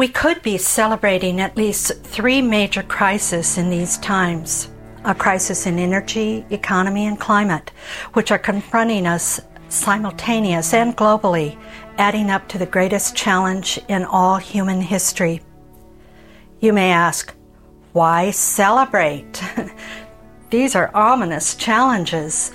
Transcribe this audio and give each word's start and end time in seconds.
We 0.00 0.08
could 0.08 0.40
be 0.40 0.56
celebrating 0.56 1.42
at 1.42 1.58
least 1.58 2.02
three 2.04 2.40
major 2.40 2.82
crises 2.82 3.58
in 3.58 3.68
these 3.68 3.98
times 3.98 4.70
a 5.04 5.14
crisis 5.14 5.66
in 5.66 5.78
energy, 5.78 6.42
economy, 6.48 7.06
and 7.06 7.20
climate, 7.20 7.70
which 8.14 8.30
are 8.30 8.38
confronting 8.38 9.06
us 9.06 9.42
simultaneous 9.68 10.72
and 10.72 10.96
globally, 10.96 11.58
adding 11.98 12.30
up 12.30 12.48
to 12.48 12.56
the 12.56 12.64
greatest 12.64 13.14
challenge 13.14 13.78
in 13.88 14.06
all 14.06 14.38
human 14.38 14.80
history. 14.80 15.42
You 16.60 16.72
may 16.72 16.92
ask, 16.92 17.34
why 17.92 18.30
celebrate? 18.30 19.42
These 20.48 20.74
are 20.76 20.90
ominous 20.94 21.54
challenges. 21.54 22.52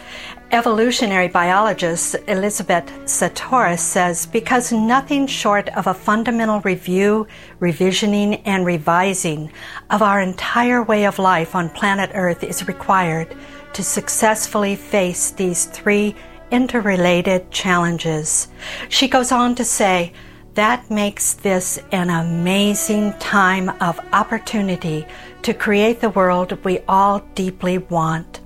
Evolutionary 0.56 1.28
biologist 1.28 2.16
Elizabeth 2.30 2.86
Sahtouris 3.04 3.80
says 3.80 4.26
because 4.26 4.72
nothing 4.72 5.28
short 5.28 5.68
of 5.76 5.88
a 5.88 5.94
fundamental 5.94 6.62
review, 6.62 7.28
revisioning, 7.60 8.42
and 8.46 8.66
revising 8.66 9.52
of 9.90 10.02
our 10.02 10.22
entire 10.22 10.82
way 10.82 11.06
of 11.06 11.20
life 11.20 11.56
on 11.56 11.70
planet 11.72 12.10
Earth 12.14 12.42
is 12.42 12.70
required 12.70 13.36
to 13.74 13.84
successfully 13.84 14.78
face 14.78 15.32
these 15.32 15.66
three 15.66 16.16
interrelated 16.52 17.52
challenges. 17.52 18.48
She 18.88 19.10
goes 19.10 19.34
on 19.34 19.56
to 19.56 19.66
say, 19.66 20.14
that 20.54 20.90
makes 20.90 21.34
this 21.34 21.80
an 21.92 22.10
amazing 22.10 23.12
time 23.20 23.68
of 23.82 24.00
opportunity 24.14 25.06
to 25.42 25.54
create 25.54 26.00
the 26.00 26.12
world 26.12 26.64
we 26.64 26.80
all 26.88 27.20
deeply 27.36 27.80
want. 27.80 28.40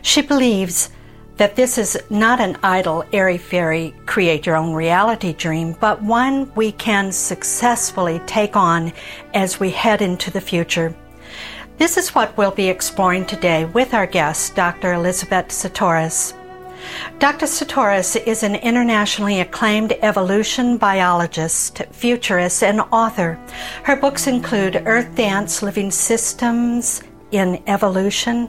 She 0.00 0.22
believes 0.22 0.88
that 1.36 1.56
this 1.56 1.78
is 1.78 1.98
not 2.10 2.40
an 2.40 2.56
idle, 2.62 3.04
airy 3.12 3.38
fairy, 3.38 3.94
create 4.06 4.46
your 4.46 4.56
own 4.56 4.72
reality 4.72 5.32
dream, 5.32 5.76
but 5.80 6.02
one 6.02 6.50
we 6.54 6.72
can 6.72 7.12
successfully 7.12 8.20
take 8.26 8.56
on 8.56 8.92
as 9.34 9.60
we 9.60 9.70
head 9.70 10.00
into 10.00 10.30
the 10.30 10.40
future. 10.40 10.94
This 11.78 11.98
is 11.98 12.14
what 12.14 12.34
we'll 12.38 12.52
be 12.52 12.68
exploring 12.68 13.26
today 13.26 13.66
with 13.66 13.92
our 13.92 14.06
guest, 14.06 14.54
Dr. 14.54 14.94
Elizabeth 14.94 15.48
Sahtouris. 15.48 16.32
Dr. 17.18 17.46
Sahtouris 17.46 18.16
is 18.26 18.42
an 18.42 18.54
internationally 18.56 19.40
acclaimed 19.40 19.92
evolution 20.02 20.78
biologist, 20.78 21.82
futurist, 21.90 22.62
and 22.62 22.80
author. 22.92 23.38
Her 23.82 23.96
books 23.96 24.26
include 24.26 24.82
Earth 24.86 25.14
Dance 25.14 25.62
Living 25.62 25.90
Systems 25.90 27.02
in 27.32 27.62
Evolution, 27.66 28.48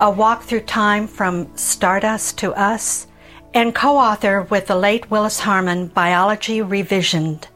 A 0.00 0.10
Walk 0.10 0.42
Through 0.42 0.62
Time 0.62 1.06
from 1.06 1.56
Stardust 1.56 2.38
to 2.38 2.52
Us, 2.52 3.06
and 3.54 3.74
co 3.74 3.96
author 3.96 4.42
with 4.42 4.66
the 4.66 4.76
late 4.76 5.10
Willis 5.10 5.40
Harman 5.40 5.88
Biology 5.88 6.60
Revisioned. 6.60 7.48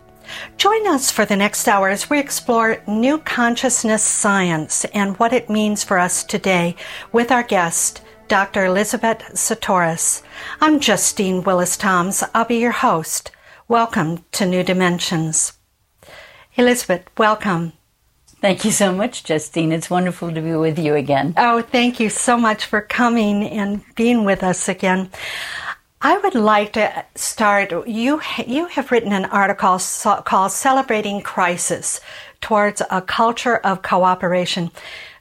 Join 0.57 0.87
us 0.87 1.11
for 1.11 1.25
the 1.25 1.37
next 1.37 1.69
hour 1.69 1.89
as 1.89 2.09
we 2.09 2.19
explore 2.19 2.83
new 2.87 3.19
consciousness 3.19 4.03
science 4.03 4.85
and 4.87 5.17
what 5.19 5.33
it 5.33 5.51
means 5.51 5.85
for 5.85 5.99
us 5.99 6.25
today 6.25 6.77
with 7.13 7.31
our 7.31 7.43
guest, 7.43 8.01
Dr. 8.29 8.65
Elizabeth 8.65 9.23
Sahtouris. 9.35 10.23
I'm 10.61 10.81
Justine 10.81 11.43
Willis 11.43 11.77
Toms. 11.77 12.25
I'll 12.35 12.47
be 12.47 12.57
your 12.57 12.73
host. 12.73 13.31
Welcome 13.69 14.25
to 14.33 14.47
New 14.47 14.63
Dimensions. 14.63 15.53
Elizabeth, 16.57 17.05
welcome. 17.19 17.73
Thank 18.45 18.67
you 18.67 18.73
so 18.73 18.93
much, 18.93 19.25
Justine. 19.25 19.73
It's 19.73 19.89
wonderful 19.89 20.31
to 20.31 20.43
be 20.43 20.55
with 20.55 20.79
you 20.79 20.97
again. 20.97 21.33
Oh, 21.39 21.63
thank 21.63 21.99
you 21.99 22.11
so 22.11 22.37
much 22.37 22.67
for 22.67 22.83
coming 22.83 23.43
and 23.43 23.83
being 23.95 24.27
with 24.27 24.43
us 24.43 24.69
again. 24.69 25.09
I 26.03 26.19
would 26.19 26.35
like 26.35 26.75
to 26.75 27.07
start. 27.15 27.73
You 27.89 28.21
you 28.47 28.67
have 28.67 28.93
written 28.93 29.15
an 29.15 29.25
article 29.25 29.81
called 30.27 30.53
"Celebrating 30.53 31.23
Crisis 31.23 32.03
Towards 32.43 32.83
a 32.91 33.01
Culture 33.01 33.57
of 33.57 33.81
Cooperation." 33.81 34.71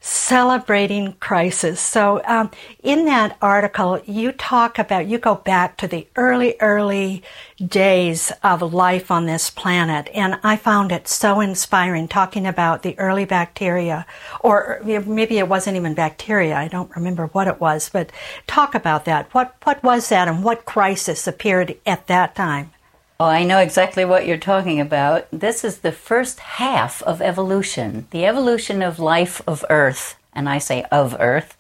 Celebrating 0.05 1.13
crisis. 1.13 1.79
So, 1.79 2.21
um, 2.25 2.51
in 2.83 3.05
that 3.05 3.37
article, 3.41 4.01
you 4.05 4.33
talk 4.33 4.77
about, 4.77 5.07
you 5.07 5.17
go 5.17 5.35
back 5.35 5.77
to 5.77 5.87
the 5.87 6.05
early, 6.17 6.57
early 6.59 7.23
days 7.65 8.29
of 8.43 8.73
life 8.73 9.09
on 9.09 9.27
this 9.27 9.49
planet. 9.49 10.09
And 10.13 10.41
I 10.43 10.57
found 10.57 10.91
it 10.91 11.07
so 11.07 11.39
inspiring 11.39 12.09
talking 12.09 12.45
about 12.45 12.83
the 12.83 12.99
early 12.99 13.23
bacteria, 13.23 14.05
or 14.41 14.81
maybe 14.83 15.37
it 15.37 15.47
wasn't 15.47 15.77
even 15.77 15.93
bacteria. 15.93 16.57
I 16.57 16.67
don't 16.67 16.93
remember 16.97 17.27
what 17.27 17.47
it 17.47 17.61
was, 17.61 17.87
but 17.87 18.11
talk 18.45 18.75
about 18.75 19.05
that. 19.05 19.33
What, 19.33 19.55
what 19.63 19.81
was 19.83 20.09
that 20.09 20.27
and 20.27 20.43
what 20.43 20.65
crisis 20.65 21.27
appeared 21.27 21.77
at 21.85 22.07
that 22.07 22.35
time? 22.35 22.71
Oh, 23.19 23.25
I 23.25 23.43
know 23.43 23.59
exactly 23.59 24.05
what 24.05 24.25
you're 24.25 24.37
talking 24.37 24.81
about. 24.81 25.27
This 25.31 25.63
is 25.63 25.79
the 25.79 25.91
first 25.91 26.39
half 26.39 27.03
of 27.03 27.21
evolution. 27.21 28.07
The 28.09 28.25
evolution 28.25 28.81
of 28.81 28.97
life 28.97 29.39
of 29.45 29.63
Earth, 29.69 30.15
and 30.33 30.49
I 30.49 30.57
say 30.57 30.83
of 30.91 31.15
Earth, 31.19 31.55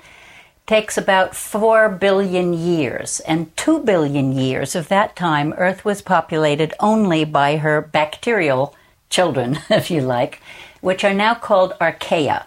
takes 0.65 0.97
about 0.97 1.35
4 1.35 1.89
billion 1.89 2.53
years. 2.53 3.19
And 3.21 3.55
2 3.55 3.79
billion 3.79 4.31
years 4.31 4.75
of 4.75 4.87
that 4.87 5.15
time, 5.15 5.53
Earth 5.53 5.85
was 5.85 6.01
populated 6.01 6.73
only 6.79 7.23
by 7.23 7.57
her 7.57 7.81
bacterial 7.81 8.75
children, 9.11 9.59
if 9.69 9.91
you 9.91 10.01
like, 10.01 10.41
which 10.81 11.03
are 11.03 11.13
now 11.13 11.35
called 11.35 11.73
archaea. 11.79 12.45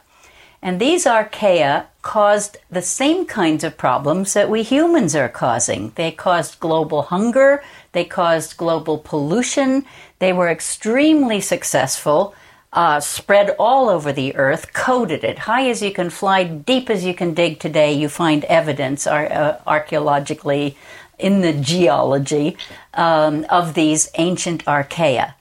And 0.61 0.81
these 0.81 1.05
archaea 1.05 1.87
caused 2.03 2.57
the 2.69 2.83
same 2.83 3.25
kinds 3.25 3.63
of 3.63 3.79
problems 3.79 4.33
that 4.33 4.51
we 4.51 4.65
humans 4.65 5.15
are 5.15 5.29
causing. 5.29 5.93
They 5.95 6.11
caused 6.11 6.59
global 6.59 7.03
hunger, 7.03 7.63
they 7.97 8.05
caused 8.05 8.57
global 8.57 8.99
pollution, 8.99 9.85
they 10.19 10.33
were 10.33 10.49
extremely 10.49 11.41
successful, 11.41 12.35
uh, 12.73 13.01
spread 13.01 13.57
all 13.59 13.89
over 13.89 14.13
the 14.13 14.37
earth, 14.37 14.73
coated 14.73 15.25
it. 15.25 15.39
High 15.41 15.69
as 15.71 15.83
you 15.83 15.93
can 15.93 16.11
fly, 16.11 16.45
deep 16.45 16.91
as 16.91 17.05
you 17.05 17.15
can 17.15 17.33
dig 17.33 17.59
today, 17.59 17.93
you 17.93 18.09
find 18.09 18.45
evidence 18.45 19.07
uh, 19.07 19.61
archaeologically 19.67 20.77
in 21.19 21.41
the 21.41 21.55
geology 21.55 22.57
um, 22.95 23.47
of 23.49 23.75
these 23.75 24.11
ancient 24.17 24.65
archaea. 24.67 25.35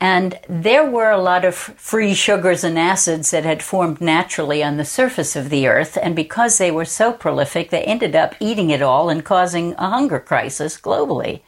And 0.00 0.38
there 0.48 0.84
were 0.84 1.10
a 1.10 1.22
lot 1.22 1.46
of 1.46 1.54
free 1.54 2.12
sugars 2.12 2.62
and 2.64 2.78
acids 2.78 3.30
that 3.30 3.44
had 3.44 3.62
formed 3.62 4.02
naturally 4.02 4.62
on 4.62 4.76
the 4.76 4.84
surface 4.84 5.34
of 5.34 5.48
the 5.48 5.66
earth. 5.66 5.96
And 6.02 6.14
because 6.14 6.58
they 6.58 6.70
were 6.70 6.84
so 6.84 7.12
prolific, 7.12 7.70
they 7.70 7.82
ended 7.84 8.14
up 8.14 8.34
eating 8.40 8.68
it 8.68 8.82
all 8.82 9.08
and 9.08 9.24
causing 9.24 9.72
a 9.74 9.88
hunger 9.88 10.20
crisis 10.20 10.78
globally. 10.78 11.40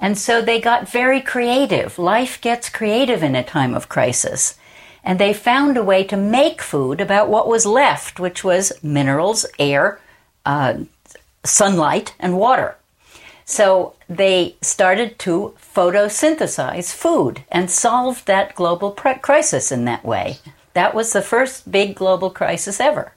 And 0.00 0.18
so 0.18 0.40
they 0.40 0.60
got 0.60 0.88
very 0.88 1.20
creative. 1.20 1.98
Life 1.98 2.40
gets 2.40 2.70
creative 2.70 3.22
in 3.22 3.36
a 3.36 3.44
time 3.44 3.74
of 3.74 3.90
crisis. 3.90 4.58
And 5.04 5.18
they 5.18 5.32
found 5.34 5.76
a 5.76 5.84
way 5.84 6.04
to 6.04 6.16
make 6.16 6.62
food 6.62 7.00
about 7.00 7.28
what 7.28 7.46
was 7.46 7.66
left, 7.66 8.18
which 8.18 8.42
was 8.42 8.72
minerals, 8.82 9.46
air, 9.58 10.00
uh, 10.46 10.74
sunlight, 11.44 12.14
and 12.18 12.38
water. 12.38 12.76
So 13.44 13.94
they 14.08 14.56
started 14.62 15.18
to 15.20 15.54
photosynthesize 15.74 16.94
food 16.94 17.44
and 17.50 17.70
solved 17.70 18.26
that 18.26 18.54
global 18.54 18.92
crisis 18.92 19.70
in 19.72 19.84
that 19.84 20.04
way. 20.04 20.38
That 20.74 20.94
was 20.94 21.12
the 21.12 21.22
first 21.22 21.70
big 21.70 21.94
global 21.94 22.30
crisis 22.30 22.80
ever. 22.80 23.12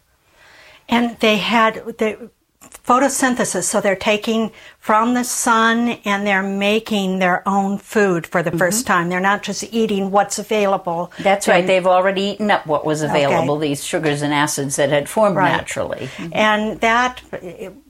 And 0.89 1.17
they 1.19 1.37
had, 1.37 1.97
they, 1.97 2.17
photosynthesis. 2.85 3.63
So 3.63 3.79
they're 3.81 3.95
taking 3.95 4.51
from 4.79 5.13
the 5.13 5.23
sun 5.23 5.99
and 6.05 6.25
they're 6.27 6.43
making 6.43 7.19
their 7.19 7.47
own 7.47 7.77
food 7.77 8.25
for 8.27 8.41
the 8.43 8.51
1st 8.51 8.57
Mm-hmm. 8.57 8.87
time. 8.87 9.09
They're 9.09 9.19
not 9.19 9.43
just 9.43 9.63
eating 9.73 10.11
what's 10.11 10.39
available. 10.39 11.11
That's 11.19 11.47
right. 11.47 11.65
They've 11.65 11.87
already 11.87 12.21
eaten 12.23 12.51
up 12.51 12.65
what 12.67 12.85
was 12.85 13.01
available, 13.01 13.55
Okay. 13.55 13.69
these 13.69 13.83
sugars 13.83 14.21
and 14.21 14.33
acids 14.33 14.75
that 14.77 14.89
had 14.89 15.07
formed 15.09 15.35
Right. 15.37 15.51
naturally. 15.51 16.09
And 16.31 16.79
that, 16.81 17.21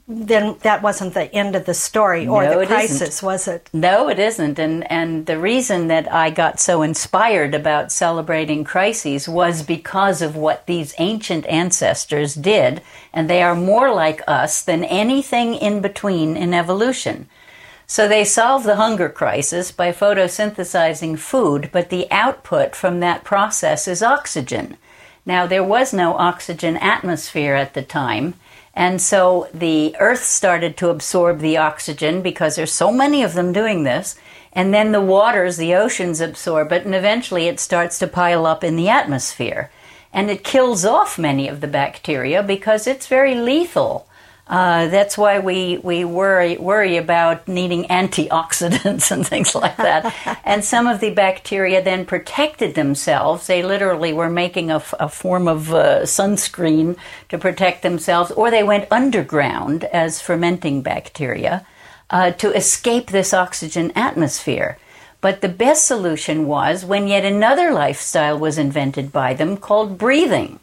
then 0.08 0.58
that 0.62 0.82
wasn't 0.82 1.14
the 1.14 1.34
end 1.34 1.56
of 1.56 1.66
the 1.66 1.74
story 1.74 2.28
or 2.28 2.44
No, 2.44 2.50
the 2.56 2.62
isn't. 2.62 2.68
crisis, 2.76 3.24
was 3.24 3.48
it? 3.48 3.70
No, 3.72 4.10
it 4.10 4.20
isn't. 4.20 4.60
And 4.60 4.90
and 4.92 5.26
the 5.26 5.40
reason 5.40 5.88
that 5.88 6.12
I 6.12 6.30
got 6.30 6.60
so 6.60 6.82
inspired 6.82 7.56
about 7.56 7.92
celebrating 7.92 8.64
crises 8.66 9.30
was 9.30 9.64
because 9.64 10.22
of 10.22 10.36
what 10.36 10.66
these 10.68 10.94
ancient 10.98 11.46
ancestors 11.48 12.36
did, 12.36 12.82
and 13.14 13.30
they 13.30 13.42
are 13.42 13.56
more 13.56 13.94
like 13.94 14.22
us 14.28 14.62
than 14.62 14.84
anything 14.84 15.56
in 15.56 15.82
between 15.82 16.36
in 16.36 16.54
evolution. 16.54 17.28
So 17.88 18.08
they 18.08 18.26
solved 18.26 18.66
the 18.66 18.76
hunger 18.78 19.10
crisis 19.10 19.72
by 19.72 19.92
photosynthesizing 19.92 21.20
food, 21.20 21.70
but 21.72 21.90
the 21.90 22.08
output 22.12 22.76
from 22.76 23.00
that 23.00 23.24
process 23.24 23.88
is 23.88 24.02
oxygen. 24.04 24.78
Now, 25.26 25.46
there 25.48 25.64
was 25.64 25.94
no 25.94 26.16
oxygen 26.18 26.76
atmosphere 26.78 27.56
at 27.56 27.74
the 27.74 27.82
time, 27.82 28.34
and 28.74 29.02
so 29.02 29.50
the 29.54 29.96
earth 30.00 30.24
started 30.24 30.78
to 30.78 30.90
absorb 30.90 31.40
the 31.40 31.58
oxygen 31.58 32.22
because 32.22 32.56
there's 32.56 32.72
so 32.72 32.92
many 32.92 33.22
of 33.22 33.34
them 33.34 33.54
doing 33.54 33.84
this, 33.84 34.16
and 34.52 34.74
then 34.74 34.92
the 34.92 35.02
waters, 35.02 35.58
the 35.58 35.75
oceans 35.75 36.22
absorb 36.22 36.72
it, 36.72 36.86
and 36.86 36.96
eventually 36.96 37.48
it 37.48 37.60
starts 37.60 38.00
to 38.00 38.08
pile 38.08 38.46
up 38.46 38.64
in 38.64 38.75
the 38.75 38.90
atmosphere. 38.90 39.72
And 40.12 40.30
it 40.30 40.44
kills 40.44 40.86
off 40.86 41.18
many 41.18 41.48
of 41.48 41.60
the 41.60 41.68
bacteria 41.68 42.44
because 42.44 42.86
it's 42.86 43.08
very 43.08 43.34
lethal. 43.34 44.08
Uh, 44.54 44.86
that's 44.90 45.18
why 45.18 45.40
we, 45.40 45.80
we 45.80 46.06
worry, 46.06 46.58
worry 46.58 46.96
about 46.98 47.48
needing 47.48 47.86
antioxidants 47.86 49.10
and 49.12 49.26
things 49.26 49.56
like 49.56 49.76
that. 49.78 50.14
and 50.46 50.64
some 50.64 50.86
of 50.86 51.00
the 51.00 51.10
bacteria 51.10 51.84
then 51.84 52.06
protected 52.06 52.76
themselves. 52.76 53.48
They 53.48 53.64
literally 53.64 54.14
were 54.14 54.30
making 54.30 54.70
a, 54.70 54.76
f- 54.76 54.94
a 55.00 55.10
form 55.10 55.48
of 55.48 55.74
uh, 55.74 56.02
sunscreen 56.02 56.96
to 57.30 57.40
protect 57.40 57.82
themselves, 57.82 58.30
or 58.30 58.52
they 58.52 58.62
went 58.62 58.92
underground 58.92 59.86
as 59.86 60.22
fermenting 60.22 60.84
bacteria 60.84 61.66
uh, 62.12 62.30
to 62.34 62.56
escape 62.56 63.08
this 63.08 63.34
oxygen 63.34 63.92
atmosphere. 63.96 64.78
But 65.20 65.42
the 65.42 65.50
best 65.50 65.88
solution 65.88 66.46
was 66.46 66.86
when 66.86 67.08
yet 67.08 67.26
another 67.26 67.74
lifestyle 67.74 68.38
was 68.38 68.60
invented 68.60 69.12
by 69.12 69.34
them 69.34 69.58
called 69.58 69.98
breathing. 69.98 70.60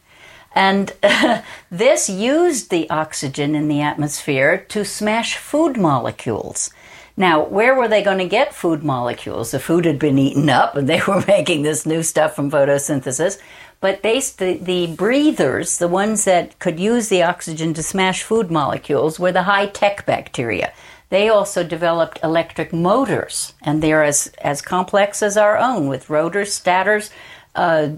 And 0.54 0.92
this 1.70 2.08
used 2.08 2.70
the 2.70 2.88
oxygen 2.90 3.54
in 3.54 3.68
the 3.68 3.80
atmosphere 3.80 4.58
to 4.68 4.84
smash 4.84 5.36
food 5.36 5.76
molecules. 5.76 6.70
Now, 7.16 7.44
where 7.44 7.74
were 7.74 7.88
they 7.88 8.02
going 8.02 8.18
to 8.18 8.28
get 8.28 8.54
food 8.54 8.82
molecules? 8.82 9.50
The 9.50 9.60
food 9.60 9.84
had 9.84 9.98
been 9.98 10.18
eaten 10.18 10.48
up 10.48 10.76
and 10.76 10.88
they 10.88 11.02
were 11.08 11.24
making 11.26 11.62
this 11.62 11.86
new 11.86 12.02
stuff 12.02 12.34
from 12.34 12.50
photosynthesis. 12.50 13.38
But 13.80 14.02
they, 14.02 14.20
the, 14.20 14.58
the 14.60 14.94
breathers, 14.94 15.78
the 15.78 15.88
ones 15.88 16.24
that 16.24 16.58
could 16.58 16.78
use 16.78 17.08
the 17.08 17.22
oxygen 17.22 17.72
to 17.74 17.82
smash 17.82 18.22
food 18.22 18.50
molecules, 18.50 19.18
were 19.18 19.32
the 19.32 19.44
high 19.44 19.66
tech 19.66 20.04
bacteria. 20.04 20.72
They 21.08 21.28
also 21.28 21.64
developed 21.64 22.20
electric 22.22 22.72
motors, 22.72 23.54
and 23.62 23.82
they're 23.82 24.04
as, 24.04 24.32
as 24.42 24.62
complex 24.62 25.22
as 25.22 25.36
our 25.36 25.58
own 25.58 25.88
with 25.88 26.08
rotors, 26.10 26.52
stators, 26.52 27.10
uh, 27.54 27.90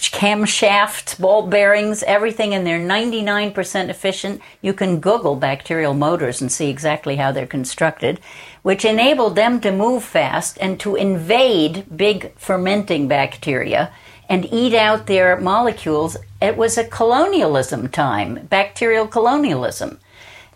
camshafts, 0.00 1.18
ball 1.18 1.46
bearings, 1.46 2.02
everything, 2.02 2.54
and 2.54 2.66
they're 2.66 2.78
99% 2.80 3.88
efficient. 3.88 4.40
You 4.62 4.72
can 4.72 5.00
Google 5.00 5.36
bacterial 5.36 5.94
motors 5.94 6.40
and 6.40 6.50
see 6.50 6.68
exactly 6.68 7.16
how 7.16 7.32
they're 7.32 7.46
constructed, 7.46 8.20
which 8.62 8.84
enabled 8.84 9.36
them 9.36 9.60
to 9.60 9.72
move 9.72 10.04
fast 10.04 10.58
and 10.60 10.78
to 10.80 10.96
invade 10.96 11.84
big 11.96 12.32
fermenting 12.36 13.08
bacteria 13.08 13.92
and 14.28 14.52
eat 14.52 14.74
out 14.74 15.06
their 15.06 15.40
molecules. 15.40 16.16
It 16.40 16.56
was 16.56 16.76
a 16.76 16.84
colonialism 16.84 17.88
time, 17.88 18.46
bacterial 18.46 19.06
colonialism. 19.06 19.98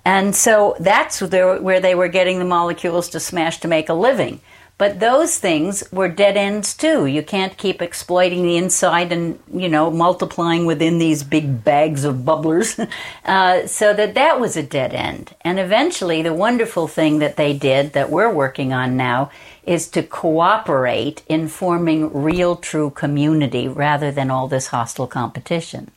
And 0.04 0.34
so 0.34 0.76
that's 0.81 1.20
where 1.20 1.81
they 1.81 1.94
were 1.94 2.08
getting 2.08 2.38
the 2.38 2.44
molecules 2.44 3.10
to 3.10 3.20
smash 3.20 3.60
to 3.60 3.69
make 3.69 3.88
a 3.88 3.94
living. 3.94 4.40
But 4.81 4.99
those 4.99 5.37
things 5.37 5.85
were 5.93 6.09
dead 6.09 6.38
ends 6.38 6.75
too. 6.75 7.05
You 7.05 7.23
can't 7.23 7.59
keep 7.59 7.82
exploiting 7.82 8.44
the 8.44 8.56
inside 8.56 9.12
and 9.12 9.38
you 9.53 9.69
know 9.69 9.91
multiplying 9.91 10.65
within 10.65 10.97
these 10.97 11.23
big 11.23 11.62
bags 11.62 12.03
of 12.05 12.25
bubblers. 12.25 12.88
Uh, 13.23 13.67
so 13.67 13.93
that 13.93 14.15
that 14.15 14.41
was 14.41 14.56
a 14.56 14.62
dead 14.62 14.94
end. 14.94 15.35
And 15.43 15.61
eventually, 15.61 16.23
the 16.23 16.32
wonderful 16.32 16.88
thing 16.88 17.19
that 17.19 17.37
they 17.37 17.53
did 17.53 17.93
that 17.93 18.11
we're 18.11 18.32
working 18.32 18.73
on 18.73 18.97
now 18.97 19.31
is 19.65 19.87
to 19.88 20.03
cooperate 20.03 21.23
in 21.29 21.47
forming 21.47 22.12
real, 22.12 22.56
true 22.56 22.91
community 22.91 23.69
rather 23.69 24.11
than 24.11 24.31
all 24.31 24.49
this 24.49 24.69
hostile 24.69 25.06
competition. 25.06 25.91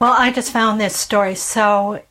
Well, 0.00 0.12
I 0.12 0.32
just 0.32 0.52
found 0.52 0.80
this 0.80 0.96
story 0.96 1.36
so 1.36 2.02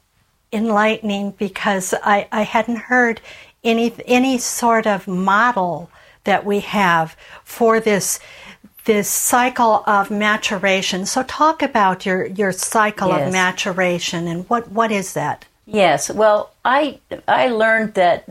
enlightening 0.54 1.32
because 1.32 1.94
I, 2.02 2.28
I 2.32 2.44
hadn't 2.44 2.88
heard 2.94 3.20
any 3.64 3.94
any 4.06 4.38
sort 4.38 4.88
of 4.88 5.08
model 5.08 5.92
that 6.28 6.46
we 6.46 6.60
have 6.60 7.16
for 7.44 7.80
this 7.80 8.20
this 8.86 9.10
cycle 9.10 9.84
of 9.86 10.10
maturation. 10.10 11.06
So 11.06 11.22
talk 11.24 11.62
about 11.62 12.06
your, 12.06 12.26
your 12.26 12.54
cycle 12.54 13.10
Yes. 13.10 13.28
of 13.28 13.34
maturation 13.34 14.28
and 14.30 14.50
what, 14.50 14.72
what 14.72 14.94
is 14.94 15.14
that? 15.14 15.44
Yes, 15.66 16.10
well, 16.10 16.52
I 16.64 17.00
I 17.28 17.50
learned 17.50 17.96
that 17.96 18.24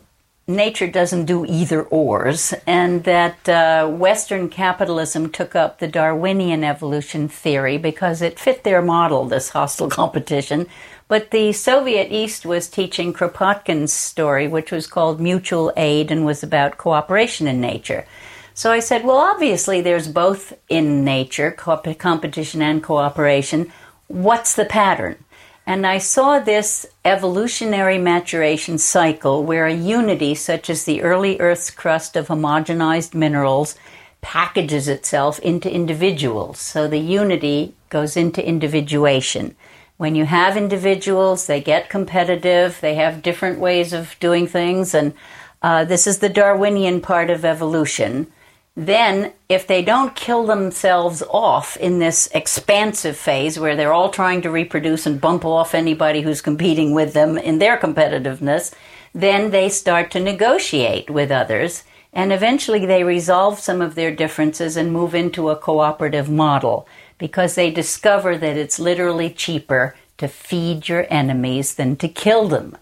nature 0.47 0.87
doesn't 0.87 1.27
do 1.27 1.45
either 1.45 1.83
ors, 1.83 2.55
and 2.67 3.05
that 3.05 3.47
uh, 3.49 3.87
Western 3.89 4.49
capitalism 4.49 5.29
took 5.31 5.55
up 5.55 5.79
the 5.79 5.89
Darwinian 5.89 6.65
evolution 6.65 7.29
theory 7.29 7.77
because 7.77 8.23
it 8.23 8.39
fit 8.39 8.65
their 8.65 8.81
model, 8.81 9.27
this 9.27 9.51
hostile 9.51 9.91
competition. 10.01 10.67
But 11.09 11.31
the 11.31 11.53
Soviet 11.53 12.13
East 12.13 12.45
was 12.45 12.69
teaching 12.69 13.13
Kropotkin's 13.13 13.93
story, 13.93 14.49
which 14.49 14.73
was 14.73 14.89
called 14.89 15.21
Mutual 15.21 15.73
Aid 15.77 16.11
and 16.11 16.27
was 16.27 16.43
about 16.43 16.79
cooperation 16.79 17.47
in 17.47 17.61
nature. 17.61 18.07
So 18.55 18.73
I 18.73 18.81
said, 18.81 19.05
well, 19.05 19.19
obviously 19.19 19.81
there's 19.81 20.09
both 20.09 20.55
in 20.69 21.05
nature, 21.05 21.53
co- 21.53 21.95
competition 21.95 22.61
and 22.61 22.83
cooperation. 22.83 23.71
What's 24.09 24.55
the 24.55 24.65
pattern? 24.65 25.23
And 25.65 25.87
I 25.87 25.99
saw 25.99 26.39
this 26.39 26.87
evolutionary 27.05 27.99
maturation 27.99 28.79
cycle 28.79 29.45
where 29.45 29.67
a 29.67 29.75
unity, 29.75 30.35
such 30.35 30.71
as 30.71 30.85
the 30.85 31.03
early 31.03 31.39
Earth's 31.39 31.71
crust 31.71 32.17
of 32.17 32.29
homogenized 32.29 33.15
minerals, 33.15 33.77
packages 34.23 34.89
itself 34.89 35.39
into 35.41 35.73
individuals. 35.73 36.59
So 36.59 36.89
the 36.89 36.99
unity 36.99 37.75
goes 37.91 38.17
into 38.17 38.47
individuation. 38.47 39.55
When 39.97 40.15
you 40.15 40.27
have 40.27 40.57
individuals, 40.57 41.47
they 41.47 41.61
get 41.61 41.89
competitive, 41.89 42.79
they 42.81 42.97
have 42.97 43.23
different 43.23 43.59
ways 43.59 43.93
of 43.93 44.15
doing 44.21 44.47
things, 44.47 44.95
and 44.95 45.15
uh, 45.63 45.85
this 45.85 46.07
is 46.07 46.19
the 46.19 46.29
Darwinian 46.29 47.01
part 47.01 47.31
of 47.31 47.45
evolution. 47.45 48.31
Then, 48.77 49.33
if 49.49 49.67
they 49.67 49.83
don't 49.83 50.15
kill 50.15 50.45
themselves 50.45 51.23
off 51.31 51.79
in 51.79 51.99
this 51.99 52.29
expansive 52.35 53.17
phase 53.17 53.59
where 53.59 53.75
they're 53.75 53.95
all 53.95 54.11
trying 54.11 54.43
to 54.43 54.51
reproduce 54.51 55.07
and 55.07 55.19
bump 55.19 55.47
off 55.47 55.75
anybody 55.75 56.21
who's 56.21 56.43
competing 56.43 56.93
with 56.93 57.15
them 57.15 57.39
in 57.39 57.59
their 57.59 57.79
competitiveness, 57.79 58.75
then 59.15 59.51
they 59.51 59.71
start 59.71 60.11
to 60.11 60.21
negotiate 60.21 61.09
with 61.09 61.31
others 61.31 61.85
and 62.17 62.33
eventually 62.33 62.87
they 62.87 63.05
resolve 63.05 63.59
some 63.59 63.83
of 63.83 63.95
their 63.95 64.11
differences 64.11 64.77
and 64.77 64.91
move 64.91 65.15
into 65.15 65.51
a 65.51 65.57
cooperative 65.57 66.31
model 66.31 66.89
because 67.19 67.55
they 67.55 67.71
discover 67.71 68.37
that 68.37 68.57
it's 68.57 68.79
literally 68.79 69.31
cheaper 69.31 69.97
to 70.19 70.29
feed 70.29 70.89
your 70.89 71.07
enemies 71.11 71.75
than 71.75 71.97
to 71.97 72.09
kill 72.09 72.49
them. 72.49 72.77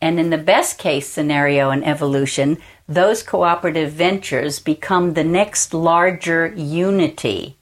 And 0.00 0.20
in 0.20 0.30
the 0.30 0.38
best 0.38 0.78
case 0.78 1.08
scenario 1.08 1.70
in 1.70 1.82
evolution, 1.82 2.58
those 2.88 3.22
cooperative 3.22 3.92
ventures 3.92 4.60
become 4.60 5.14
the 5.14 5.24
next 5.24 5.72
larger 5.72 6.52
unity. 6.54 7.56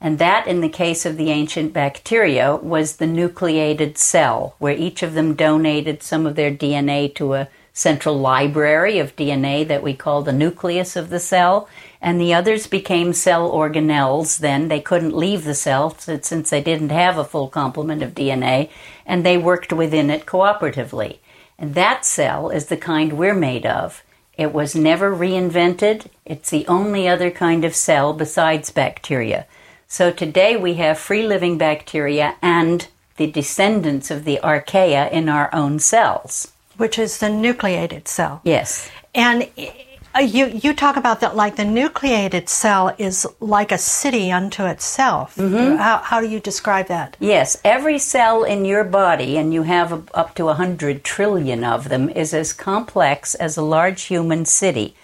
And 0.00 0.18
that, 0.18 0.46
in 0.46 0.60
the 0.60 0.68
case 0.68 1.06
of 1.06 1.16
the 1.16 1.30
ancient 1.30 1.72
bacteria, 1.72 2.56
was 2.56 2.96
the 2.96 3.06
nucleated 3.06 3.96
cell, 3.96 4.54
where 4.58 4.76
each 4.76 5.02
of 5.02 5.14
them 5.14 5.34
donated 5.34 6.02
some 6.02 6.26
of 6.26 6.34
their 6.34 6.50
DNA 6.50 7.14
to 7.14 7.34
a 7.34 7.48
central 7.72 8.18
library 8.18 8.98
of 8.98 9.16
DNA 9.16 9.66
that 9.66 9.82
we 9.82 9.94
call 9.94 10.22
the 10.22 10.32
nucleus 10.32 10.96
of 10.96 11.08
the 11.08 11.20
cell. 11.20 11.68
And 12.06 12.20
the 12.20 12.32
others 12.34 12.68
became 12.68 13.12
cell 13.12 13.50
organelles 13.50 14.38
then. 14.38 14.68
They 14.68 14.80
couldn't 14.80 15.16
leave 15.16 15.42
the 15.42 15.56
cell 15.56 15.90
since 15.98 16.50
they 16.50 16.62
didn't 16.62 16.90
have 16.90 17.18
a 17.18 17.24
full 17.24 17.48
complement 17.48 18.00
of 18.00 18.14
DNA, 18.14 18.70
and 19.04 19.26
they 19.26 19.36
worked 19.36 19.72
within 19.72 20.08
it 20.08 20.24
cooperatively. 20.24 21.18
And 21.58 21.74
that 21.74 22.04
cell 22.04 22.48
is 22.48 22.66
the 22.66 22.76
kind 22.76 23.14
we're 23.14 23.34
made 23.34 23.66
of. 23.66 24.04
It 24.38 24.52
was 24.52 24.76
never 24.76 25.12
reinvented. 25.12 26.06
It's 26.24 26.50
the 26.50 26.64
only 26.68 27.08
other 27.08 27.32
kind 27.32 27.64
of 27.64 27.74
cell 27.74 28.12
besides 28.12 28.70
bacteria. 28.70 29.44
So 29.88 30.12
today 30.12 30.56
we 30.56 30.74
have 30.74 31.00
free 31.00 31.26
living 31.26 31.58
bacteria 31.58 32.36
and 32.40 32.86
the 33.16 33.28
descendants 33.28 34.12
of 34.12 34.24
the 34.24 34.38
archaea 34.44 35.10
in 35.10 35.28
our 35.28 35.52
own 35.52 35.80
cells. 35.80 36.52
Which 36.76 37.00
is 37.00 37.18
the 37.18 37.30
nucleated 37.30 38.06
cell. 38.06 38.42
Yes. 38.44 38.90
And 39.12 39.48
you 40.20 40.46
you 40.46 40.72
talk 40.72 40.96
about 40.96 41.20
that 41.20 41.36
like 41.36 41.56
the 41.56 41.64
nucleated 41.64 42.48
cell 42.48 42.94
is 42.98 43.26
like 43.40 43.72
a 43.72 43.78
city 43.78 44.30
unto 44.30 44.64
itself. 44.64 45.36
Mm-hmm. 45.36 45.76
How, 45.76 45.98
how 45.98 46.20
do 46.20 46.28
you 46.28 46.40
describe 46.40 46.86
that? 46.88 47.16
Yes, 47.20 47.60
every 47.64 47.98
cell 47.98 48.44
in 48.44 48.64
your 48.64 48.84
body, 48.84 49.36
and 49.36 49.52
you 49.52 49.62
have 49.62 50.08
up 50.14 50.34
to 50.36 50.44
100 50.46 51.04
trillion 51.04 51.64
of 51.64 51.88
them, 51.88 52.08
is 52.08 52.32
as 52.32 52.52
complex 52.52 53.34
as 53.34 53.56
a 53.56 53.62
large 53.62 54.02
human 54.04 54.44
city. 54.44 54.94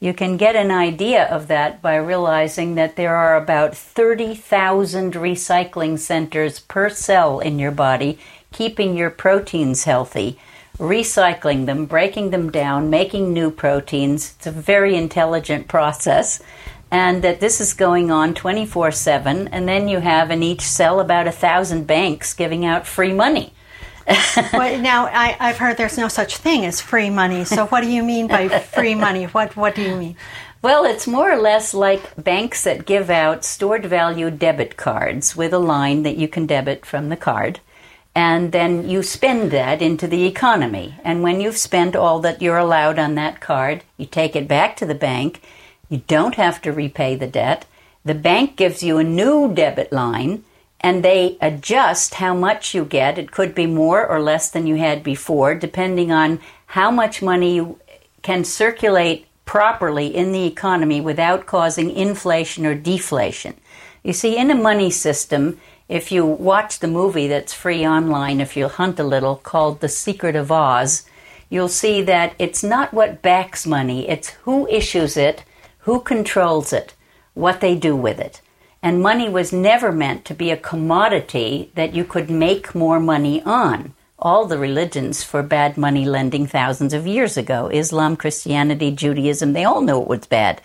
You 0.00 0.12
can 0.12 0.36
get 0.36 0.56
an 0.56 0.72
idea 0.72 1.26
of 1.26 1.46
that 1.46 1.80
by 1.80 1.94
realizing 1.94 2.74
that 2.74 2.96
there 2.96 3.14
are 3.14 3.36
about 3.36 3.76
30,000 3.76 5.14
recycling 5.14 5.98
centers 5.98 6.58
per 6.58 6.88
cell 6.88 7.38
in 7.38 7.60
your 7.60 7.70
body, 7.70 8.18
keeping 8.52 8.96
your 8.96 9.10
proteins 9.10 9.84
healthy 9.84 10.38
recycling 10.78 11.66
them, 11.66 11.86
breaking 11.86 12.30
them 12.30 12.50
down, 12.50 12.90
making 12.90 13.32
new 13.32 13.50
proteins. 13.50 14.34
It's 14.36 14.46
a 14.46 14.52
very 14.52 14.96
intelligent 14.96 15.68
process. 15.68 16.42
And 16.90 17.24
that 17.24 17.40
this 17.40 17.60
is 17.60 17.72
going 17.72 18.10
on 18.10 18.34
24 18.34 18.92
7. 18.92 19.48
And 19.48 19.66
then 19.66 19.88
you 19.88 20.00
have 20.00 20.30
in 20.30 20.42
each 20.42 20.60
cell 20.60 21.00
about 21.00 21.26
a 21.26 21.32
thousand 21.32 21.86
banks 21.86 22.34
giving 22.34 22.66
out 22.66 22.86
free 22.86 23.14
money. 23.14 23.54
well, 24.52 24.78
now 24.80 25.06
I, 25.06 25.36
have 25.38 25.58
heard 25.58 25.76
there's 25.76 25.96
no 25.96 26.08
such 26.08 26.36
thing 26.36 26.64
as 26.64 26.80
free 26.80 27.08
money. 27.08 27.44
So 27.44 27.66
what 27.66 27.82
do 27.82 27.88
you 27.88 28.02
mean 28.02 28.26
by 28.26 28.48
free 28.48 28.94
money? 28.94 29.24
What 29.24 29.56
what 29.56 29.74
do 29.74 29.82
you 29.82 29.96
mean? 29.96 30.16
Well, 30.60 30.84
it's 30.84 31.06
more 31.06 31.32
or 31.32 31.38
less 31.40 31.74
like 31.74 32.22
banks 32.22 32.64
that 32.64 32.86
give 32.86 33.10
out 33.10 33.44
stored 33.44 33.86
value 33.86 34.30
debit 34.30 34.76
cards 34.76 35.36
with 35.36 35.52
a 35.52 35.58
line 35.58 36.02
that 36.02 36.16
you 36.16 36.28
can 36.28 36.46
debit 36.46 36.84
from 36.86 37.08
the 37.08 37.16
card 37.16 37.60
and 38.14 38.52
then 38.52 38.88
you 38.88 39.02
spend 39.02 39.50
that 39.50 39.80
into 39.80 40.06
the 40.06 40.24
economy. 40.26 40.94
And 41.02 41.22
when 41.22 41.40
you've 41.40 41.56
spent 41.56 41.96
all 41.96 42.20
that 42.20 42.42
you're 42.42 42.58
allowed 42.58 42.98
on 42.98 43.14
that 43.14 43.40
card, 43.40 43.84
you 43.96 44.06
take 44.06 44.36
it 44.36 44.46
back 44.46 44.76
to 44.76 44.86
the 44.86 44.94
bank. 44.94 45.40
You 45.88 46.02
don't 46.06 46.34
have 46.34 46.60
to 46.62 46.72
repay 46.72 47.16
the 47.16 47.26
debt. 47.26 47.64
The 48.04 48.14
bank 48.14 48.56
gives 48.56 48.82
you 48.82 48.98
a 48.98 49.04
new 49.04 49.52
debit 49.54 49.92
line 49.92 50.44
and 50.80 51.04
they 51.04 51.38
adjust 51.40 52.14
how 52.14 52.34
much 52.34 52.74
you 52.74 52.84
get. 52.84 53.16
It 53.16 53.30
could 53.30 53.54
be 53.54 53.66
more 53.66 54.06
or 54.06 54.20
less 54.20 54.50
than 54.50 54.66
you 54.66 54.74
had 54.74 55.02
before, 55.02 55.54
depending 55.54 56.10
on 56.10 56.40
how 56.66 56.90
much 56.90 57.22
money 57.22 57.54
you 57.54 57.78
can 58.22 58.44
circulate 58.44 59.26
properly 59.44 60.14
in 60.14 60.32
the 60.32 60.44
economy 60.44 61.00
without 61.00 61.46
causing 61.46 61.90
inflation 61.90 62.66
or 62.66 62.74
deflation. 62.74 63.54
You 64.02 64.12
see, 64.12 64.36
in 64.36 64.50
a 64.50 64.54
money 64.54 64.90
system, 64.90 65.60
if 65.88 66.12
you 66.12 66.24
watch 66.24 66.78
the 66.78 66.88
movie 66.88 67.28
that's 67.28 67.52
free 67.52 67.86
online, 67.86 68.40
if 68.40 68.56
you 68.56 68.68
hunt 68.68 68.98
a 68.98 69.04
little, 69.04 69.36
called 69.36 69.80
The 69.80 69.88
Secret 69.88 70.36
of 70.36 70.50
Oz, 70.50 71.04
you'll 71.50 71.68
see 71.68 72.02
that 72.02 72.34
it's 72.38 72.62
not 72.62 72.94
what 72.94 73.22
backs 73.22 73.66
money, 73.66 74.08
it's 74.08 74.30
who 74.44 74.66
issues 74.68 75.16
it, 75.16 75.44
who 75.80 76.00
controls 76.00 76.72
it, 76.72 76.94
what 77.34 77.60
they 77.60 77.74
do 77.74 77.94
with 77.94 78.18
it. 78.18 78.40
And 78.82 79.02
money 79.02 79.28
was 79.28 79.52
never 79.52 79.92
meant 79.92 80.24
to 80.24 80.34
be 80.34 80.50
a 80.50 80.56
commodity 80.56 81.70
that 81.74 81.94
you 81.94 82.04
could 82.04 82.30
make 82.30 82.74
more 82.74 82.98
money 82.98 83.42
on. 83.42 83.94
All 84.18 84.46
the 84.46 84.58
religions 84.58 85.22
forbade 85.22 85.76
money 85.76 86.04
lending 86.04 86.46
thousands 86.46 86.94
of 86.94 87.06
years 87.06 87.36
ago 87.36 87.68
Islam, 87.72 88.16
Christianity, 88.16 88.90
Judaism, 88.92 89.52
they 89.52 89.64
all 89.64 89.80
knew 89.80 90.00
it 90.00 90.08
was 90.08 90.26
bad 90.26 90.60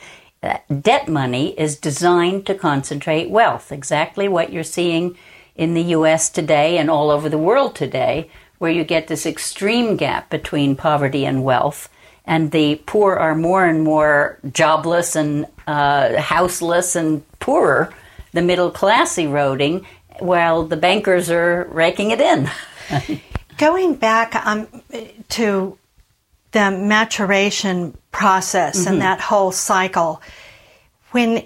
debt 0.82 1.08
money 1.08 1.50
is 1.60 1.76
designed 1.76 2.46
to 2.46 2.56
concentrate 2.56 3.30
wealth, 3.30 3.72
exactly 3.72 4.28
what 4.28 4.52
you're 4.52 4.64
seeing 4.64 5.18
in 5.56 5.74
the 5.74 5.84
US 5.96 6.30
today 6.30 6.78
and 6.78 6.90
all 6.90 7.10
over 7.10 7.30
the 7.30 7.38
world 7.38 7.76
today, 7.76 8.30
where 8.60 8.72
you 8.72 8.84
get 8.84 9.08
this 9.08 9.26
extreme 9.26 9.98
gap 9.98 10.30
between 10.30 10.76
poverty 10.76 11.26
and 11.26 11.44
wealth. 11.44 11.90
And 12.26 12.52
the 12.52 12.76
poor 12.86 13.16
are 13.16 13.36
more 13.36 13.66
and 13.66 13.84
more 13.84 14.38
jobless 14.52 15.16
and 15.16 15.46
uh, 15.66 16.20
houseless 16.20 16.96
and 16.96 17.24
poorer, 17.40 17.94
the 18.34 18.42
middle 18.42 18.72
class 18.72 19.18
eroding, 19.18 19.86
while 20.20 20.64
the 20.64 20.78
bankers 20.78 21.30
are 21.30 21.68
raking 21.72 22.12
it 22.12 22.22
in. 22.22 22.50
Going 23.58 23.96
back 23.96 24.36
um, 24.46 24.68
to 25.30 25.78
the 26.52 26.72
maturation 26.72 27.98
process 28.12 28.80
mm-hmm. 28.80 28.94
and 28.94 29.02
that 29.02 29.20
whole 29.20 29.52
cycle, 29.52 30.22
when 31.12 31.44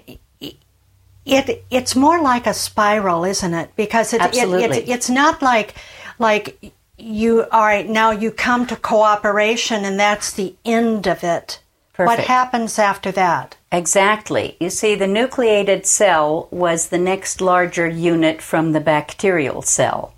it 1.24 1.64
it's 1.70 1.94
more 1.94 2.20
like 2.20 2.46
a 2.46 2.54
spiral, 2.54 3.24
isn't 3.24 3.54
it? 3.54 3.70
Because 3.76 4.12
it, 4.12 4.20
Absolutely. 4.20 4.78
It, 4.78 4.88
it, 4.88 4.88
it's 4.88 5.10
not 5.10 5.42
like 5.42 5.74
like 6.18 6.72
you 6.98 7.44
all 7.50 7.62
right 7.62 7.88
now 7.88 8.10
you 8.10 8.30
come 8.30 8.66
to 8.66 8.76
cooperation 8.76 9.84
and 9.84 9.98
that's 9.98 10.32
the 10.32 10.54
end 10.64 11.06
of 11.06 11.22
it. 11.24 11.60
Perfect. 11.92 12.18
What 12.18 12.26
happens 12.26 12.78
after 12.78 13.12
that? 13.12 13.56
Exactly. 13.70 14.56
You 14.58 14.70
see, 14.70 14.94
the 14.94 15.06
nucleated 15.06 15.86
cell 15.86 16.48
was 16.50 16.88
the 16.88 16.98
next 16.98 17.40
larger 17.40 17.86
unit 17.86 18.40
from 18.40 18.72
the 18.72 18.80
bacterial 18.80 19.60
cell. 19.60 20.14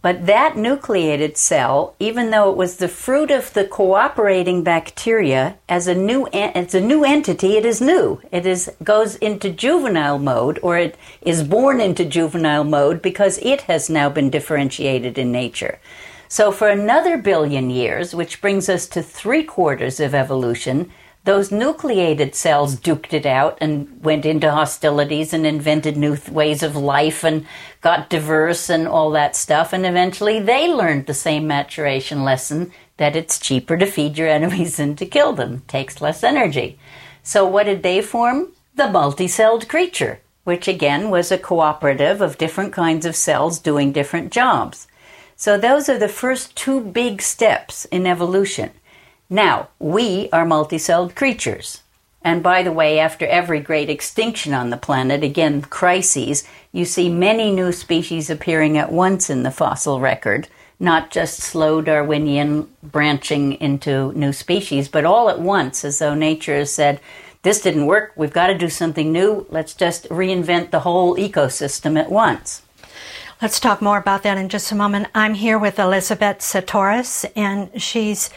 But 0.00 0.26
that 0.26 0.56
nucleated 0.56 1.36
cell, 1.36 1.96
even 1.98 2.30
though 2.30 2.50
it 2.50 2.56
was 2.56 2.76
the 2.76 2.86
fruit 2.86 3.32
of 3.32 3.52
the 3.52 3.64
cooperating 3.64 4.62
bacteria, 4.62 5.58
as 5.68 5.88
a 5.88 5.94
new 5.94 6.28
it's 6.32 6.74
a 6.74 6.80
new 6.80 7.04
entity, 7.04 7.56
it 7.56 7.66
is 7.66 7.80
new. 7.80 8.20
It 8.30 8.46
is 8.46 8.70
goes 8.84 9.16
into 9.16 9.50
juvenile 9.50 10.20
mode, 10.20 10.60
or 10.62 10.78
it 10.78 10.96
is 11.20 11.42
born 11.42 11.80
into 11.80 12.04
juvenile 12.04 12.62
mode 12.62 13.02
because 13.02 13.38
it 13.38 13.62
has 13.62 13.90
now 13.90 14.08
been 14.08 14.30
differentiated 14.30 15.18
in 15.18 15.32
nature. 15.32 15.80
So 16.28 16.52
for 16.52 16.68
another 16.68 17.16
billion 17.16 17.68
years, 17.70 18.14
which 18.14 18.40
brings 18.40 18.68
us 18.68 18.86
to 18.88 19.02
three 19.02 19.42
quarters 19.42 19.98
of 19.98 20.14
evolution, 20.14 20.92
those 21.28 21.52
nucleated 21.52 22.34
cells 22.34 22.74
duked 22.74 23.12
it 23.12 23.26
out 23.26 23.58
and 23.60 24.02
went 24.02 24.24
into 24.24 24.50
hostilities 24.50 25.34
and 25.34 25.44
invented 25.44 25.94
new 25.94 26.16
th- 26.16 26.30
ways 26.30 26.62
of 26.62 26.74
life 26.74 27.22
and 27.22 27.46
got 27.82 28.08
diverse 28.08 28.70
and 28.70 28.88
all 28.88 29.10
that 29.10 29.36
stuff. 29.36 29.74
And 29.74 29.84
eventually 29.84 30.40
they 30.40 30.72
learned 30.72 31.04
the 31.04 31.12
same 31.12 31.46
maturation 31.46 32.24
lesson 32.24 32.72
that 32.96 33.14
it's 33.14 33.38
cheaper 33.38 33.76
to 33.76 33.84
feed 33.84 34.16
your 34.16 34.26
enemies 34.26 34.76
than 34.78 34.96
to 34.96 35.04
kill 35.04 35.34
them, 35.34 35.56
it 35.56 35.68
takes 35.68 36.00
less 36.00 36.24
energy. 36.24 36.78
So 37.22 37.46
what 37.46 37.64
did 37.64 37.82
they 37.82 38.00
form? 38.00 38.52
The 38.76 38.84
multicelled 38.84 39.68
creature, 39.68 40.20
which 40.44 40.66
again 40.66 41.10
was 41.10 41.30
a 41.30 41.36
cooperative 41.36 42.22
of 42.22 42.38
different 42.38 42.72
kinds 42.72 43.04
of 43.04 43.14
cells 43.14 43.58
doing 43.58 43.92
different 43.92 44.32
jobs. 44.32 44.88
So 45.36 45.58
those 45.58 45.90
are 45.90 45.98
the 45.98 46.08
first 46.08 46.56
two 46.56 46.80
big 46.80 47.20
steps 47.20 47.84
in 47.84 48.06
evolution. 48.06 48.70
Now, 49.30 49.68
we 49.78 50.30
are 50.32 50.46
multicelled 50.46 51.14
creatures. 51.14 51.82
And 52.22 52.42
by 52.42 52.62
the 52.62 52.72
way, 52.72 52.98
after 52.98 53.26
every 53.26 53.60
great 53.60 53.90
extinction 53.90 54.54
on 54.54 54.70
the 54.70 54.76
planet, 54.76 55.22
again, 55.22 55.62
crises, 55.62 56.44
you 56.72 56.84
see 56.84 57.08
many 57.08 57.50
new 57.50 57.70
species 57.72 58.30
appearing 58.30 58.78
at 58.78 58.90
once 58.90 59.28
in 59.28 59.42
the 59.42 59.50
fossil 59.50 60.00
record, 60.00 60.48
not 60.80 61.10
just 61.10 61.40
slow 61.40 61.82
Darwinian 61.82 62.68
branching 62.82 63.52
into 63.60 64.12
new 64.12 64.32
species, 64.32 64.88
but 64.88 65.04
all 65.04 65.28
at 65.28 65.40
once, 65.40 65.84
as 65.84 65.98
though 65.98 66.14
nature 66.14 66.56
has 66.56 66.72
said, 66.72 66.98
this 67.42 67.60
didn't 67.60 67.86
work, 67.86 68.12
we've 68.16 68.32
got 68.32 68.48
to 68.48 68.58
do 68.58 68.68
something 68.68 69.12
new, 69.12 69.46
let's 69.50 69.74
just 69.74 70.08
reinvent 70.08 70.70
the 70.70 70.80
whole 70.80 71.16
ecosystem 71.16 71.98
at 71.98 72.10
once. 72.10 72.62
Let's 73.40 73.60
talk 73.60 73.80
more 73.80 73.98
about 73.98 74.24
that 74.24 74.38
in 74.38 74.48
just 74.48 74.72
a 74.72 74.74
moment. 74.74 75.06
I'm 75.14 75.34
here 75.34 75.58
with 75.58 75.78
Elizabeth 75.78 76.38
Sahtouris, 76.38 77.30
and 77.36 77.80
she's 77.80 78.30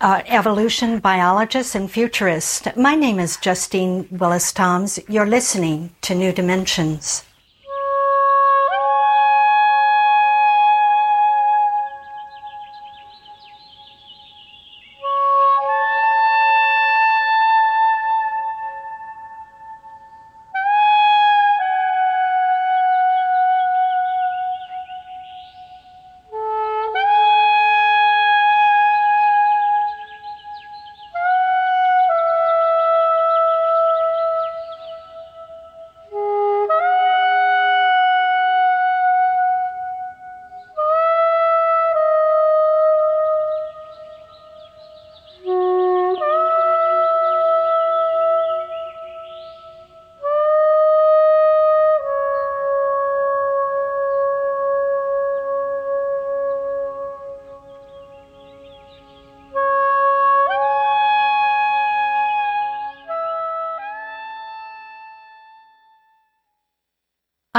uh, 0.00 0.22
evolution 0.26 0.98
biologist 0.98 1.74
and 1.74 1.90
futurist. 1.90 2.74
My 2.76 2.94
name 2.94 3.18
is 3.18 3.36
Justine 3.36 4.08
Willis 4.10 4.52
Toms. 4.52 4.98
You're 5.08 5.26
listening 5.26 5.94
to 6.02 6.14
New 6.14 6.32
Dimensions. 6.32 7.25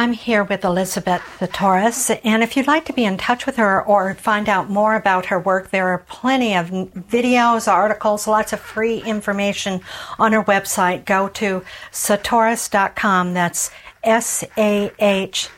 I'm 0.08 0.14
here 0.14 0.46
with 0.46 0.64
Elizabeth 0.64 1.22
Sahtouris, 1.38 2.18
and 2.24 2.42
if 2.42 2.56
you'd 2.56 2.66
like 2.66 2.86
to 2.86 2.94
be 2.94 3.04
in 3.04 3.18
touch 3.18 3.46
with 3.46 3.58
her 3.58 3.84
or 3.84 4.14
find 4.14 4.48
out 4.48 4.70
more 4.70 4.96
about 4.96 5.26
her 5.26 5.38
work, 5.38 5.70
there 5.70 5.90
are 5.90 5.98
plenty 5.98 6.56
of 6.56 6.70
videos, 6.70 7.70
articles, 7.70 8.26
lots 8.26 8.54
of 8.54 8.62
free 8.62 9.04
information 9.04 9.82
on 10.18 10.32
her 10.32 10.46
website. 10.46 11.04
Go 11.04 11.28
to 11.28 11.62
sahtouris.com. 11.92 13.34
That's 13.34 13.70
S 14.02 14.46
A 14.58 14.94
H 14.98 15.50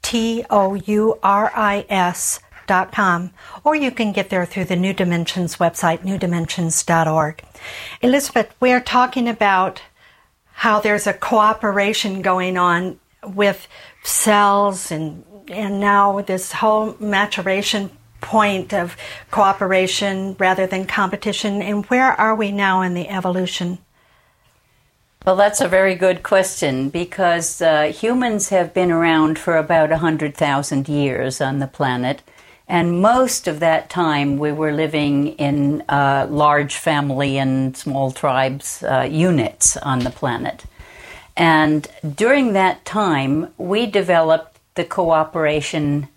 T 0.00 0.42
O 0.48 0.72
U 0.72 1.18
R 1.22 1.52
I 1.54 1.84
S. 1.90 2.40
Dot 2.66 2.92
com, 2.92 3.30
or 3.64 3.74
you 3.74 3.90
can 3.90 4.12
get 4.12 4.28
there 4.28 4.44
through 4.44 4.66
the 4.66 4.76
New 4.76 4.92
Dimensions 4.92 5.56
website, 5.56 6.00
newdimensions.org. 6.00 7.42
Elizabeth, 8.02 8.54
we're 8.60 8.80
talking 8.80 9.26
about 9.26 9.80
how 10.52 10.78
there's 10.78 11.06
a 11.06 11.14
cooperation 11.14 12.20
going 12.20 12.58
on 12.58 13.00
with 13.34 13.68
cells 14.02 14.90
and 14.90 15.24
and 15.50 15.80
now 15.80 16.20
this 16.20 16.52
whole 16.52 16.94
maturation 17.00 17.90
point 18.20 18.74
of 18.74 18.96
cooperation 19.30 20.36
rather 20.38 20.66
than 20.66 20.86
competition. 20.86 21.62
And 21.62 21.86
where 21.86 22.12
are 22.12 22.34
we 22.34 22.52
now 22.52 22.82
in 22.82 22.94
the 22.94 23.08
evolution? 23.08 23.78
Well 25.24 25.36
that's 25.36 25.60
a 25.60 25.68
very 25.68 25.94
good 25.94 26.22
question 26.22 26.88
because 26.88 27.60
uh, 27.60 27.92
humans 27.92 28.48
have 28.50 28.72
been 28.72 28.90
around 28.90 29.38
for 29.38 29.56
about 29.56 29.90
100,000 29.90 30.88
years 30.88 31.40
on 31.40 31.58
the 31.58 31.66
planet. 31.66 32.22
And 32.66 33.00
most 33.00 33.48
of 33.48 33.60
that 33.60 33.88
time 33.88 34.38
we 34.38 34.52
were 34.52 34.72
living 34.72 35.28
in 35.36 35.82
uh, 35.88 36.26
large 36.30 36.76
family 36.76 37.38
and 37.38 37.76
small 37.76 38.10
tribes 38.10 38.82
uh, 38.82 39.08
units 39.10 39.76
on 39.78 40.00
the 40.00 40.10
planet 40.10 40.64
and 41.38 41.86
during 42.16 42.52
that 42.54 42.84
time, 42.84 43.54
we 43.56 43.86
developed 43.86 44.58
the 44.74 44.84
cooperation. 44.84 46.08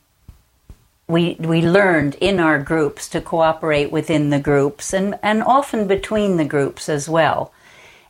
We, 1.08 1.36
we 1.40 1.62
learned 1.62 2.16
in 2.16 2.40
our 2.40 2.58
groups 2.58 3.08
to 3.10 3.22
cooperate 3.22 3.92
within 3.92 4.32
the 4.32 4.40
groups 4.40 4.94
and, 4.94 5.20
and 5.22 5.44
often 5.44 5.88
between 5.88 6.38
the 6.38 6.46
groups 6.46 6.90
as 6.90 7.08
well. 7.08 7.54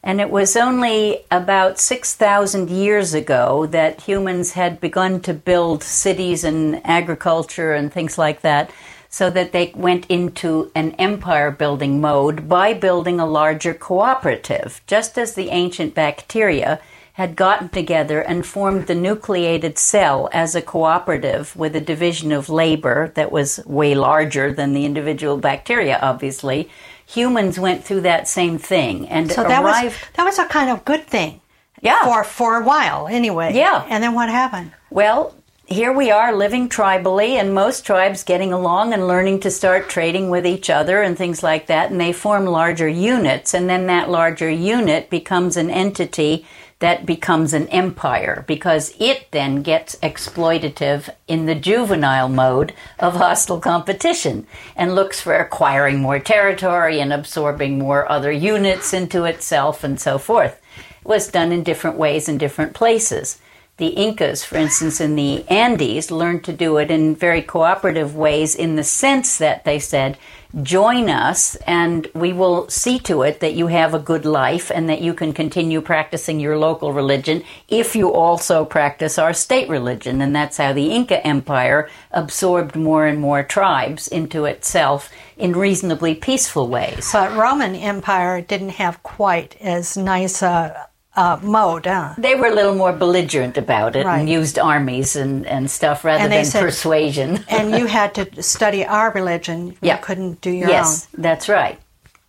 And 0.02 0.22
it 0.22 0.30
was 0.30 0.56
only 0.56 1.26
about 1.30 1.80
6,000 1.80 2.70
years 2.70 3.14
ago 3.14 3.66
that 3.68 4.02
humans 4.02 4.54
had 4.54 4.80
begun 4.80 5.20
to 5.22 5.34
build 5.34 5.84
cities 5.84 6.46
and 6.46 6.80
agriculture 6.86 7.74
and 7.74 7.92
things 7.92 8.18
like 8.18 8.40
that 8.42 8.72
so 9.10 9.30
that 9.30 9.52
they 9.52 9.74
went 9.76 10.06
into 10.08 10.72
an 10.74 10.92
empire 10.92 11.52
building 11.52 12.00
mode 12.00 12.48
by 12.48 12.74
building 12.74 13.20
a 13.20 13.26
larger 13.26 13.74
cooperative, 13.74 14.82
just 14.88 15.18
as 15.18 15.36
the 15.36 15.50
ancient 15.50 15.94
bacteria 15.94 16.80
had 17.22 17.36
gotten 17.36 17.70
together 17.70 18.20
and 18.20 18.44
formed 18.48 18.88
the 18.88 18.96
nucleated 18.96 19.78
cell 19.78 20.28
as 20.34 20.56
a 20.56 20.62
cooperative 20.62 21.56
with 21.56 21.76
a 21.76 21.80
division 21.80 22.32
of 22.32 22.50
labor 22.50 23.12
that 23.14 23.32
was 23.32 23.64
way 23.68 23.94
larger 23.94 24.52
than 24.52 24.74
the 24.74 24.86
individual 24.86 25.38
bacteria, 25.38 26.00
obviously. 26.02 26.68
Humans 27.06 27.60
went 27.60 27.84
through 27.84 28.02
that 28.02 28.28
same 28.28 28.58
thing 28.58 29.08
and 29.08 29.32
so 29.32 29.44
that 29.44 29.64
arrived. 29.64 30.02
Was, 30.02 30.10
that 30.16 30.24
was 30.24 30.40
a 30.40 30.48
kind 30.48 30.72
of 30.72 30.84
good 30.84 31.06
thing. 31.06 31.42
Yeah. 31.80 32.04
For, 32.06 32.24
for 32.24 32.60
a 32.60 32.66
while, 32.66 33.08
anyway. 33.08 33.54
Yeah. 33.54 33.86
And 33.88 34.04
then 34.04 34.16
what 34.16 34.30
happened? 34.30 34.72
Well, 34.90 35.36
here 35.68 35.94
we 35.94 36.10
are 36.10 36.36
living 36.36 36.70
tribally, 36.70 37.40
and 37.40 37.54
most 37.54 37.86
tribes 37.86 38.24
getting 38.24 38.52
along 38.52 38.94
and 38.94 39.08
learning 39.08 39.42
to 39.42 39.52
start 39.52 39.90
trading 39.90 40.32
with 40.32 40.46
each 40.46 40.72
other 40.72 41.04
and 41.04 41.16
things 41.16 41.44
like 41.44 41.68
that, 41.68 41.92
and 41.92 42.02
they 42.02 42.14
form 42.14 42.46
larger 42.46 42.88
units, 42.88 43.54
and 43.54 43.70
then 43.70 43.86
that 43.88 44.10
larger 44.10 44.50
unit 44.50 45.10
becomes 45.10 45.56
an 45.56 45.70
entity 45.70 46.46
that 46.82 47.06
becomes 47.06 47.54
an 47.54 47.68
empire 47.68 48.44
because 48.48 48.94
it 49.00 49.28
then 49.30 49.62
gets 49.62 49.96
exploitative 49.98 51.10
in 51.28 51.46
the 51.46 51.56
juvenile 51.56 52.28
mode 52.28 52.74
of 53.00 53.16
hostile 53.16 53.60
competition 53.60 54.48
and 54.76 54.96
looks 54.96 55.22
for 55.22 55.36
acquiring 55.36 56.00
more 56.00 56.18
territory 56.18 57.00
and 57.00 57.14
absorbing 57.14 57.78
more 57.78 58.12
other 58.12 58.32
units 58.32 58.94
into 58.94 59.26
itself 59.26 59.84
and 59.84 60.02
so 60.02 60.18
forth. 60.18 60.60
It 61.02 61.08
was 61.08 61.28
done 61.28 61.52
in 61.52 61.62
different 61.62 61.98
ways 61.98 62.28
in 62.28 62.40
different 62.40 62.74
places. 62.74 63.40
The 63.78 63.90
Incas, 63.90 64.44
for 64.44 64.58
instance, 64.58 65.00
in 65.00 65.16
the 65.16 65.48
Andes, 65.50 66.12
learned 66.12 66.44
to 66.46 66.54
do 66.54 66.78
it 66.78 66.90
in 66.90 67.16
very 67.16 67.44
cooperative 67.44 68.16
ways 68.16 68.56
in 68.56 68.76
the 68.76 68.84
sense 68.84 69.38
that 69.38 69.66
they 69.66 69.80
said, 69.80 70.18
join 70.64 71.10
us 71.10 71.56
and 71.68 72.08
we 72.14 72.34
will 72.34 72.68
see 72.70 73.00
to 73.00 73.22
it 73.22 73.40
that 73.40 73.54
you 73.54 73.68
have 73.68 73.94
a 73.94 74.00
good 74.00 74.26
life 74.26 74.72
and 74.74 74.90
that 74.90 75.02
you 75.02 75.14
can 75.14 75.34
continue 75.34 75.82
practicing 75.82 76.40
your 76.40 76.58
local 76.58 76.92
religion 76.92 77.44
if 77.68 77.96
you 77.96 78.12
also 78.12 78.66
practice 78.66 79.18
our 79.18 79.34
state 79.34 79.70
religion. 79.70 80.22
And 80.22 80.36
that's 80.36 80.58
how 80.58 80.74
the 80.74 80.92
Inca 80.92 81.26
Empire 81.26 81.90
absorbed 82.12 82.76
more 82.76 83.06
and 83.06 83.20
more 83.20 83.44
tribes 83.44 84.08
into 84.08 84.46
itself 84.46 85.10
in 85.38 85.54
reasonably 85.54 86.16
peaceful 86.16 86.68
ways. 86.68 87.10
But 87.14 87.36
Roman 87.36 87.76
Empire 87.76 88.42
didn't 88.42 88.70
have 88.70 89.02
quite 89.04 89.56
as 89.62 89.96
nice 89.98 90.42
a 90.42 90.88
uh, 91.16 91.40
mode. 91.42 91.86
Huh? 91.86 92.16
They 92.18 92.36
were 92.36 92.48
a 92.48 92.56
little 92.56 92.76
more 92.76 92.94
belligerent 92.94 93.58
about 93.58 93.96
it 93.96 94.06
right. 94.06 94.20
and 94.20 94.30
used 94.30 94.58
armies 94.58 95.16
and, 95.16 95.46
and 95.46 95.70
stuff 95.70 96.04
rather 96.04 96.24
and 96.24 96.32
than 96.32 96.46
said, 96.46 96.62
persuasion. 96.62 97.44
and 97.50 97.76
you 97.76 97.86
had 97.86 98.14
to 98.16 98.44
study 98.44 98.86
our 98.86 99.12
religion. 99.12 99.68
You 99.68 99.78
yeah. 99.82 99.98
couldn't 99.98 100.42
do 100.42 100.52
your 100.52 100.70
yes, 100.70 100.86
own. 100.86 100.92
Yes, 100.92 101.08
that's 101.14 101.50
right. 101.50 101.80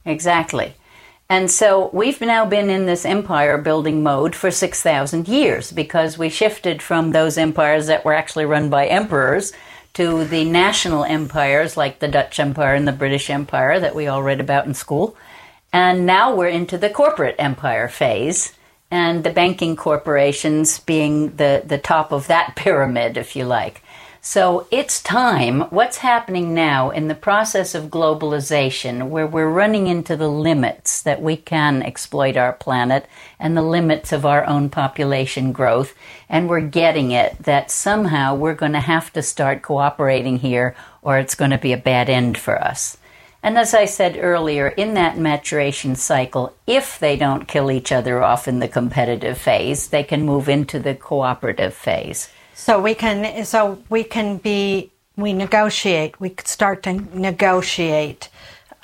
Exactly. 0.04 0.74
And 1.28 1.50
so 1.50 1.88
we've 1.94 2.20
now 2.20 2.44
been 2.44 2.68
in 2.68 2.84
this 2.84 3.06
empire 3.06 3.56
building 3.56 4.02
mode 4.02 4.34
for 4.34 4.50
6,000 4.50 5.28
years 5.28 5.72
because 5.72 6.18
we 6.18 6.28
shifted 6.28 6.82
from 6.82 7.12
those 7.12 7.38
empires 7.38 7.86
that 7.86 8.04
were 8.04 8.12
actually 8.12 8.44
run 8.44 8.68
by 8.68 8.86
emperors 8.86 9.52
to 9.94 10.24
the 10.24 10.44
national 10.44 11.04
empires 11.04 11.76
like 11.76 12.00
the 12.00 12.08
Dutch 12.08 12.38
Empire 12.38 12.74
and 12.74 12.86
the 12.86 12.92
British 12.92 13.30
Empire 13.30 13.78
that 13.80 13.94
we 13.94 14.06
all 14.06 14.22
read 14.22 14.40
about 14.40 14.66
in 14.66 14.74
school. 14.74 15.16
And 15.72 16.04
now 16.04 16.34
we're 16.34 16.48
into 16.48 16.76
the 16.76 16.90
corporate 16.90 17.36
empire 17.38 17.88
phase 17.88 18.52
and 18.92 19.24
the 19.24 19.31
banking 19.31 19.74
corporations 19.74 20.78
being 20.81 21.35
the, 21.37 21.62
the 21.64 21.78
top 21.78 22.12
of 22.12 22.26
that 22.26 22.55
pyramid, 22.57 23.16
if 23.16 23.35
you 23.35 23.44
like. 23.46 23.83
So 24.24 24.68
it's 24.70 25.02
time. 25.02 25.62
What's 25.70 25.96
happening 25.96 26.55
now 26.55 26.90
in 26.90 27.09
the 27.09 27.14
process 27.14 27.74
of 27.74 27.87
globalization, 27.87 29.09
where 29.09 29.26
we're 29.26 29.48
running 29.48 29.88
into 29.88 30.14
the 30.14 30.28
limits 30.28 31.02
that 31.02 31.20
we 31.20 31.37
can 31.37 31.83
exploit 31.83 32.37
our 32.37 32.52
planet 32.52 33.07
and 33.40 33.57
the 33.57 33.62
limits 33.62 34.12
of 34.12 34.24
our 34.24 34.44
own 34.44 34.68
population 34.68 35.50
growth, 35.50 35.94
and 36.28 36.48
we're 36.48 36.61
getting 36.61 37.11
it 37.11 37.37
that 37.42 37.70
somehow 37.70 38.37
we're 38.37 38.55
going 38.55 38.74
to 38.74 38.81
have 38.81 39.12
to 39.14 39.22
start 39.22 39.62
cooperating 39.62 40.38
here 40.38 40.76
or 41.00 41.18
it's 41.18 41.35
going 41.35 41.50
to 41.50 41.59
be 41.59 41.72
a 41.72 41.78
bad 41.78 42.09
end 42.09 42.38
for 42.38 42.62
us. 42.62 42.98
And 43.42 43.59
as 43.59 43.74
I 43.74 43.87
said 43.87 44.16
earlier, 44.20 44.68
in 44.68 44.94
that 44.94 45.18
maturation 45.18 45.96
cycle, 45.96 46.55
if 46.66 46.98
they 46.98 47.16
don't 47.16 47.48
kill 47.48 47.70
each 47.70 47.90
other 47.90 48.22
off 48.22 48.46
in 48.46 48.61
the 48.61 48.68
competitive 48.68 49.37
phase, 49.37 49.88
they 49.88 50.05
can 50.05 50.22
move 50.22 50.48
into 50.48 50.78
the 50.78 50.94
cooperative 50.94 51.74
phase. 51.74 52.28
So 52.55 52.81
we 52.81 52.94
can 52.94 53.44
so 53.44 53.83
we 53.88 54.05
can 54.05 54.37
be 54.37 54.92
we 55.16 55.33
negotiate. 55.33 56.20
We 56.20 56.35
start 56.44 56.85
to 56.85 56.92
negotiate 56.92 58.28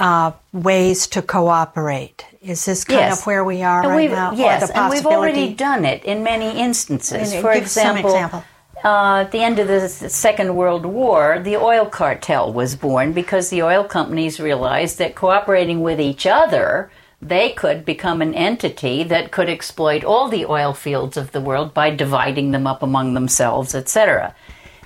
uh, 0.00 0.32
ways 0.52 1.06
to 1.08 1.22
cooperate. 1.22 2.26
Is 2.42 2.64
this 2.64 2.84
kind 2.84 3.00
yes. 3.00 3.20
of 3.20 3.26
where 3.26 3.44
we 3.44 3.62
are 3.62 3.82
and 3.82 3.90
right 3.90 4.10
now? 4.10 4.32
Yes, 4.32 4.70
and 4.70 4.90
we've 4.90 5.06
already 5.06 5.54
done 5.54 5.84
it 5.84 6.04
in 6.04 6.24
many 6.24 6.58
instances. 6.58 7.32
For 7.34 7.52
example, 7.52 8.10
example 8.10 8.44
uh, 8.84 9.22
at 9.24 9.32
the 9.32 9.40
end 9.40 9.58
of 9.58 9.68
the 9.68 9.88
Second 9.88 10.54
World 10.54 10.86
War, 10.86 11.38
the 11.38 11.56
oil 11.56 11.86
cartel 11.86 12.52
was 12.52 12.76
born 12.76 13.12
because 13.12 13.50
the 13.50 13.62
oil 13.62 13.84
companies 13.84 14.40
realized 14.40 14.98
that 14.98 15.14
cooperating 15.14 15.80
with 15.82 16.00
each 16.00 16.26
other, 16.26 16.90
they 17.20 17.50
could 17.50 17.84
become 17.84 18.22
an 18.22 18.34
entity 18.34 19.02
that 19.04 19.32
could 19.32 19.48
exploit 19.48 20.04
all 20.04 20.28
the 20.28 20.46
oil 20.46 20.72
fields 20.72 21.16
of 21.16 21.32
the 21.32 21.40
world 21.40 21.74
by 21.74 21.90
dividing 21.90 22.52
them 22.52 22.66
up 22.66 22.82
among 22.82 23.14
themselves, 23.14 23.74
etc. 23.74 24.34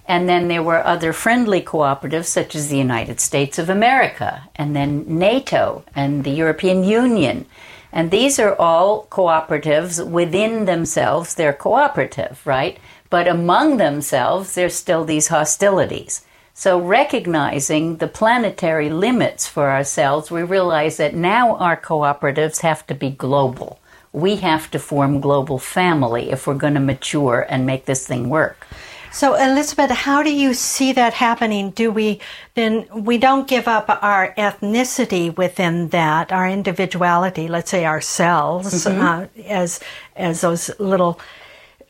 And 0.09 0.29
then 0.29 0.49
there 0.49 0.63
were 0.63 0.85
other 0.85 1.13
friendly 1.13 1.61
cooperatives 1.61 2.27
such 2.27 2.55
as 2.55 2.69
the 2.69 2.79
United 2.79 3.21
States 3.21 3.59
of 3.59 3.69
America, 3.69 4.49
and 4.57 4.75
then 4.75 5.05
NATO 5.07 5.85
and 5.95 6.25
the 6.25 6.31
European 6.31 6.85
Union. 6.85 7.47
And 7.93 8.11
these 8.11 8.39
are 8.39 8.57
all 8.57 9.07
cooperatives 9.11 10.05
within 10.05 10.65
themselves. 10.65 11.35
They're 11.35 11.53
cooperative, 11.53 12.41
right? 12.47 12.79
But 13.13 13.29
among 13.29 13.77
themselves, 13.77 14.55
there's 14.55 14.75
still 14.75 15.05
these 15.05 15.29
hostilities. 15.29 16.25
So, 16.55 16.81
recognizing 16.81 17.99
the 17.99 18.09
planetary 18.09 18.89
limits 18.89 19.47
for 19.47 19.71
ourselves, 19.71 20.31
we 20.31 20.43
realize 20.43 20.97
that 20.97 21.15
now 21.15 21.57
our 21.57 21.77
cooperatives 21.77 22.63
have 22.63 22.87
to 22.87 22.95
be 22.95 23.11
global. 23.11 23.79
We 24.15 24.37
have 24.37 24.71
to 24.71 24.79
form 24.79 25.21
global 25.21 25.59
family 25.59 26.31
if 26.31 26.47
we're 26.47 26.63
going 26.65 26.73
to 26.73 26.81
mature 26.81 27.45
and 27.51 27.67
make 27.67 27.85
this 27.85 28.07
thing 28.07 28.31
work. 28.31 28.67
So, 29.13 29.35
Elizabeth, 29.35 29.91
how 29.91 30.23
do 30.23 30.33
you 30.35 30.55
see 30.55 30.95
that 30.95 31.13
happening? 31.13 31.73
Do 31.73 31.91
we 31.91 32.19
then 32.55 32.87
we 32.95 33.19
don't 33.19 33.47
give 33.47 33.69
up 33.69 33.91
our 34.01 34.33
ethnicity 34.39 35.37
within 35.37 35.91
that, 35.91 36.33
our 36.33 36.49
individuality, 36.49 37.47
let's 37.47 37.71
say 37.71 37.85
ourselves, 37.85 38.87
mm-hmm. 38.87 39.01
uh, 39.03 39.27
as 39.45 39.81
as 40.17 40.41
those 40.41 40.71
little 40.79 41.21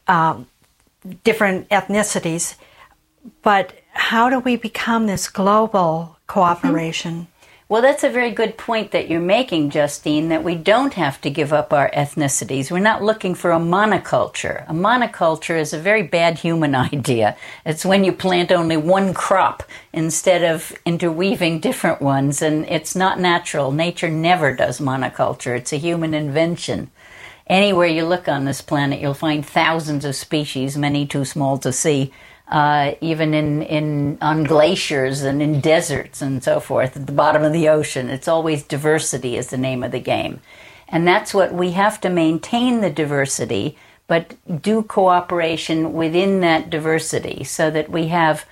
um, 0.09 0.49
different 1.25 1.69
ethnicities. 1.69 2.57
But 3.43 3.75
how 3.93 4.29
do 4.29 4.39
we 4.39 4.57
become 4.57 5.07
this 5.07 5.29
global 5.29 6.19
cooperation? 6.27 7.13
Mm-hmm. 7.13 7.33
Well, 7.73 7.81
that's 7.81 8.05
a 8.05 8.11
very 8.11 8.33
good 8.33 8.59
point 8.59 8.91
that 8.91 9.09
you're 9.09 9.19
making, 9.19 9.71
Justine, 9.71 10.29
that 10.29 10.45
we 10.45 10.57
don't 10.57 10.93
have 10.93 11.19
to 11.23 11.31
give 11.31 11.55
up 11.55 11.73
our 11.73 11.91
ethnicities. 11.93 12.71
We're 12.71 12.81
not 12.81 13.03
looking 13.03 13.35
for 13.35 13.51
a 13.51 13.59
monoculture. 13.59 14.69
A 14.69 14.75
monoculture 14.75 15.59
is 15.59 15.73
a 15.73 15.79
very 15.79 16.03
bad 16.03 16.41
human 16.41 16.75
idea. 16.93 17.35
It's 17.65 17.87
when 17.87 18.05
you 18.05 18.13
plant 18.13 18.53
only 18.53 18.77
one 18.77 19.15
crop 19.15 19.63
instead 19.91 20.45
of 20.45 20.75
interweaving 20.85 21.61
different 21.61 22.03
ones, 22.03 22.43
and 22.43 22.67
it's 22.67 22.95
not 22.95 23.19
natural. 23.19 23.73
Nature 23.73 24.11
never 24.11 24.55
does 24.55 24.79
monoculture, 24.79 25.57
it's 25.57 25.73
a 25.73 25.79
human 25.79 26.13
invention. 26.13 26.91
Anywhere 27.53 27.87
you 27.87 28.07
look 28.07 28.29
on 28.29 28.47
this 28.47 28.63
planet, 28.63 28.99
you'll 28.99 29.13
find 29.13 29.45
thousands 29.45 30.07
of 30.07 30.17
species, 30.17 30.79
many 30.79 31.05
too 31.07 31.27
small 31.27 31.59
to 31.59 31.71
see 31.71 32.11
uh, 32.49 32.93
even 33.03 33.35
in, 33.35 33.61
in 33.61 34.17
on 34.23 34.45
glaciers 34.45 35.21
and 35.21 35.43
in 35.43 35.61
deserts 35.61 36.23
and 36.23 36.43
so 36.43 36.61
forth 36.61 36.97
at 36.97 37.05
the 37.05 37.13
bottom 37.13 37.43
of 37.43 37.53
the 37.53 37.69
ocean. 37.69 38.09
It's 38.09 38.27
always 38.27 38.63
diversity 38.63 39.37
is 39.37 39.49
the 39.49 39.59
name 39.59 39.83
of 39.83 39.93
the 39.93 40.01
game, 40.01 40.41
and 40.89 41.07
that's 41.07 41.35
what 41.35 41.53
we 41.53 41.73
have 41.73 42.01
to 42.01 42.09
maintain 42.09 42.81
the 42.81 42.89
diversity, 42.89 43.77
but 44.07 44.35
do 44.63 44.83
cooperation 44.83 45.93
within 45.93 46.41
that 46.41 46.71
diversity 46.71 47.45
so 47.45 47.71
that 47.71 47.91
we 47.91 48.09
have. 48.09 48.47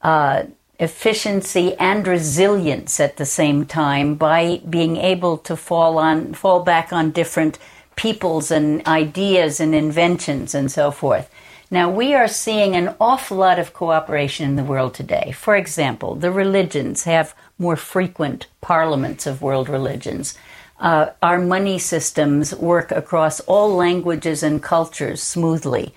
Uh, 0.00 0.44
efficiency 0.78 1.74
and 1.76 2.06
resilience 2.06 3.00
at 3.00 3.16
the 3.16 3.24
same 3.24 3.64
time 3.64 4.14
by 4.14 4.60
being 4.68 4.98
able 4.98 5.38
to 5.38 5.56
fall 5.56 5.96
on 5.96 6.34
fall 6.34 6.62
back 6.62 6.92
on 6.92 7.10
different 7.10 7.58
peoples 7.96 8.50
and 8.50 8.86
ideas 8.86 9.58
and 9.58 9.74
inventions 9.74 10.54
and 10.54 10.70
so 10.70 10.90
forth 10.90 11.30
now, 11.70 11.90
we 11.90 12.14
are 12.14 12.28
seeing 12.28 12.76
an 12.76 12.94
awful 13.00 13.38
lot 13.38 13.58
of 13.58 13.72
cooperation 13.72 14.46
in 14.46 14.54
the 14.54 14.62
world 14.62 14.94
today. 14.94 15.32
For 15.32 15.56
example, 15.56 16.14
the 16.14 16.30
religions 16.30 17.04
have 17.04 17.34
more 17.58 17.74
frequent 17.74 18.46
parliaments 18.60 19.26
of 19.26 19.42
world 19.42 19.68
religions. 19.68 20.38
Uh, 20.78 21.06
our 21.22 21.40
money 21.40 21.78
systems 21.78 22.54
work 22.54 22.92
across 22.92 23.40
all 23.40 23.74
languages 23.74 24.44
and 24.44 24.62
cultures 24.62 25.20
smoothly. 25.20 25.92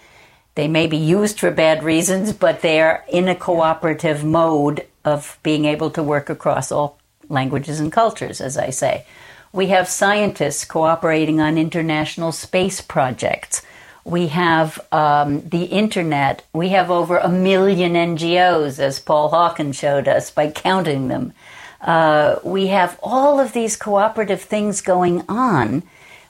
They 0.55 0.67
may 0.67 0.88
be 0.88 0.97
used 0.97 1.39
for 1.39 1.51
bad 1.51 1.83
reasons, 1.83 2.33
but 2.33 2.62
they 2.62 2.81
are 2.81 3.05
in 3.07 3.27
a 3.27 3.35
cooperative 3.35 4.23
mode 4.23 4.88
of 5.05 5.38
being 5.43 5.65
able 5.65 5.91
to 5.91 6.01
work 6.01 6.31
across 6.31 6.71
all 6.71 6.97
languages 7.29 7.79
and 7.79 7.91
cultures, 7.91 8.41
as 8.41 8.57
I 8.57 8.71
say. 8.71 9.05
We 9.51 9.67
have 9.67 9.88
scientists 9.88 10.63
cooperating 10.65 11.39
on 11.39 11.57
international 11.57 12.31
space 12.31 12.81
projects. 12.81 13.63
We 14.05 14.27
have 14.27 14.79
um, 14.91 15.47
the 15.47 15.65
internet. 15.65 16.43
We 16.53 16.69
have 16.69 16.91
over 16.91 17.17
a 17.17 17.29
million 17.29 17.93
NGOs, 17.93 18.79
as 18.79 18.99
Paul 18.99 19.31
Hawken 19.31 19.73
showed 19.73 20.07
us 20.07 20.29
by 20.31 20.51
counting 20.51 21.07
them. 21.07 21.33
Uh, 21.81 22.38
we 22.43 22.67
have 22.67 22.99
all 23.01 23.39
of 23.39 23.53
these 23.53 23.75
cooperative 23.75 24.41
things 24.41 24.81
going 24.81 25.23
on 25.27 25.83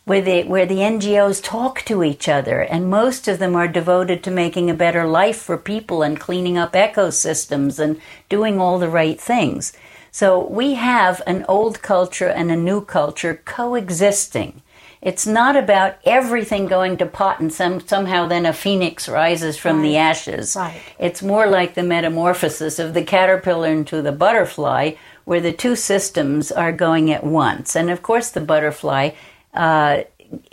where 0.05 0.43
where 0.45 0.65
the 0.65 0.77
NGOs 0.77 1.43
talk 1.43 1.83
to 1.83 2.03
each 2.03 2.27
other, 2.27 2.61
and 2.61 2.89
most 2.89 3.27
of 3.27 3.37
them 3.37 3.55
are 3.55 3.67
devoted 3.67 4.23
to 4.23 4.31
making 4.31 4.69
a 4.69 4.73
better 4.73 5.05
life 5.05 5.37
for 5.37 5.57
people 5.57 6.01
and 6.01 6.19
cleaning 6.19 6.57
up 6.57 6.73
ecosystems 6.73 7.79
and 7.79 8.01
doing 8.27 8.59
all 8.59 8.79
the 8.79 8.89
right 8.89 9.21
things. 9.21 9.73
So 10.11 10.47
we 10.47 10.73
have 10.75 11.21
an 11.27 11.45
old 11.47 11.81
culture 11.81 12.29
and 12.29 12.51
a 12.51 12.55
new 12.55 12.81
culture 12.81 13.41
coexisting. 13.45 14.61
It's 15.01 15.25
not 15.25 15.55
about 15.55 15.95
everything 16.03 16.65
going 16.67 16.97
to 16.97 17.05
pot 17.05 17.39
and 17.39 17.53
some, 17.53 17.79
somehow 17.79 18.27
then 18.27 18.45
a 18.45 18.51
phoenix 18.51 19.07
rises 19.07 19.55
from 19.57 19.77
right. 19.77 19.83
the 19.83 19.97
ashes. 19.97 20.57
Right. 20.57 20.81
It's 20.99 21.21
more 21.21 21.47
like 21.47 21.73
the 21.73 21.83
metamorphosis 21.83 22.79
of 22.79 22.93
the 22.93 23.03
caterpillar 23.03 23.69
into 23.69 24.01
the 24.01 24.11
butterfly, 24.11 24.95
where 25.23 25.39
the 25.39 25.53
two 25.53 25.75
systems 25.75 26.51
are 26.51 26.73
going 26.73 27.11
at 27.11 27.23
once. 27.23 27.75
And 27.75 27.89
of 27.89 28.01
course, 28.01 28.31
the 28.31 28.41
butterfly 28.41 29.11
uh, 29.53 30.01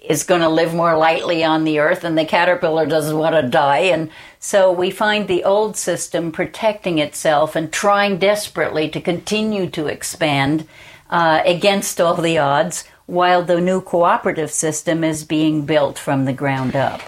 is 0.02 0.22
going 0.22 0.42
to 0.42 0.48
live 0.48 0.72
more 0.74 0.96
lightly 0.96 1.42
on 1.42 1.64
the 1.64 1.80
earth, 1.80 2.04
and 2.04 2.16
the 2.16 2.24
caterpillar 2.24 2.86
doesn't 2.86 3.18
want 3.18 3.34
to 3.34 3.48
die. 3.48 3.78
And 3.78 4.10
so 4.46 4.70
we 4.70 4.92
find 4.92 5.26
the 5.26 5.42
old 5.42 5.76
system 5.76 6.30
protecting 6.30 6.98
itself 6.98 7.56
and 7.56 7.72
trying 7.72 8.16
desperately 8.16 8.88
to 8.88 9.00
continue 9.00 9.68
to 9.70 9.88
expand 9.88 10.68
uh, 11.10 11.42
against 11.44 12.00
all 12.00 12.14
the 12.14 12.38
odds 12.38 12.84
while 13.06 13.42
the 13.42 13.60
new 13.60 13.80
cooperative 13.80 14.52
system 14.52 15.02
is 15.02 15.24
being 15.24 15.66
built 15.66 15.98
from 15.98 16.26
the 16.26 16.32
ground 16.32 16.76
up? 16.76 17.00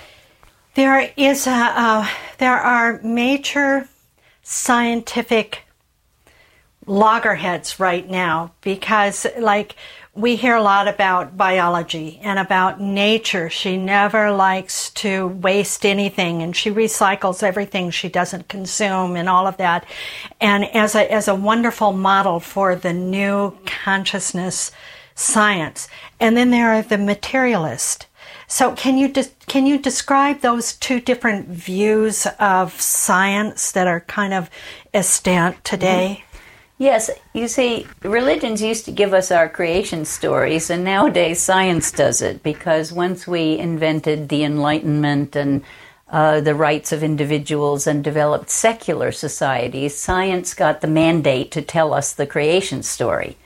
There 0.74 1.12
is 1.16 1.46
a, 1.46 1.52
uh, 1.52 2.08
there 2.38 2.58
are 2.58 3.00
major 3.04 3.88
scientific 4.42 5.62
loggerheads 6.86 7.78
right 7.78 8.10
now 8.10 8.50
because 8.62 9.28
like 9.38 9.76
we 10.14 10.36
hear 10.36 10.56
a 10.56 10.62
lot 10.62 10.88
about 10.88 11.36
biology 11.36 12.18
and 12.22 12.38
about 12.38 12.80
nature. 12.80 13.48
She 13.48 13.76
never 13.76 14.32
likes 14.32 14.90
to 14.90 15.28
waste 15.28 15.86
anything 15.86 16.42
and 16.42 16.56
she 16.56 16.70
recycles 16.70 17.42
everything 17.42 17.90
she 17.90 18.08
doesn't 18.08 18.48
consume 18.48 19.16
and 19.16 19.28
all 19.28 19.46
of 19.46 19.56
that. 19.58 19.84
And 20.40 20.64
as 20.74 20.94
a, 20.94 21.10
as 21.12 21.28
a 21.28 21.34
wonderful 21.34 21.92
model 21.92 22.40
for 22.40 22.74
the 22.74 22.92
new 22.92 23.56
consciousness 23.64 24.72
science. 25.14 25.88
And 26.20 26.36
then 26.36 26.50
there 26.50 26.72
are 26.72 26.82
the 26.82 26.98
materialist. 26.98 28.06
So 28.46 28.72
can 28.72 28.96
you 28.96 29.08
de- 29.08 29.26
can 29.46 29.66
you 29.66 29.78
describe 29.78 30.40
those 30.40 30.72
two 30.74 31.00
different 31.00 31.48
views 31.48 32.26
of 32.40 32.80
science 32.80 33.72
that 33.72 33.86
are 33.86 34.00
kind 34.00 34.32
of 34.32 34.48
extant 34.94 35.62
today? 35.64 36.20
Mm-hmm. 36.20 36.27
Yes, 36.78 37.10
you 37.34 37.48
see, 37.48 37.88
religions 38.02 38.62
used 38.62 38.84
to 38.84 38.92
give 38.92 39.12
us 39.12 39.32
our 39.32 39.48
creation 39.48 40.04
stories, 40.04 40.70
and 40.70 40.84
nowadays 40.84 41.40
science 41.40 41.90
does 41.90 42.22
it 42.22 42.44
because 42.44 42.92
once 42.92 43.26
we 43.26 43.58
invented 43.58 44.28
the 44.28 44.44
Enlightenment 44.44 45.34
and 45.34 45.64
uh, 46.08 46.40
the 46.40 46.54
rights 46.54 46.92
of 46.92 47.02
individuals 47.02 47.88
and 47.88 48.04
developed 48.04 48.48
secular 48.48 49.10
societies, 49.10 49.98
science 49.98 50.54
got 50.54 50.80
the 50.80 50.86
mandate 50.86 51.50
to 51.50 51.62
tell 51.62 51.92
us 51.92 52.12
the 52.12 52.26
creation 52.28 52.84
story. 52.84 53.36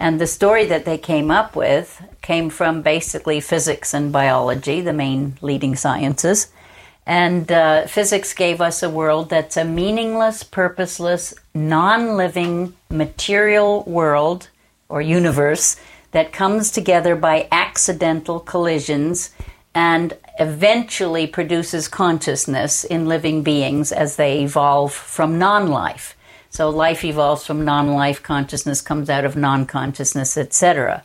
And 0.00 0.20
the 0.20 0.26
story 0.26 0.64
that 0.66 0.84
they 0.84 0.98
came 0.98 1.30
up 1.30 1.54
with 1.54 2.02
came 2.20 2.50
from 2.50 2.82
basically 2.82 3.40
physics 3.40 3.94
and 3.94 4.12
biology, 4.12 4.80
the 4.80 4.92
main 4.92 5.38
leading 5.40 5.76
sciences. 5.76 6.48
And 7.06 7.50
uh, 7.50 7.86
physics 7.86 8.32
gave 8.32 8.60
us 8.60 8.82
a 8.82 8.90
world 8.90 9.28
that's 9.28 9.56
a 9.56 9.64
meaningless, 9.64 10.42
purposeless, 10.42 11.34
non 11.52 12.16
living 12.16 12.74
material 12.90 13.82
world 13.84 14.48
or 14.88 15.00
universe 15.00 15.76
that 16.12 16.32
comes 16.32 16.70
together 16.70 17.16
by 17.16 17.48
accidental 17.50 18.38
collisions 18.38 19.30
and 19.74 20.16
eventually 20.38 21.26
produces 21.26 21.88
consciousness 21.88 22.84
in 22.84 23.06
living 23.06 23.42
beings 23.42 23.90
as 23.90 24.16
they 24.16 24.42
evolve 24.42 24.92
from 24.92 25.38
non 25.38 25.68
life. 25.68 26.16
So 26.52 26.68
life 26.68 27.02
evolves 27.02 27.46
from 27.46 27.64
non-life, 27.64 28.22
consciousness 28.22 28.82
comes 28.82 29.08
out 29.08 29.24
of 29.24 29.36
non-consciousness, 29.36 30.36
etc. 30.36 31.02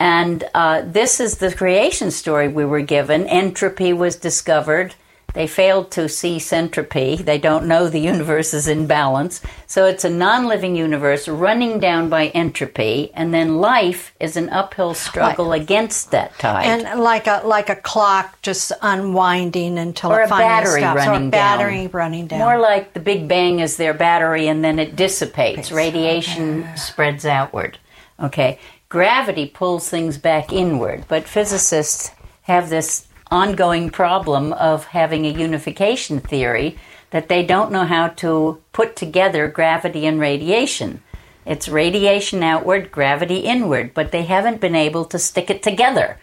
And 0.00 0.42
uh, 0.52 0.82
this 0.84 1.20
is 1.20 1.38
the 1.38 1.54
creation 1.54 2.10
story 2.10 2.48
we 2.48 2.64
were 2.64 2.80
given. 2.80 3.24
Entropy 3.28 3.92
was 3.92 4.16
discovered 4.16 4.96
they 5.34 5.46
failed 5.48 5.90
to 5.92 6.08
see 6.08 6.36
centropy. 6.36 7.18
They 7.18 7.38
don't 7.38 7.66
know 7.66 7.88
the 7.88 8.00
universe 8.00 8.54
is 8.54 8.68
in 8.68 8.86
balance. 8.86 9.42
So 9.66 9.84
it's 9.84 10.04
a 10.04 10.10
non 10.10 10.46
living 10.46 10.76
universe 10.76 11.28
running 11.28 11.80
down 11.80 12.08
by 12.08 12.28
entropy, 12.28 13.10
and 13.14 13.34
then 13.34 13.58
life 13.58 14.14
is 14.20 14.36
an 14.36 14.48
uphill 14.48 14.94
struggle 14.94 15.46
like, 15.46 15.62
against 15.62 16.12
that 16.12 16.38
tide. 16.38 16.66
And 16.66 17.00
like 17.00 17.26
a 17.26 17.42
like 17.44 17.68
a 17.68 17.76
clock 17.76 18.40
just 18.42 18.72
unwinding 18.80 19.76
until 19.76 20.12
or 20.12 20.22
it 20.22 20.26
a 20.26 20.28
battery 20.28 20.80
stops. 20.80 20.96
running 20.96 21.24
or 21.24 21.28
a 21.28 21.30
battery 21.30 21.82
down. 21.82 21.90
running 21.92 22.26
down. 22.28 22.38
More 22.38 22.58
like 22.58 22.94
the 22.94 23.00
Big 23.00 23.28
Bang 23.28 23.58
is 23.58 23.76
their 23.76 23.92
battery, 23.92 24.46
and 24.46 24.64
then 24.64 24.78
it 24.78 24.94
dissipates. 24.96 25.72
Radiation 25.72 26.64
spreads 26.76 27.26
outward. 27.26 27.78
Okay. 28.20 28.58
Gravity 28.88 29.46
pulls 29.46 29.88
things 29.88 30.18
back 30.18 30.52
inward, 30.52 31.04
but 31.08 31.24
physicists 31.24 32.12
have 32.42 32.70
this 32.70 33.08
ongoing 33.30 33.90
problem 33.90 34.52
of 34.52 34.86
having 34.86 35.24
a 35.26 35.30
unification 35.30 36.20
theory 36.20 36.78
that 37.10 37.28
they 37.28 37.44
don't 37.44 37.72
know 37.72 37.84
how 37.84 38.08
to 38.08 38.60
put 38.72 38.96
together 38.96 39.48
gravity 39.48 40.06
and 40.06 40.20
radiation. 40.20 41.02
It's 41.46 41.68
radiation 41.68 42.42
outward, 42.42 42.90
gravity 42.90 43.40
inward, 43.40 43.92
but 43.94 44.12
they 44.12 44.22
haven't 44.22 44.60
been 44.60 44.74
able 44.74 45.04
to 45.06 45.18
stick 45.18 45.50
it 45.50 45.62
together. 45.62 46.18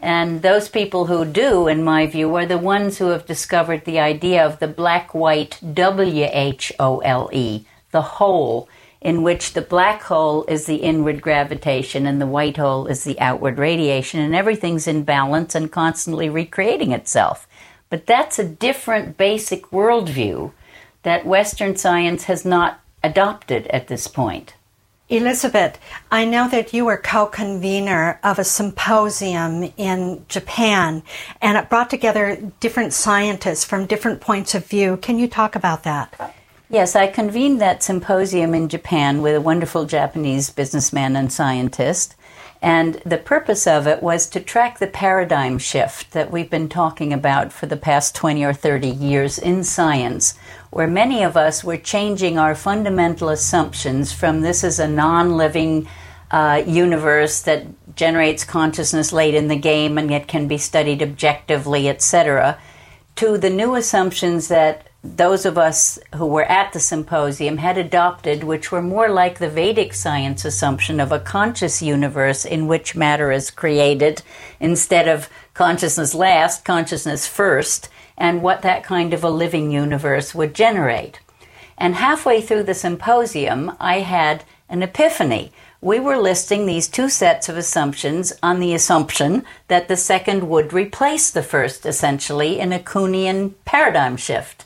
And 0.00 0.42
those 0.42 0.68
people 0.68 1.06
who 1.06 1.24
do, 1.24 1.66
in 1.66 1.82
my 1.82 2.06
view, 2.06 2.34
are 2.36 2.46
the 2.46 2.58
ones 2.58 2.98
who 2.98 3.08
have 3.08 3.26
discovered 3.26 3.84
the 3.84 3.98
idea 3.98 4.44
of 4.44 4.58
the 4.58 4.68
black 4.68 5.12
white 5.12 5.58
W 5.74 6.28
H 6.30 6.72
O 6.78 6.98
L 6.98 7.30
E, 7.32 7.64
the 7.90 8.02
whole, 8.02 8.68
in 9.00 9.22
which 9.22 9.52
the 9.52 9.62
black 9.62 10.02
hole 10.02 10.44
is 10.46 10.66
the 10.66 10.76
inward 10.76 11.22
gravitation 11.22 12.06
and 12.06 12.20
the 12.20 12.26
white 12.26 12.56
hole 12.56 12.86
is 12.86 13.04
the 13.04 13.18
outward 13.20 13.58
radiation, 13.58 14.20
and 14.20 14.34
everything's 14.34 14.88
in 14.88 15.04
balance 15.04 15.54
and 15.54 15.70
constantly 15.70 16.28
recreating 16.28 16.92
itself. 16.92 17.46
But 17.90 18.06
that's 18.06 18.38
a 18.38 18.44
different 18.44 19.16
basic 19.16 19.70
worldview 19.70 20.52
that 21.02 21.26
Western 21.26 21.76
science 21.76 22.24
has 22.24 22.44
not 22.44 22.80
adopted 23.02 23.66
at 23.68 23.88
this 23.88 24.08
point. 24.08 24.54
Elizabeth, 25.08 25.78
I 26.10 26.26
know 26.26 26.48
that 26.50 26.74
you 26.74 26.84
were 26.84 26.98
co 26.98 27.26
convenor 27.26 28.18
of 28.22 28.38
a 28.38 28.44
symposium 28.44 29.72
in 29.78 30.26
Japan 30.28 31.02
and 31.40 31.56
it 31.56 31.70
brought 31.70 31.88
together 31.88 32.36
different 32.60 32.92
scientists 32.92 33.64
from 33.64 33.86
different 33.86 34.20
points 34.20 34.54
of 34.54 34.66
view. 34.66 34.98
Can 34.98 35.18
you 35.18 35.26
talk 35.26 35.56
about 35.56 35.84
that? 35.84 36.14
Uh, 36.20 36.28
Yes, 36.70 36.94
I 36.94 37.06
convened 37.06 37.62
that 37.62 37.82
symposium 37.82 38.54
in 38.54 38.68
Japan 38.68 39.22
with 39.22 39.34
a 39.34 39.40
wonderful 39.40 39.86
Japanese 39.86 40.50
businessman 40.50 41.16
and 41.16 41.32
scientist. 41.32 42.14
And 42.60 42.96
the 43.06 43.16
purpose 43.16 43.66
of 43.66 43.86
it 43.86 44.02
was 44.02 44.26
to 44.28 44.40
track 44.40 44.78
the 44.78 44.86
paradigm 44.86 45.56
shift 45.56 46.10
that 46.10 46.30
we've 46.30 46.50
been 46.50 46.68
talking 46.68 47.10
about 47.10 47.54
for 47.54 47.64
the 47.64 47.76
past 47.76 48.14
20 48.14 48.44
or 48.44 48.52
30 48.52 48.86
years 48.86 49.38
in 49.38 49.64
science, 49.64 50.34
where 50.70 50.86
many 50.86 51.22
of 51.22 51.38
us 51.38 51.64
were 51.64 51.78
changing 51.78 52.36
our 52.36 52.54
fundamental 52.54 53.30
assumptions 53.30 54.12
from 54.12 54.42
this 54.42 54.62
is 54.62 54.78
a 54.78 54.88
non 54.88 55.38
living 55.38 55.88
uh, 56.30 56.62
universe 56.66 57.40
that 57.42 57.64
generates 57.96 58.44
consciousness 58.44 59.10
late 59.10 59.34
in 59.34 59.48
the 59.48 59.56
game 59.56 59.96
and 59.96 60.10
yet 60.10 60.28
can 60.28 60.46
be 60.46 60.58
studied 60.58 61.02
objectively, 61.02 61.88
etc., 61.88 62.58
to 63.16 63.38
the 63.38 63.50
new 63.50 63.74
assumptions 63.74 64.48
that 64.48 64.87
those 65.04 65.46
of 65.46 65.56
us 65.56 65.98
who 66.16 66.26
were 66.26 66.44
at 66.44 66.72
the 66.72 66.80
symposium 66.80 67.58
had 67.58 67.78
adopted, 67.78 68.42
which 68.42 68.72
were 68.72 68.82
more 68.82 69.08
like 69.08 69.38
the 69.38 69.48
Vedic 69.48 69.94
science 69.94 70.44
assumption 70.44 70.98
of 70.98 71.12
a 71.12 71.20
conscious 71.20 71.80
universe 71.80 72.44
in 72.44 72.66
which 72.66 72.96
matter 72.96 73.30
is 73.30 73.50
created 73.50 74.22
instead 74.58 75.06
of 75.06 75.28
consciousness 75.54 76.14
last, 76.14 76.64
consciousness 76.64 77.28
first, 77.28 77.88
and 78.16 78.42
what 78.42 78.62
that 78.62 78.82
kind 78.82 79.14
of 79.14 79.22
a 79.22 79.30
living 79.30 79.70
universe 79.70 80.34
would 80.34 80.52
generate. 80.52 81.20
And 81.76 81.94
halfway 81.94 82.40
through 82.40 82.64
the 82.64 82.74
symposium, 82.74 83.76
I 83.78 84.00
had 84.00 84.42
an 84.68 84.82
epiphany. 84.82 85.52
We 85.80 86.00
were 86.00 86.18
listing 86.18 86.66
these 86.66 86.88
two 86.88 87.08
sets 87.08 87.48
of 87.48 87.56
assumptions 87.56 88.32
on 88.42 88.58
the 88.58 88.74
assumption 88.74 89.44
that 89.68 89.86
the 89.86 89.96
second 89.96 90.48
would 90.48 90.72
replace 90.72 91.30
the 91.30 91.44
first, 91.44 91.86
essentially, 91.86 92.58
in 92.58 92.72
a 92.72 92.80
Kuhnian 92.80 93.54
paradigm 93.64 94.16
shift. 94.16 94.64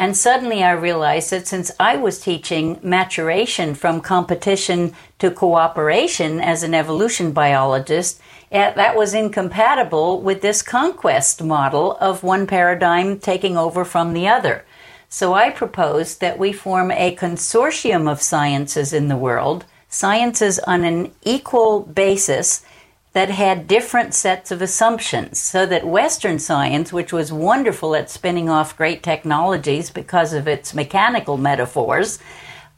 And 0.00 0.16
suddenly 0.16 0.64
I 0.64 0.72
realized 0.72 1.30
that 1.30 1.46
since 1.46 1.70
I 1.78 1.96
was 1.96 2.18
teaching 2.18 2.80
maturation 2.82 3.74
from 3.74 4.00
competition 4.00 4.94
to 5.18 5.30
cooperation 5.30 6.40
as 6.40 6.62
an 6.62 6.72
evolution 6.72 7.32
biologist, 7.32 8.18
eh, 8.50 8.72
that 8.72 8.96
was 8.96 9.12
incompatible 9.12 10.22
with 10.22 10.40
this 10.40 10.62
conquest 10.62 11.42
model 11.42 11.98
of 12.00 12.22
one 12.22 12.46
paradigm 12.46 13.18
taking 13.18 13.58
over 13.58 13.84
from 13.84 14.14
the 14.14 14.26
other. 14.26 14.64
So 15.10 15.34
I 15.34 15.50
proposed 15.50 16.22
that 16.22 16.38
we 16.38 16.50
form 16.50 16.90
a 16.90 17.14
consortium 17.14 18.10
of 18.10 18.22
sciences 18.22 18.94
in 18.94 19.08
the 19.08 19.18
world, 19.18 19.66
sciences 19.90 20.58
on 20.60 20.82
an 20.82 21.12
equal 21.24 21.80
basis 21.80 22.64
that 23.12 23.30
had 23.30 23.66
different 23.66 24.14
sets 24.14 24.50
of 24.50 24.62
assumptions 24.62 25.40
so 25.40 25.66
that 25.66 25.86
Western 25.86 26.38
science, 26.38 26.92
which 26.92 27.12
was 27.12 27.32
wonderful 27.32 27.96
at 27.96 28.08
spinning 28.08 28.48
off 28.48 28.76
great 28.76 29.02
technologies 29.02 29.90
because 29.90 30.32
of 30.32 30.46
its 30.46 30.74
mechanical 30.74 31.36
metaphors, 31.36 32.20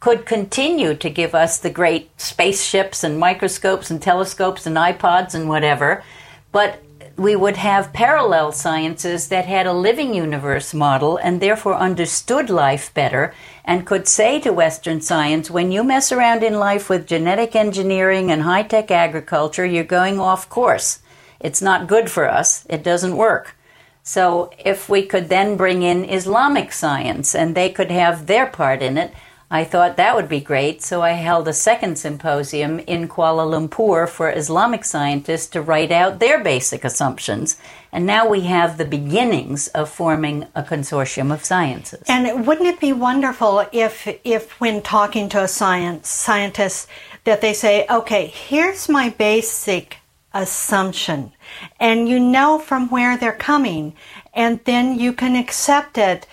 could 0.01 0.27
continue 0.27 0.95
to 0.95 1.11
give 1.11 1.35
us 1.35 1.59
the 1.59 1.71
great 1.71 2.11
spaceships 2.21 3.05
and 3.05 3.21
microscopes 3.21 3.91
and 3.91 4.03
telescopes 4.03 4.67
and 4.67 4.77
iPods 4.77 5.35
and 5.35 5.49
whatever, 5.49 6.03
but 6.51 6.83
we 7.17 7.37
would 7.37 7.57
have 7.57 7.93
parallel 7.93 8.53
sciences 8.53 9.29
that 9.29 9.45
had 9.45 9.67
a 9.67 9.73
living 9.73 10.15
universe 10.15 10.73
model 10.73 11.17
and 11.19 11.41
therefore 11.41 11.75
understood 11.75 12.49
life 12.49 12.93
better 12.95 13.35
and 13.65 13.87
could 13.87 14.09
say 14.09 14.41
to 14.41 14.53
Western 14.53 15.01
science, 15.01 15.51
when 15.51 15.71
you 15.71 15.85
mess 15.85 16.11
around 16.11 16.43
in 16.43 16.59
life 16.59 16.89
with 16.89 17.07
genetic 17.07 17.55
engineering 17.55 18.31
and 18.31 18.43
high 18.43 18.63
tech 18.63 18.91
agriculture, 18.91 19.67
you're 19.67 19.85
going 19.85 20.19
off 20.19 20.49
course. 20.49 21.01
It's 21.41 21.63
not 21.63 21.89
good 21.89 22.11
for 22.11 22.29
us, 22.29 22.65
it 22.69 22.83
doesn't 22.83 23.17
work. 23.17 23.57
So, 24.05 24.51
if 24.59 24.89
we 24.89 25.03
could 25.05 25.29
then 25.29 25.57
bring 25.57 25.83
in 25.83 26.05
Islamic 26.05 26.73
science 26.73 27.37
and 27.37 27.55
they 27.55 27.69
could 27.69 27.93
have 27.93 28.27
their 28.27 28.47
part 28.47 28.83
in 28.83 28.99
it, 28.99 29.15
I 29.55 29.65
thought 29.65 29.99
that 29.99 30.17
would 30.17 30.31
be 30.31 30.41
great, 30.41 30.83
so 30.83 31.03
I 31.03 31.11
held 31.11 31.47
a 31.47 31.53
second 31.53 31.99
symposium 31.99 32.79
in 32.79 33.07
Kuala 33.07 33.45
Lumpur 33.45 34.09
for 34.09 34.31
Islamic 34.31 34.83
scientists 34.83 35.47
to 35.49 35.61
write 35.61 35.93
out 35.93 36.21
their 36.21 36.43
basic 36.43 36.87
assumptions. 36.87 37.59
And 37.93 38.07
now 38.07 38.27
we 38.27 38.41
have 38.45 38.79
the 38.79 38.87
beginnings 38.87 39.69
of 39.69 39.91
forming 39.91 40.47
a 40.55 40.63
consortium 40.63 41.31
of 41.31 41.45
sciences. 41.45 42.03
And 42.09 42.47
wouldn't 42.47 42.67
it 42.67 42.81
be 42.81 42.95
wonderful 42.95 43.67
if, 43.73 44.09
if 44.25 44.59
when 44.59 44.81
talking 44.81 45.29
to 45.29 45.43
a 45.43 45.49
science 45.49 46.09
scientist, 46.09 46.89
that 47.25 47.43
they 47.43 47.53
say, 47.53 47.85
okay, 47.91 48.29
here's 48.29 48.89
my 48.89 49.11
basic 49.11 49.99
assumption, 50.33 51.31
and 51.79 52.09
you 52.09 52.19
know 52.19 52.59
from 52.59 52.89
where 52.89 53.19
they're 53.19 53.33
coming, 53.33 53.93
and 54.33 54.61
then 54.65 54.99
you 54.99 55.13
can 55.13 55.37
accept 55.37 55.99
it 55.99 56.27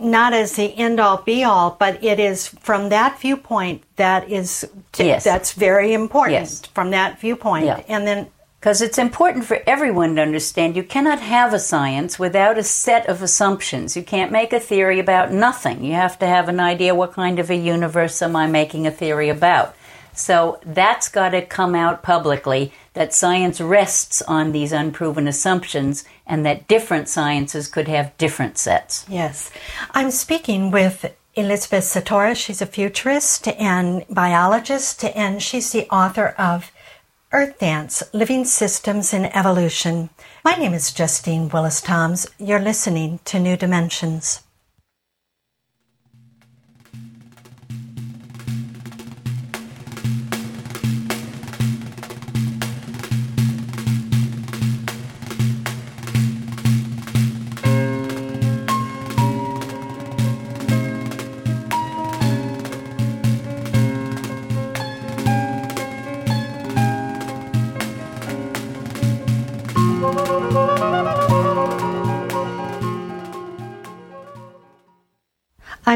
not 0.00 0.32
as 0.32 0.56
the 0.56 0.74
end 0.76 0.98
all 0.98 1.18
be 1.18 1.44
all, 1.44 1.76
but 1.78 2.02
it 2.02 2.18
is 2.18 2.48
from 2.48 2.88
that 2.88 3.20
viewpoint 3.20 3.82
that 3.96 4.30
is 4.30 4.68
t- 4.92 5.04
yes. 5.06 5.24
that's 5.24 5.52
very 5.52 5.92
important 5.92 6.40
yes. 6.40 6.66
from 6.66 6.90
that 6.90 7.20
viewpoint. 7.20 7.66
Yeah. 7.66 7.82
And 7.88 8.06
then 8.06 8.28
because 8.60 8.82
it's 8.82 8.98
important 8.98 9.44
for 9.44 9.62
everyone 9.66 10.16
to 10.16 10.22
understand 10.22 10.74
you 10.74 10.82
cannot 10.82 11.20
have 11.20 11.54
a 11.54 11.60
science 11.60 12.18
without 12.18 12.58
a 12.58 12.62
set 12.64 13.08
of 13.08 13.22
assumptions. 13.22 13.96
You 13.96 14.02
can't 14.02 14.32
make 14.32 14.52
a 14.52 14.58
theory 14.58 14.98
about 14.98 15.32
nothing. 15.32 15.84
You 15.84 15.92
have 15.92 16.18
to 16.18 16.26
have 16.26 16.48
an 16.48 16.58
idea 16.58 16.94
what 16.94 17.12
kind 17.12 17.38
of 17.38 17.50
a 17.50 17.56
universe 17.56 18.20
am 18.20 18.34
I 18.34 18.46
making 18.48 18.86
a 18.86 18.90
theory 18.90 19.28
about. 19.28 19.76
So 20.18 20.58
that's 20.64 21.08
got 21.08 21.30
to 21.30 21.42
come 21.42 21.74
out 21.76 22.02
publicly 22.02 22.72
that 22.94 23.14
science 23.14 23.60
rests 23.60 24.20
on 24.22 24.50
these 24.50 24.72
unproven 24.72 25.28
assumptions 25.28 26.04
and 26.26 26.44
that 26.44 26.66
different 26.66 27.08
sciences 27.08 27.68
could 27.68 27.86
have 27.86 28.16
different 28.18 28.58
sets. 28.58 29.06
Yes. 29.08 29.50
I'm 29.92 30.10
speaking 30.10 30.72
with 30.72 31.14
Elizabeth 31.34 31.84
Sahtouris. 31.84 32.36
She's 32.36 32.60
a 32.60 32.66
futurist 32.66 33.46
and 33.46 34.04
biologist, 34.10 35.04
and 35.04 35.40
she's 35.40 35.70
the 35.70 35.88
author 35.88 36.34
of 36.36 36.72
Earth 37.30 37.60
Dance 37.60 38.02
Living 38.12 38.44
Systems 38.44 39.14
in 39.14 39.26
Evolution. 39.26 40.10
My 40.44 40.56
name 40.56 40.74
is 40.74 40.92
Justine 40.92 41.48
Willis 41.48 41.80
Toms. 41.80 42.26
You're 42.38 42.58
listening 42.58 43.20
to 43.26 43.38
New 43.38 43.56
Dimensions. 43.56 44.42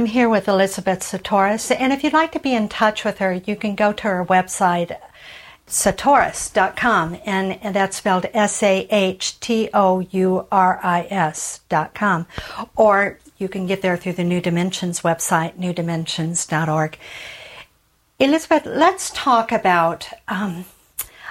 I'm 0.02 0.08
here 0.08 0.28
with 0.28 0.48
Elizabeth 0.48 0.98
Sahtouris, 0.98 1.72
and 1.78 1.92
if 1.92 2.02
you'd 2.02 2.12
like 2.12 2.32
to 2.32 2.40
be 2.40 2.56
in 2.56 2.68
touch 2.68 3.04
with 3.04 3.18
her, 3.18 3.34
you 3.34 3.54
can 3.54 3.76
go 3.76 3.92
to 3.92 4.02
her 4.02 4.24
website, 4.24 4.98
sahtouris.com, 5.68 7.18
and, 7.24 7.60
and 7.62 7.76
that's 7.76 7.98
spelled 7.98 8.26
S 8.34 8.64
A 8.64 8.88
H 8.90 9.38
T 9.38 9.68
O 9.72 10.00
U 10.00 10.48
R 10.50 10.80
I 10.82 11.06
S.com. 11.08 12.26
Or 12.74 13.20
you 13.38 13.48
can 13.48 13.68
get 13.68 13.80
there 13.80 13.96
through 13.96 14.14
the 14.14 14.24
New 14.24 14.40
Dimensions 14.40 15.02
website, 15.02 15.56
newdimensions.org. 15.56 16.98
Elizabeth, 18.18 18.66
let's 18.66 19.10
talk 19.10 19.52
about, 19.52 20.08
um, 20.26 20.64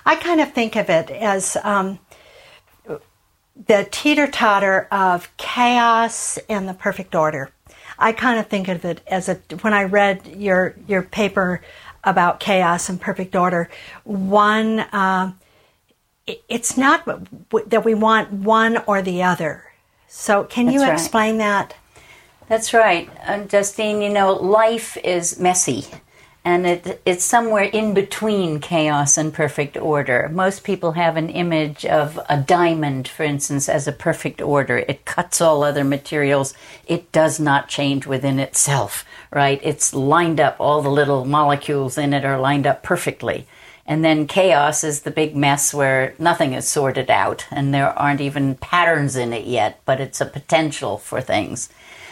I 0.05 0.15
kind 0.15 0.39
of 0.39 0.53
think 0.53 0.77
of 0.77 0.89
it 0.89 1.11
as 1.11 1.57
um, 1.65 1.99
the 3.67 3.85
teeter 3.91 4.27
totter 4.27 4.87
of 4.91 5.29
chaos 5.35 6.39
and 6.47 6.69
the 6.69 6.73
perfect 6.73 7.15
order. 7.15 7.51
I 8.01 8.11
kind 8.13 8.39
of 8.39 8.47
think 8.47 8.67
of 8.67 8.83
it 8.83 9.01
as 9.07 9.29
a 9.29 9.35
when 9.61 9.73
I 9.73 9.83
read 9.83 10.27
your 10.27 10.75
your 10.87 11.03
paper 11.03 11.61
about 12.03 12.39
chaos 12.39 12.89
and 12.89 12.99
perfect 12.99 13.35
order. 13.35 13.69
One, 14.03 14.79
uh, 14.79 15.33
it's 16.49 16.75
not 16.77 17.05
that 17.67 17.85
we 17.85 17.93
want 17.93 18.33
one 18.33 18.77
or 18.87 19.01
the 19.01 19.23
other. 19.23 19.65
So, 20.07 20.43
can 20.43 20.65
That's 20.65 20.75
you 20.75 20.81
right. 20.81 20.93
explain 20.93 21.37
that? 21.37 21.75
That's 22.49 22.73
right, 22.73 23.09
uh, 23.25 23.45
Justine. 23.45 24.01
You 24.01 24.09
know, 24.09 24.33
life 24.33 24.97
is 24.97 25.39
messy. 25.39 25.85
And 26.43 26.65
it, 26.65 27.01
it's 27.05 27.23
somewhere 27.23 27.65
in 27.65 27.93
between 27.93 28.59
chaos 28.59 29.15
and 29.15 29.33
perfect 29.33 29.77
order. 29.77 30.27
Most 30.31 30.63
people 30.63 30.93
have 30.93 31.15
an 31.15 31.29
image 31.29 31.85
of 31.85 32.19
a 32.29 32.37
diamond, 32.37 33.07
for 33.07 33.23
instance, 33.23 33.69
as 33.69 33.87
a 33.87 33.91
perfect 33.91 34.41
order. 34.41 34.79
It 34.79 35.05
cuts 35.05 35.39
all 35.39 35.63
other 35.63 35.83
materials. 35.83 36.55
It 36.87 37.11
does 37.11 37.39
not 37.39 37.67
change 37.67 38.07
within 38.07 38.39
itself, 38.39 39.05
right? 39.31 39.59
It's 39.61 39.93
lined 39.93 40.39
up. 40.39 40.55
All 40.59 40.81
the 40.81 40.89
little 40.89 41.25
molecules 41.25 41.97
in 41.97 42.11
it 42.11 42.25
are 42.25 42.39
lined 42.39 42.65
up 42.65 42.81
perfectly. 42.81 43.45
And 43.85 44.03
then 44.03 44.25
chaos 44.25 44.83
is 44.83 45.01
the 45.01 45.11
big 45.11 45.35
mess 45.35 45.73
where 45.73 46.15
nothing 46.17 46.53
is 46.53 46.67
sorted 46.67 47.11
out 47.11 47.45
and 47.51 47.73
there 47.73 47.97
aren't 47.97 48.21
even 48.21 48.55
patterns 48.55 49.15
in 49.15 49.33
it 49.33 49.45
yet, 49.45 49.81
but 49.85 49.99
it's 49.99 50.21
a 50.21 50.25
potential 50.25 50.97
for 50.97 51.21
things. 51.21 51.69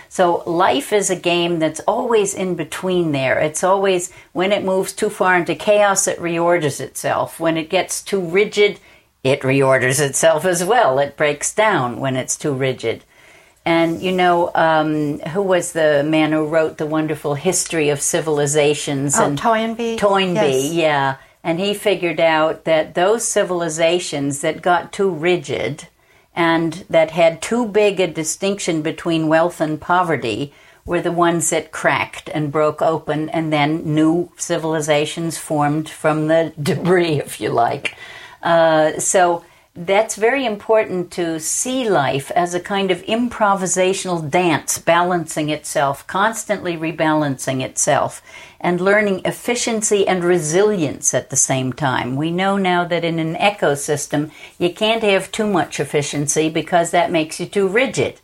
So 0.10 0.44
life 0.46 0.92
is 0.92 1.10
a 1.12 1.16
game 1.16 1.60
that's 1.60 1.80
always 1.82 2.34
in 2.34 2.56
between 2.56 3.12
there. 3.12 3.40
It's 3.40 3.64
always, 3.64 4.12
when 4.34 4.52
it 4.52 4.66
moves 4.66 4.92
too 4.92 5.10
far 5.10 5.38
into 5.38 5.54
chaos, 5.54 6.08
it 6.08 6.18
reorders 6.18 6.82
itself. 6.82 7.40
When 7.40 7.56
it 7.58 7.70
gets 7.70 8.02
too 8.02 8.20
rigid, 8.20 8.80
it 9.24 9.42
reorders 9.42 10.00
itself 10.02 10.46
as 10.46 10.64
well. 10.64 10.98
It 10.98 11.16
breaks 11.16 11.54
down 11.54 12.00
when 12.00 12.16
it's 12.16 12.36
too 12.36 12.54
rigid. 12.54 13.04
And 13.66 14.02
you 14.02 14.12
know, 14.12 14.50
um, 14.56 15.20
who 15.20 15.44
was 15.44 15.74
the 15.74 16.04
man 16.04 16.32
who 16.32 16.48
wrote 16.48 16.78
the 16.80 16.88
wonderful 16.88 17.36
history 17.36 17.90
of 17.90 18.02
civilizations? 18.02 19.16
Oh, 19.20 19.26
and 19.26 19.38
Toynbee. 19.38 19.98
Toynbee, 19.98 20.34
Yes. 20.34 20.74
yeah. 20.74 21.16
And 21.44 21.60
he 21.60 21.74
figured 21.74 22.20
out 22.20 22.66
that 22.66 22.96
those 22.96 23.26
civilizations 23.26 24.42
that 24.42 24.62
got 24.62 24.92
too 24.92 25.10
rigid 25.10 25.88
and 26.36 26.86
that 26.90 27.12
had 27.12 27.42
too 27.42 27.68
big 27.68 28.00
a 28.00 28.08
distinction 28.08 28.82
between 28.82 29.28
wealth 29.28 29.60
and 29.60 29.82
poverty 29.82 30.54
were 30.86 31.02
the 31.02 31.12
ones 31.12 31.50
that 31.52 31.72
cracked 31.72 32.30
and 32.34 32.52
broke 32.52 32.82
open, 32.82 33.30
and 33.30 33.54
then 33.54 33.94
new 33.94 34.32
civilizations 34.38 35.38
formed 35.38 35.90
from 35.90 36.28
the 36.28 36.54
debris, 36.62 37.20
if 37.20 37.40
you 37.40 37.50
like. 37.50 37.96
Uh, 38.42 38.98
so 39.00 39.44
that's 39.80 40.18
very 40.18 40.46
important 40.46 41.10
to 41.10 41.40
see 41.40 41.90
life 41.90 42.32
as 42.32 42.54
a 42.54 42.60
kind 42.60 42.92
of 42.92 43.02
improvisational 43.04 44.30
dance, 44.30 44.78
balancing 44.78 45.48
itself, 45.50 46.06
constantly 46.06 46.76
rebalancing 46.76 47.62
itself, 47.62 48.22
and 48.60 48.82
learning 48.82 49.22
efficiency 49.24 50.06
and 50.06 50.22
resilience 50.22 51.14
at 51.14 51.30
the 51.30 51.38
same 51.38 51.72
time. 51.72 52.18
We 52.18 52.30
know 52.30 52.58
now 52.58 52.84
that 52.84 53.06
in 53.06 53.20
an 53.20 53.36
ecosystem, 53.36 54.32
you 54.58 54.74
can't 54.74 55.04
have 55.04 55.32
too 55.32 55.48
much 55.48 55.80
efficiency 55.80 56.50
because 56.50 56.92
that 56.92 57.10
makes 57.10 57.40
you 57.40 57.46
too 57.46 57.70
rigid. 57.70 58.20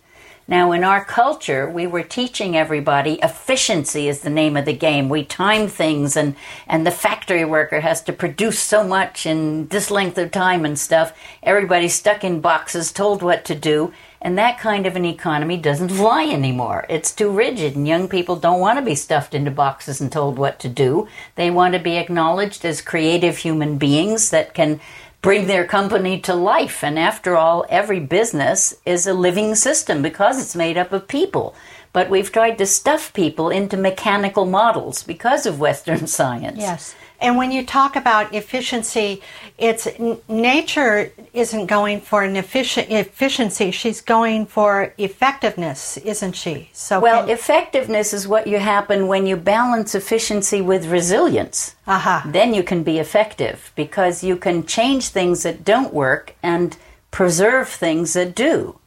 Now, 0.48 0.74
in 0.74 0.84
our 0.84 1.04
culture, 1.04 1.68
we 1.68 1.88
were 1.88 2.04
teaching 2.04 2.56
everybody 2.56 3.14
efficiency 3.24 4.08
is 4.08 4.22
the 4.22 4.30
name 4.30 4.56
of 4.56 4.66
the 4.66 4.74
game. 4.74 5.10
We 5.10 5.26
time 5.26 5.68
things, 5.68 6.16
and, 6.16 6.36
and 6.68 6.86
the 6.86 6.92
factory 6.92 7.44
worker 7.44 7.80
has 7.80 8.00
to 8.04 8.14
produce 8.14 8.60
so 8.60 8.84
much 8.84 9.26
in 9.26 9.68
this 9.70 9.90
length 9.90 10.20
of 10.20 10.30
time 10.30 10.64
and 10.64 10.78
stuff. 10.78 11.18
Everybody's 11.42 11.96
stuck 11.96 12.24
in 12.24 12.42
boxes, 12.42 12.92
told 12.92 13.24
what 13.24 13.44
to 13.46 13.56
do, 13.56 13.92
and 14.22 14.38
that 14.38 14.60
kind 14.60 14.86
of 14.86 14.96
an 14.96 15.06
economy 15.06 15.58
doesn't 15.58 15.90
fly 15.98 16.26
anymore. 16.26 16.86
It's 16.90 17.12
too 17.12 17.32
rigid, 17.32 17.76
and 17.76 17.88
young 17.88 18.08
people 18.08 18.36
don't 18.36 18.60
want 18.60 18.78
to 18.78 18.86
be 18.86 18.94
stuffed 18.94 19.34
into 19.34 19.50
boxes 19.50 20.00
and 20.00 20.12
told 20.12 20.38
what 20.38 20.60
to 20.60 20.70
do. 20.70 21.08
They 21.34 21.50
want 21.50 21.74
to 21.74 21.80
be 21.80 21.98
acknowledged 21.98 22.64
as 22.66 22.84
creative 22.84 23.38
human 23.38 23.80
beings 23.80 24.30
that 24.30 24.54
can 24.54 24.80
bring 25.26 25.48
their 25.48 25.66
company 25.66 26.20
to 26.20 26.36
life. 26.36 26.84
And 26.84 27.00
after 27.00 27.36
all, 27.36 27.66
every 27.68 28.00
business 28.00 28.76
is 28.86 29.08
a 29.08 29.14
living 29.14 29.56
system 29.56 30.04
because 30.04 30.40
it's 30.40 30.56
made 30.56 30.78
up 30.78 30.94
of 30.94 31.08
people. 31.08 31.56
But 31.94 32.12
we've 32.12 32.32
tried 32.32 32.60
to 32.60 32.66
stuff 32.68 33.12
people 33.14 33.50
into 33.50 33.76
mechanical 33.76 34.46
models 34.46 35.02
because 35.02 35.48
of 35.48 35.60
Western 35.60 36.06
science. 36.20 36.60
Yes. 36.60 36.96
And 37.20 37.38
when 37.38 37.52
you 37.52 37.66
talk 37.66 37.96
about 37.96 38.34
efficiency, 38.34 39.22
it's 39.58 39.88
n- 39.88 40.18
nature 40.28 41.12
isn't 41.34 41.68
going 41.68 42.02
for 42.02 42.24
an 42.24 42.36
efficient 42.36 42.92
efficiency. 42.92 43.72
She's 43.72 44.02
going 44.02 44.46
for 44.48 44.94
effectiveness, 44.98 45.98
isn't 45.98 46.34
she? 46.34 46.70
So 46.74 47.00
Well, 47.00 47.22
can- 47.22 47.30
effectiveness 47.30 48.14
is 48.14 48.28
what 48.28 48.48
you 48.48 48.60
happen 48.60 49.08
when 49.08 49.26
you 49.26 49.36
balance 49.38 49.96
efficiency 49.96 50.62
with 50.62 50.86
resilience. 50.88 51.76
Aha. 51.88 52.24
Then 52.26 52.54
you 52.54 52.64
can 52.64 52.84
be 52.84 53.00
effective 53.00 53.72
because 53.76 54.24
you 54.24 54.36
can 54.36 54.66
change 54.66 55.10
things 55.10 55.44
that 55.44 55.64
don't 55.64 55.94
work 55.94 56.36
and 56.44 56.76
preserve 57.12 57.70
things 57.70 58.14
that 58.14 58.36
do. 58.36 58.78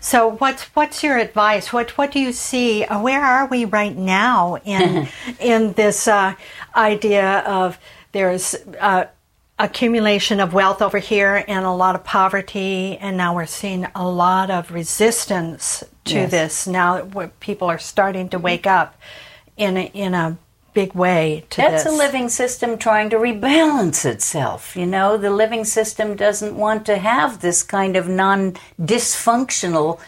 So 0.00 0.28
what's 0.38 0.62
what's 0.74 1.02
your 1.02 1.18
advice? 1.18 1.72
What 1.72 1.96
what 1.98 2.12
do 2.12 2.20
you 2.20 2.32
see? 2.32 2.84
uh, 2.84 3.00
Where 3.00 3.24
are 3.24 3.46
we 3.46 3.64
right 3.64 3.96
now 3.96 4.56
in 4.64 5.08
in 5.40 5.72
this 5.74 6.06
uh, 6.08 6.34
idea 6.74 7.40
of 7.40 7.78
there's 8.12 8.54
uh, 8.80 9.06
accumulation 9.58 10.38
of 10.40 10.52
wealth 10.52 10.82
over 10.82 10.98
here 10.98 11.44
and 11.48 11.64
a 11.64 11.70
lot 11.72 11.94
of 11.94 12.04
poverty, 12.04 12.98
and 13.00 13.16
now 13.16 13.34
we're 13.34 13.46
seeing 13.46 13.86
a 13.94 14.08
lot 14.08 14.50
of 14.50 14.70
resistance 14.70 15.82
to 16.04 16.14
Yes. 16.14 16.30
this. 16.30 16.66
Now 16.66 17.30
people 17.40 17.68
are 17.68 17.78
starting 17.78 18.28
to 18.30 18.38
wake 18.38 18.66
up 18.66 18.96
in 19.56 19.76
a, 19.76 19.84
in 19.94 20.14
a 20.14 20.36
big 20.76 20.94
way 20.94 21.42
to 21.48 21.56
That's 21.56 21.84
this. 21.84 21.92
a 21.94 21.96
living 21.96 22.28
system 22.28 22.76
trying 22.76 23.08
to 23.08 23.16
rebalance 23.16 24.04
itself. 24.04 24.76
You 24.76 24.84
know, 24.84 25.16
the 25.16 25.30
living 25.30 25.64
system 25.64 26.16
doesn't 26.16 26.54
want 26.54 26.84
to 26.84 26.98
have 26.98 27.40
this 27.40 27.62
kind 27.62 27.96
of 27.96 28.06
non 28.08 28.56
dysfunctional 28.78 29.98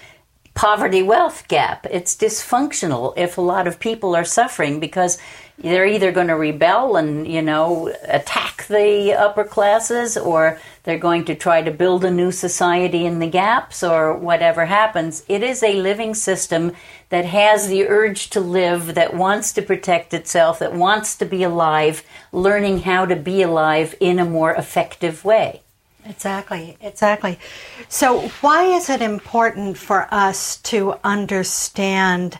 poverty 0.58 1.04
wealth 1.04 1.46
gap. 1.46 1.86
It's 1.88 2.16
dysfunctional 2.16 3.14
if 3.16 3.38
a 3.38 3.40
lot 3.40 3.68
of 3.68 3.78
people 3.78 4.16
are 4.16 4.24
suffering 4.24 4.80
because 4.80 5.16
they're 5.56 5.86
either 5.86 6.10
going 6.10 6.26
to 6.26 6.34
rebel 6.34 6.96
and, 6.96 7.28
you 7.28 7.42
know, 7.42 7.94
attack 8.02 8.66
the 8.66 9.12
upper 9.12 9.44
classes 9.44 10.16
or 10.16 10.58
they're 10.82 10.98
going 10.98 11.24
to 11.26 11.36
try 11.36 11.62
to 11.62 11.70
build 11.70 12.04
a 12.04 12.10
new 12.10 12.32
society 12.32 13.06
in 13.06 13.20
the 13.20 13.28
gaps 13.28 13.84
or 13.84 14.18
whatever 14.18 14.66
happens. 14.66 15.22
It 15.28 15.44
is 15.44 15.62
a 15.62 15.80
living 15.80 16.12
system 16.12 16.72
that 17.10 17.24
has 17.24 17.68
the 17.68 17.86
urge 17.86 18.28
to 18.30 18.40
live, 18.40 18.96
that 18.96 19.14
wants 19.14 19.52
to 19.52 19.62
protect 19.62 20.12
itself, 20.12 20.58
that 20.58 20.74
wants 20.74 21.14
to 21.18 21.24
be 21.24 21.44
alive, 21.44 22.02
learning 22.32 22.80
how 22.80 23.06
to 23.06 23.14
be 23.14 23.42
alive 23.42 23.94
in 24.00 24.18
a 24.18 24.24
more 24.24 24.54
effective 24.54 25.24
way. 25.24 25.62
Exactly, 26.08 26.76
exactly. 26.80 27.38
So, 27.88 28.28
why 28.40 28.64
is 28.64 28.88
it 28.88 29.02
important 29.02 29.76
for 29.76 30.08
us 30.10 30.56
to 30.62 30.94
understand 31.04 32.38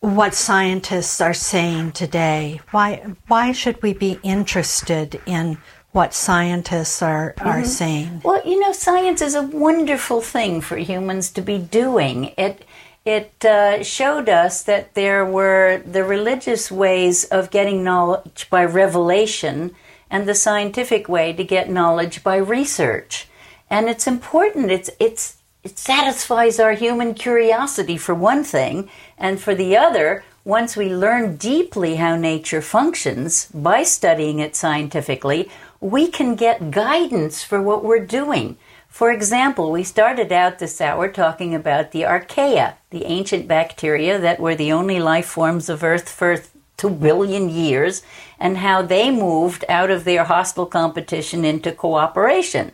what 0.00 0.34
scientists 0.34 1.20
are 1.20 1.34
saying 1.34 1.92
today? 1.92 2.60
Why, 2.70 3.14
why 3.26 3.52
should 3.52 3.82
we 3.82 3.94
be 3.94 4.20
interested 4.22 5.20
in 5.26 5.58
what 5.90 6.14
scientists 6.14 7.02
are, 7.02 7.34
are 7.38 7.64
saying? 7.64 8.20
Well, 8.24 8.42
you 8.46 8.60
know, 8.60 8.72
science 8.72 9.22
is 9.22 9.34
a 9.34 9.42
wonderful 9.42 10.20
thing 10.20 10.60
for 10.60 10.76
humans 10.76 11.30
to 11.30 11.42
be 11.42 11.58
doing. 11.58 12.32
It 12.36 12.64
it 13.04 13.42
uh, 13.42 13.82
showed 13.82 14.28
us 14.28 14.62
that 14.64 14.92
there 14.92 15.24
were 15.24 15.82
the 15.86 16.04
religious 16.04 16.70
ways 16.70 17.24
of 17.24 17.50
getting 17.50 17.82
knowledge 17.82 18.46
by 18.50 18.66
revelation 18.66 19.74
and 20.10 20.26
the 20.26 20.34
scientific 20.34 21.08
way 21.08 21.32
to 21.32 21.44
get 21.44 21.70
knowledge 21.70 22.22
by 22.22 22.36
research. 22.36 23.28
And 23.70 23.88
it's 23.88 24.06
important. 24.06 24.70
It's 24.70 24.90
it's 24.98 25.36
it 25.64 25.78
satisfies 25.78 26.60
our 26.60 26.72
human 26.72 27.14
curiosity 27.14 27.96
for 27.96 28.14
one 28.14 28.44
thing, 28.44 28.88
and 29.18 29.40
for 29.40 29.54
the 29.54 29.76
other, 29.76 30.24
once 30.44 30.76
we 30.76 30.88
learn 30.88 31.36
deeply 31.36 31.96
how 31.96 32.16
nature 32.16 32.62
functions 32.62 33.50
by 33.52 33.82
studying 33.82 34.38
it 34.38 34.56
scientifically, 34.56 35.50
we 35.80 36.08
can 36.08 36.36
get 36.36 36.70
guidance 36.70 37.42
for 37.42 37.60
what 37.60 37.84
we're 37.84 38.06
doing. 38.06 38.56
For 38.88 39.12
example, 39.12 39.70
we 39.70 39.84
started 39.84 40.32
out 40.32 40.58
this 40.58 40.80
hour 40.80 41.08
talking 41.08 41.54
about 41.54 41.92
the 41.92 42.02
archaea, 42.02 42.74
the 42.90 43.04
ancient 43.04 43.46
bacteria 43.46 44.18
that 44.18 44.40
were 44.40 44.54
the 44.54 44.72
only 44.72 44.98
life 44.98 45.26
forms 45.26 45.68
of 45.68 45.84
Earth 45.84 46.08
for 46.08 46.40
two 46.78 46.88
billion 46.88 47.50
years, 47.50 48.02
and 48.40 48.56
how 48.56 48.80
they 48.80 49.10
moved 49.10 49.66
out 49.68 49.90
of 49.90 50.04
their 50.04 50.24
hostile 50.24 50.64
competition 50.64 51.44
into 51.44 51.70
cooperation. 51.72 52.72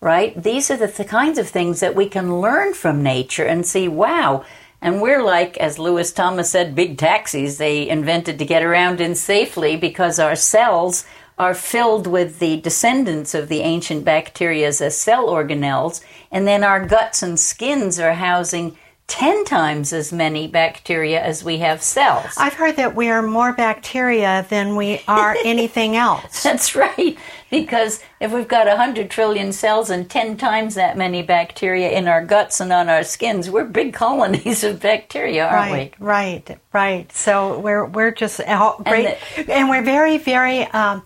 Right? 0.00 0.42
These 0.42 0.70
are 0.70 0.78
the 0.78 0.88
th- 0.88 1.10
kinds 1.10 1.38
of 1.38 1.50
things 1.50 1.80
that 1.80 1.94
we 1.94 2.08
can 2.08 2.40
learn 2.40 2.72
from 2.72 3.02
nature 3.02 3.44
and 3.44 3.66
see, 3.66 3.86
wow. 3.86 4.46
And 4.80 5.02
we're 5.02 5.22
like, 5.22 5.58
as 5.58 5.78
Lewis 5.78 6.10
Thomas 6.10 6.50
said, 6.50 6.74
big 6.74 6.96
taxis 6.96 7.58
they 7.58 7.86
invented 7.86 8.38
to 8.38 8.46
get 8.46 8.62
around 8.62 9.02
in 9.02 9.14
safely 9.14 9.76
because 9.76 10.18
our 10.18 10.34
cells 10.34 11.04
are 11.38 11.54
filled 11.54 12.06
with 12.06 12.38
the 12.38 12.60
descendants 12.60 13.34
of 13.34 13.48
the 13.48 13.60
ancient 13.60 14.04
bacteria 14.04 14.68
as 14.68 14.96
cell 14.96 15.26
organelles, 15.26 16.02
and 16.30 16.46
then 16.46 16.62
our 16.62 16.86
guts 16.86 17.22
and 17.22 17.40
skins 17.40 17.98
are 17.98 18.14
housing 18.14 18.76
10 19.10 19.44
times 19.44 19.92
as 19.92 20.12
many 20.12 20.46
bacteria 20.46 21.20
as 21.20 21.42
we 21.42 21.58
have 21.58 21.82
cells. 21.82 22.32
I've 22.38 22.54
heard 22.54 22.76
that 22.76 22.94
we 22.94 23.08
are 23.10 23.22
more 23.22 23.52
bacteria 23.52 24.46
than 24.48 24.76
we 24.76 25.02
are 25.08 25.36
anything 25.44 25.96
else. 25.96 26.44
That's 26.44 26.76
right. 26.76 27.18
Because 27.50 28.00
if 28.20 28.32
we've 28.32 28.46
got 28.46 28.68
100 28.68 29.10
trillion 29.10 29.52
cells 29.52 29.90
and 29.90 30.08
10 30.08 30.36
times 30.36 30.76
that 30.76 30.96
many 30.96 31.22
bacteria 31.22 31.90
in 31.90 32.06
our 32.06 32.24
guts 32.24 32.60
and 32.60 32.72
on 32.72 32.88
our 32.88 33.02
skins, 33.02 33.50
we're 33.50 33.64
big 33.64 33.92
colonies 33.92 34.62
of 34.62 34.80
bacteria, 34.80 35.44
aren't 35.44 35.72
right, 35.72 35.94
we? 35.98 36.06
Right, 36.06 36.58
right. 36.72 37.12
So 37.12 37.58
we're 37.58 37.86
we're 37.86 38.12
just 38.12 38.38
out 38.40 38.84
great, 38.84 39.18
and, 39.36 39.48
the, 39.48 39.52
and 39.52 39.68
we're 39.68 39.82
very, 39.82 40.18
very. 40.18 40.62
Um, 40.66 41.02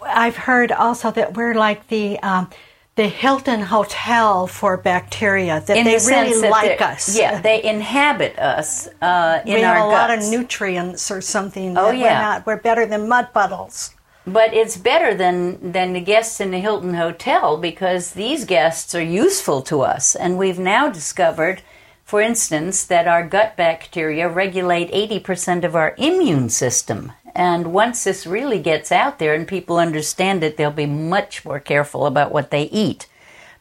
I've 0.00 0.36
heard 0.36 0.70
also 0.70 1.10
that 1.10 1.36
we're 1.36 1.54
like 1.54 1.88
the 1.88 2.20
um, 2.20 2.50
the 2.96 3.08
Hilton 3.08 3.60
Hotel 3.60 4.46
for 4.46 4.78
bacteria 4.78 5.60
that 5.66 5.76
in 5.76 5.84
they 5.84 5.98
the 5.98 6.06
really 6.06 6.48
like 6.48 6.80
us. 6.80 7.16
Yeah, 7.16 7.40
they 7.40 7.62
inhabit 7.62 8.38
us 8.38 8.88
uh, 9.02 9.42
in 9.44 9.54
we 9.54 9.64
our 9.64 9.74
have 9.74 9.86
a 9.86 9.90
guts. 9.90 10.10
lot 10.10 10.18
of 10.18 10.30
nutrients 10.30 11.10
or 11.10 11.20
something. 11.20 11.76
Oh 11.76 11.86
that 11.92 11.98
yeah, 11.98 12.04
we're, 12.04 12.22
not, 12.22 12.46
we're 12.46 12.60
better 12.60 12.86
than 12.86 13.08
mud 13.08 13.28
puddles. 13.34 13.94
But 14.26 14.54
it's 14.54 14.76
better 14.76 15.14
than 15.14 15.72
than 15.72 15.92
the 15.92 16.00
guests 16.00 16.40
in 16.40 16.50
the 16.50 16.58
Hilton 16.58 16.94
Hotel 16.94 17.58
because 17.58 18.12
these 18.12 18.44
guests 18.44 18.94
are 18.94 19.02
useful 19.02 19.60
to 19.62 19.82
us, 19.82 20.16
and 20.16 20.38
we've 20.38 20.58
now 20.58 20.88
discovered. 20.88 21.62
For 22.06 22.20
instance, 22.20 22.84
that 22.84 23.08
our 23.08 23.26
gut 23.26 23.56
bacteria 23.56 24.28
regulate 24.28 24.92
80% 24.92 25.64
of 25.64 25.74
our 25.74 25.96
immune 25.98 26.50
system. 26.50 27.10
And 27.34 27.72
once 27.72 28.04
this 28.04 28.28
really 28.28 28.60
gets 28.60 28.92
out 28.92 29.18
there 29.18 29.34
and 29.34 29.46
people 29.46 29.76
understand 29.76 30.44
it, 30.44 30.56
they'll 30.56 30.70
be 30.70 30.86
much 30.86 31.44
more 31.44 31.58
careful 31.58 32.06
about 32.06 32.30
what 32.30 32.52
they 32.52 32.62
eat. 32.70 33.08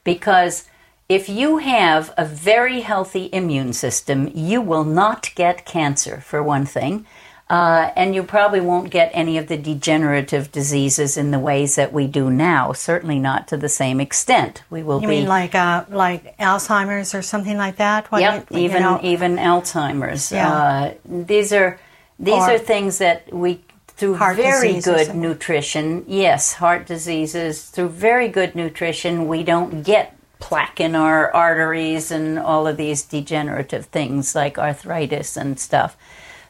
Because 0.03 0.69
if 1.09 1.27
you 1.27 1.57
have 1.57 2.13
a 2.17 2.23
very 2.23 2.81
healthy 2.81 3.31
immune 3.33 3.73
system, 3.73 4.29
you 4.35 4.61
will 4.61 4.85
not 4.85 5.33
get 5.33 5.65
cancer, 5.65 6.21
for 6.21 6.43
one 6.43 6.67
thing. 6.67 7.07
Uh, 7.47 7.91
and 7.95 8.15
you 8.15 8.23
probably 8.23 8.59
won't 8.59 8.89
get 8.89 9.11
any 9.13 9.37
of 9.37 9.47
the 9.47 9.57
degenerative 9.57 10.51
diseases 10.51 11.15
in 11.15 11.29
the 11.29 11.37
ways 11.37 11.75
that 11.75 11.93
we 11.93 12.07
do 12.07 12.31
now. 12.31 12.73
Certainly 12.73 13.19
not 13.19 13.47
to 13.49 13.57
the 13.57 13.69
same 13.69 14.01
extent. 14.01 14.63
We 14.71 14.81
will 14.81 14.99
You 14.99 15.07
be 15.07 15.19
mean 15.19 15.27
like 15.27 15.53
uh, 15.53 15.85
like 15.89 16.35
Alzheimer's 16.39 17.13
or 17.13 17.21
something 17.21 17.55
like 17.55 17.75
that? 17.75 18.11
What 18.11 18.21
Yep, 18.21 18.47
you- 18.49 18.57
you 18.59 18.65
even 18.65 18.81
know? 18.81 18.99
even 19.03 19.35
Alzheimer's. 19.37 20.31
Yeah. 20.31 20.51
Uh, 20.51 20.93
these 21.05 21.53
are 21.53 21.79
these 22.17 22.33
Or- 22.33 22.51
are 22.53 22.57
things 22.57 22.97
that 22.97 23.31
we 23.31 23.61
through 23.89 24.17
very 24.17 24.81
good 24.81 25.15
nutrition. 25.15 26.03
Yes, 26.07 26.53
heart 26.53 26.87
diseases 26.87 27.61
through 27.63 27.89
very 27.89 28.27
good 28.27 28.55
nutrition. 28.55 29.27
We 29.27 29.43
don't 29.43 29.83
get 29.83 30.13
plaque 30.39 30.79
in 30.81 30.95
our 30.95 31.31
arteries 31.33 32.09
and 32.11 32.37
all 32.39 32.65
of 32.67 32.75
these 32.75 33.03
degenerative 33.03 33.85
things 33.85 34.33
like 34.35 34.57
arthritis 34.57 35.37
and 35.37 35.59
stuff. 35.59 35.95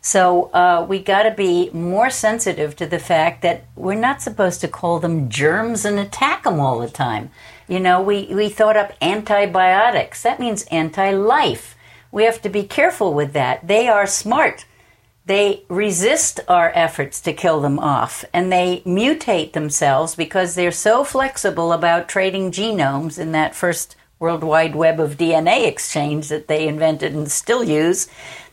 So 0.06 0.52
uh, 0.54 0.86
we 0.88 1.00
got 1.00 1.24
to 1.24 1.32
be 1.32 1.72
more 1.74 2.12
sensitive 2.12 2.76
to 2.76 2.86
the 2.86 3.00
fact 3.00 3.42
that 3.42 3.66
we're 3.76 3.96
not 3.96 4.22
supposed 4.22 4.62
to 4.62 4.68
call 4.68 5.00
them 5.00 5.30
germs 5.30 5.84
and 5.84 5.98
attack 5.98 6.44
them 6.44 6.60
all 6.60 6.78
the 6.78 6.92
time. 6.92 7.32
You 7.68 7.80
know, 7.80 8.04
we, 8.04 8.28
we 8.28 8.50
thought 8.50 8.78
up 8.78 8.94
antibiotics. 9.02 10.22
That 10.22 10.40
means 10.40 10.62
anti 10.66 11.10
life. 11.10 11.76
We 12.12 12.26
have 12.26 12.40
to 12.44 12.50
be 12.50 12.62
careful 12.62 13.16
with 13.16 13.34
that. 13.34 13.68
They 13.68 13.88
are 13.88 14.06
smart. 14.06 14.66
They 15.26 15.64
resist 15.70 16.40
our 16.48 16.72
efforts 16.76 17.20
to 17.22 17.34
kill 17.34 17.60
them 17.60 17.80
off 17.80 18.24
and 18.32 18.52
they 18.52 18.84
mutate 18.86 19.54
themselves 19.54 20.14
because 20.14 20.54
they're 20.54 20.72
so 20.72 21.04
flexible 21.04 21.74
about 21.74 22.08
trading 22.08 22.52
genomes 22.52 23.18
in 23.18 23.32
that 23.32 23.56
first 23.56 23.96
World 24.20 24.44
Wide 24.44 24.76
Web 24.76 25.00
of 25.00 25.18
DNA 25.18 25.68
exchange 25.68 26.30
that 26.30 26.48
they 26.48 26.68
invented 26.68 27.14
and 27.14 27.30
still 27.30 27.64
use 27.64 28.08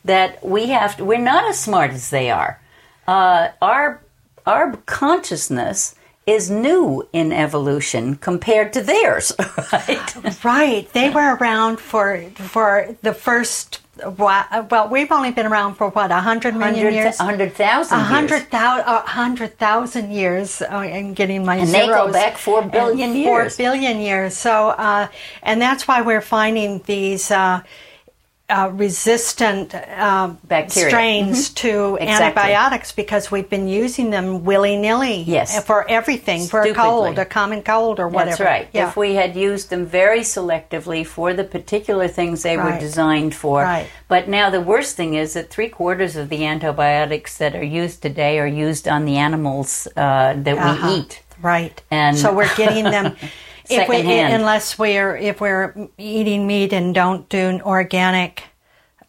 that 0.05 0.45
we 0.45 0.69
have 0.69 0.97
to, 0.97 1.05
we're 1.05 1.19
not 1.19 1.45
as 1.45 1.59
smart 1.59 1.91
as 1.93 2.11
they 2.11 2.31
are. 2.31 2.61
Uh, 3.07 3.49
our 3.61 4.01
our 4.47 4.77
consciousness 4.87 5.95
is 6.27 6.51
new 6.51 7.07
in 7.13 7.33
evolution 7.33 8.15
compared 8.17 8.73
to 8.73 8.81
theirs, 8.81 9.33
right? 9.73 10.45
Right. 10.45 10.93
They 10.93 11.11
were 11.11 11.35
around 11.37 11.79
for 11.81 12.23
for 12.37 12.97
the 13.03 13.13
first. 13.15 13.81
Well, 14.17 14.89
we've 14.91 15.13
only 15.13 15.33
been 15.33 15.47
around 15.47 15.75
for 15.75 15.91
what 15.91 16.11
a 16.11 16.17
hundred 16.21 16.55
million 16.57 16.77
Hundred 16.77 16.95
years. 16.95 17.19
hundred 17.19 17.53
thousand 17.55 17.99
A 17.99 18.01
years. 18.01 18.11
hundred 18.11 18.43
thousand, 18.51 18.87
a 18.89 19.01
hundred 19.01 19.59
thousand 19.59 20.11
years. 20.13 20.63
Oh, 20.63 20.77
I'm 20.79 21.13
getting 21.13 21.45
my 21.45 21.57
And 21.57 21.69
they 21.69 21.87
go 21.87 22.11
back 22.11 22.39
four 22.39 22.63
billion 22.63 23.15
years. 23.15 23.55
Four 23.57 23.65
billion 23.65 24.01
years. 24.01 24.35
So, 24.37 24.71
uh, 24.71 25.09
and 25.43 25.61
that's 25.61 25.87
why 25.87 26.01
we're 26.03 26.23
finding 26.23 26.81
these 26.87 27.31
uh, 27.31 27.61
uh, 28.53 28.69
resistant 28.75 29.75
uh, 29.75 30.35
strains 30.69 31.51
to 31.51 31.69
Mm-hmm. 31.73 32.03
Exactly. 32.03 32.25
antibiotics 32.43 32.93
because 32.93 33.31
we've 33.31 33.49
been 33.49 33.67
using 33.67 34.11
them 34.11 34.45
willy 34.45 34.77
nilly. 34.77 35.23
Yes. 35.23 35.65
For 35.65 35.89
everything, 35.91 36.47
for 36.47 36.61
a 36.63 36.75
cold, 36.75 37.19
a 37.19 37.25
common 37.25 37.63
cold, 37.63 37.99
or 37.99 38.09
whatever. 38.09 38.45
That's 38.45 38.53
right. 38.55 38.69
Yeah. 38.73 38.89
If 38.89 38.97
we 38.97 39.15
had 39.15 39.35
used 39.35 39.71
them 39.71 39.87
very 39.87 40.21
selectively 40.21 41.05
for 41.07 41.33
the 41.35 41.45
particular 41.45 42.09
things 42.09 42.43
they 42.43 42.57
were 42.57 42.79
designed 42.79 43.35
for. 43.35 43.63
Right. 43.63 43.89
But 44.09 44.29
now 44.29 44.51
the 44.51 44.61
worst 44.61 44.97
thing 44.97 45.15
is 45.15 45.33
that 45.35 45.51
three 45.51 45.69
quarters 45.69 46.15
of 46.17 46.29
the 46.29 46.45
antibiotics 46.45 47.39
that 47.39 47.55
are 47.57 47.65
used 47.83 48.03
today 48.03 48.39
are 48.39 48.47
used 48.67 48.87
on 48.87 49.05
the 49.07 49.17
animals 49.17 49.89
uh, 49.97 50.35
that 50.47 50.59
Uh-huh. 50.59 50.89
we 50.89 50.95
eat. 51.01 51.23
Right. 51.41 51.81
And- 51.91 52.19
so 52.19 52.33
we're 52.35 52.55
getting 52.57 52.85
them 52.85 53.17
if 53.71 53.89
we, 53.89 53.97
unless 54.19 54.79
we're 54.79 55.17
if 55.17 55.41
we're 55.41 55.89
eating 55.99 56.47
meat 56.47 56.73
and 56.73 56.95
don't 56.95 57.29
do 57.29 57.61
organic 57.65 58.45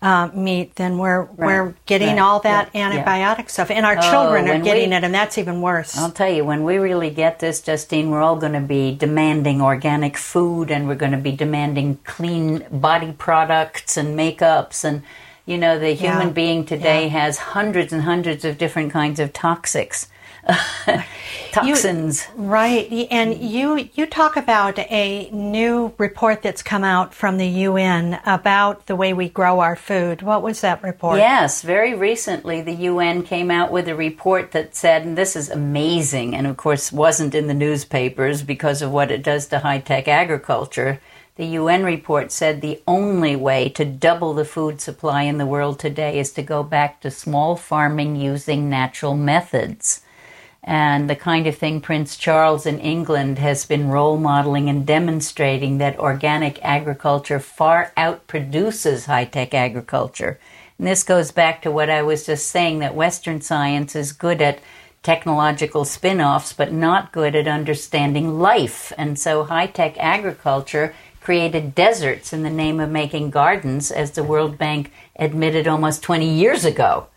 uh, 0.01 0.30
meat, 0.34 0.76
then 0.76 0.97
we're 0.97 1.24
we're 1.38 1.74
getting 1.86 2.10
right, 2.10 2.20
all 2.20 2.39
that 2.41 2.70
yeah, 2.74 2.91
yeah. 2.93 3.06
antibiotic 3.06 3.49
stuff, 3.49 3.72
and 3.72 3.86
our 3.86 3.95
children 3.95 4.49
are 4.49 4.60
getting 4.62 4.89
we- 4.89 4.95
it, 4.97 5.04
and 5.04 5.14
that's 5.14 5.38
even 5.38 5.62
worse. 5.62 5.97
I'll 5.97 6.12
tell 6.12 6.30
you, 6.30 6.43
when 6.43 6.66
we 6.66 6.78
really 6.78 7.10
get 7.10 7.39
this, 7.39 7.62
Justine, 7.62 8.10
we're 8.10 8.22
all 8.22 8.36
going 8.36 8.51
to 8.51 8.60
be 8.60 8.93
demanding 8.93 9.62
organic 9.62 10.18
food 10.18 10.72
and 10.72 10.89
we're 10.89 10.95
going 10.95 11.14
to 11.14 11.18
be 11.18 11.32
demanding 11.32 11.99
clean 12.04 12.66
body 12.70 13.14
products 13.18 13.95
and 13.95 14.20
makeups. 14.20 14.84
And, 14.84 15.04
you 15.45 15.58
know, 15.58 15.80
the 15.80 15.93
human 15.93 16.28
Yeah, 16.28 16.34
being 16.34 16.66
today 16.66 17.04
yeah. 17.04 17.10
has 17.22 17.38
hundreds 17.38 17.93
and 17.93 18.01
hundreds 18.01 18.43
of 18.43 18.58
different 18.58 18.91
kinds 18.91 19.22
of 19.22 19.32
toxics, 19.32 20.08
toxins. 21.52 22.28
Right, 22.36 23.08
and 23.12 23.38
you 23.38 23.89
you 23.94 24.06
talk 24.06 24.36
about 24.36 24.78
a 24.80 25.30
new 25.32 25.94
report 25.98 26.41
that's 26.41 26.64
come 26.64 26.84
out 26.84 27.14
from 27.14 27.38
the 27.38 27.48
UN 27.48 28.20
about 28.26 28.88
the 28.88 28.96
way 28.96 29.14
we 29.14 29.30
grow 29.30 29.60
our 29.60 29.76
food. 29.76 30.22
What 30.22 30.41
was 30.41 30.62
that 30.62 30.84
report? 30.84 31.20
Yes, 31.20 31.62
very 31.62 31.94
recently 31.94 32.62
the 32.62 32.74
UN 32.74 33.24
came 33.24 33.52
out 33.52 33.72
with 33.72 33.88
a 33.88 33.96
report 33.96 34.52
that 34.52 34.76
said, 34.76 35.06
and 35.06 35.18
this 35.18 35.36
is 35.36 35.50
amazing, 35.50 36.36
and 36.36 36.48
of 36.48 36.58
course 36.58 36.91
wasn't 36.91 37.36
in 37.36 37.48
the 37.48 37.54
newspapers 37.54 38.41
because 38.41 38.82
of 38.82 38.91
what 38.91 39.12
it 39.12 39.24
does 39.24 39.48
to 39.48 39.60
high 39.60 39.80
tech 39.80 40.08
agriculture. 40.08 41.00
The 41.36 41.46
UN 41.46 41.84
report 41.84 42.32
said 42.32 42.62
the 42.62 42.82
only 42.88 43.36
way 43.36 43.68
to 43.70 43.86
double 43.86 44.36
the 44.36 44.46
food 44.46 44.80
supply 44.80 45.24
in 45.24 45.39
the 45.39 45.48
world 45.48 45.80
today 45.80 46.20
is 46.20 46.32
to 46.34 46.44
go 46.44 46.62
back 46.62 47.02
to 47.02 47.10
small 47.10 47.56
farming 47.56 48.16
using 48.16 48.70
natural 48.70 49.16
methods. 49.16 50.02
And 50.64 51.09
the 51.09 51.16
kind 51.16 51.45
of 51.45 51.57
thing 51.57 51.82
Prince 51.82 52.16
Charles 52.16 52.66
in 52.66 52.80
England 52.80 53.38
has 53.39 53.66
been 53.66 53.89
role 53.89 54.18
modeling 54.18 54.70
and 54.70 54.86
demonstrating 54.86 55.78
that 55.78 55.99
organic 55.99 56.64
agriculture 56.64 57.39
far 57.39 57.91
outproduces 57.97 59.05
high 59.05 59.26
tech 59.26 59.53
agriculture. 59.53 60.39
And 60.78 60.88
this 60.88 61.03
goes 61.03 61.32
back 61.32 61.61
to 61.61 61.72
what 61.72 61.89
I 61.89 62.01
was 62.01 62.26
just 62.26 62.47
saying 62.47 62.80
that 62.80 62.95
Western 62.95 63.41
science 63.41 63.95
is 63.95 64.14
good 64.14 64.41
at 64.41 64.59
technological 65.03 65.84
spin 65.84 66.22
offs, 66.22 66.53
but 66.53 66.72
not 66.72 67.11
good 67.11 67.36
at 67.36 67.47
understanding 67.47 68.39
life. 68.39 68.93
And 68.97 69.20
so 69.20 69.43
high 69.43 69.68
tech 69.68 69.97
agriculture 69.97 70.95
created 71.20 71.76
deserts 71.76 72.32
in 72.32 72.43
the 72.43 72.49
name 72.49 72.80
of 72.80 72.89
making 72.89 73.30
gardens, 73.30 73.91
as 73.91 74.11
the 74.11 74.24
World 74.24 74.57
Bank 74.57 74.91
admitted 75.18 75.68
almost 75.68 76.03
20 76.03 76.28
years 76.28 76.66
ago. 76.66 77.07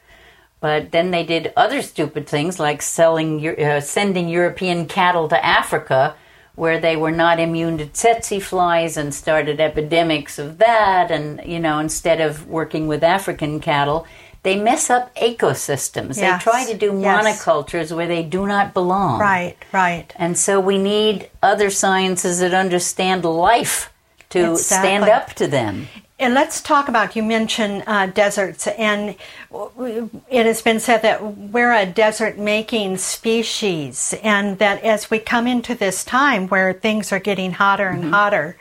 But 0.61 0.90
then 0.90 1.11
they 1.11 1.24
did 1.24 1.52
other 1.57 1.82
stupid 1.82 2.26
things 2.26 2.59
like 2.59 2.82
selling, 2.82 3.46
uh, 3.46 3.80
sending 3.80 4.28
European 4.28 4.86
cattle 4.86 5.28
to 5.28 5.44
Africa, 5.44 6.14
where 6.54 6.80
they 6.80 6.96
were 6.96 7.11
not 7.11 7.38
immune 7.38 7.76
to 7.78 7.86
tsetse 7.86 8.42
flies, 8.42 8.96
and 8.96 9.14
started 9.14 9.61
epidemics 9.61 10.38
of 10.38 10.59
that. 10.59 11.11
And 11.11 11.42
you 11.44 11.61
know, 11.61 11.78
instead 11.78 12.20
of 12.20 12.46
working 12.48 12.86
with 12.88 13.04
African 13.04 13.61
cattle, 13.61 14.07
they 14.46 14.57
mess 14.57 14.90
up 14.90 15.14
ecosystems. 15.16 16.16
Yes, 16.16 16.44
They 16.44 16.50
try 16.50 16.64
to 16.66 16.76
do 16.78 16.98
yes. 17.00 17.42
monocultures 17.44 17.94
where 17.94 18.07
they 18.07 18.22
do 18.22 18.46
not 18.46 18.72
belong. 18.72 19.20
Right, 19.20 19.57
right. 19.72 20.12
And 20.16 20.38
so 20.38 20.61
we 20.61 20.78
need 20.78 21.28
other 21.42 21.68
sciences 21.68 22.38
that 22.38 22.54
understand 22.54 23.24
life 23.24 23.92
to 24.30 24.57
stand 24.57 25.04
up 25.04 25.34
to 25.34 25.46
them. 25.48 25.88
And 26.19 26.33
let's 26.33 26.62
talk 26.62 26.89
about 26.89 27.14
you 27.14 27.23
mentioned 27.23 27.85
uh, 27.87 28.07
deserts, 28.07 28.67
and 28.67 29.17
it 30.31 30.47
has 30.47 30.62
been 30.62 30.81
said 30.81 31.03
that 31.03 31.37
we're 31.37 31.75
a 31.75 31.85
desert 31.85 32.39
making 32.39 32.97
species, 32.97 34.14
and 34.23 34.59
that 34.59 34.83
as 34.83 35.11
we 35.11 35.19
come 35.19 35.47
into 35.47 35.75
this 35.75 36.05
time 36.05 36.49
where 36.49 36.73
things 36.73 37.12
are 37.12 37.19
getting 37.19 37.53
hotter 37.53 37.89
and 37.89 38.05
hotter, 38.05 38.57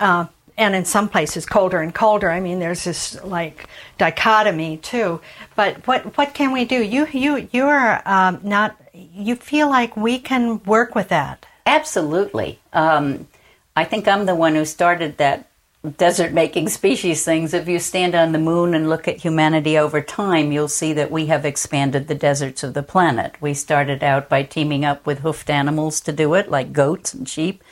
uh, 0.00 0.26
and 0.56 0.74
in 0.74 0.86
some 0.86 1.10
places 1.10 1.44
colder 1.44 1.80
and 1.80 1.94
colder. 1.94 2.30
I 2.30 2.40
mean, 2.40 2.58
there's 2.58 2.84
this 2.84 3.22
like 3.22 3.68
dichotomy 3.98 4.78
too. 4.78 5.20
But 5.56 5.86
what 5.86 6.16
what 6.16 6.32
can 6.32 6.52
we 6.52 6.64
do? 6.64 6.82
You 6.82 7.06
you 7.12 7.48
you're 7.52 8.00
um, 8.06 8.40
not. 8.42 8.76
You 8.94 9.36
feel 9.36 9.68
like 9.68 9.96
we 9.96 10.18
can 10.18 10.62
work 10.64 10.94
with 10.94 11.08
that. 11.08 11.44
Absolutely. 11.66 12.58
Um, 12.72 13.28
I 13.76 13.84
think 13.84 14.08
I'm 14.08 14.26
the 14.26 14.34
one 14.34 14.54
who 14.54 14.64
started 14.64 15.18
that 15.18 15.47
desert 15.96 16.32
making 16.32 16.68
species 16.68 17.24
things. 17.24 17.54
If 17.54 17.68
you 17.68 17.78
stand 17.78 18.14
on 18.14 18.32
the 18.32 18.38
moon 18.38 18.74
and 18.74 18.88
look 18.88 19.06
at 19.06 19.18
humanity 19.18 19.78
over 19.78 20.00
time, 20.00 20.50
you'll 20.50 20.68
see 20.68 20.92
that 20.94 21.10
we 21.10 21.26
have 21.26 21.44
expanded 21.44 22.08
the 22.08 22.14
deserts 22.14 22.62
of 22.62 22.74
the 22.74 22.82
planet. 22.82 23.36
We 23.40 23.54
started 23.54 24.02
out 24.02 24.28
by 24.28 24.42
teaming 24.42 24.84
up 24.84 25.06
with 25.06 25.20
hoofed 25.20 25.50
animals 25.50 26.00
to 26.00 26.12
do 26.12 26.34
it, 26.34 26.50
like 26.50 26.72
goats 26.72 27.14
and 27.14 27.28
sheep. 27.28 27.62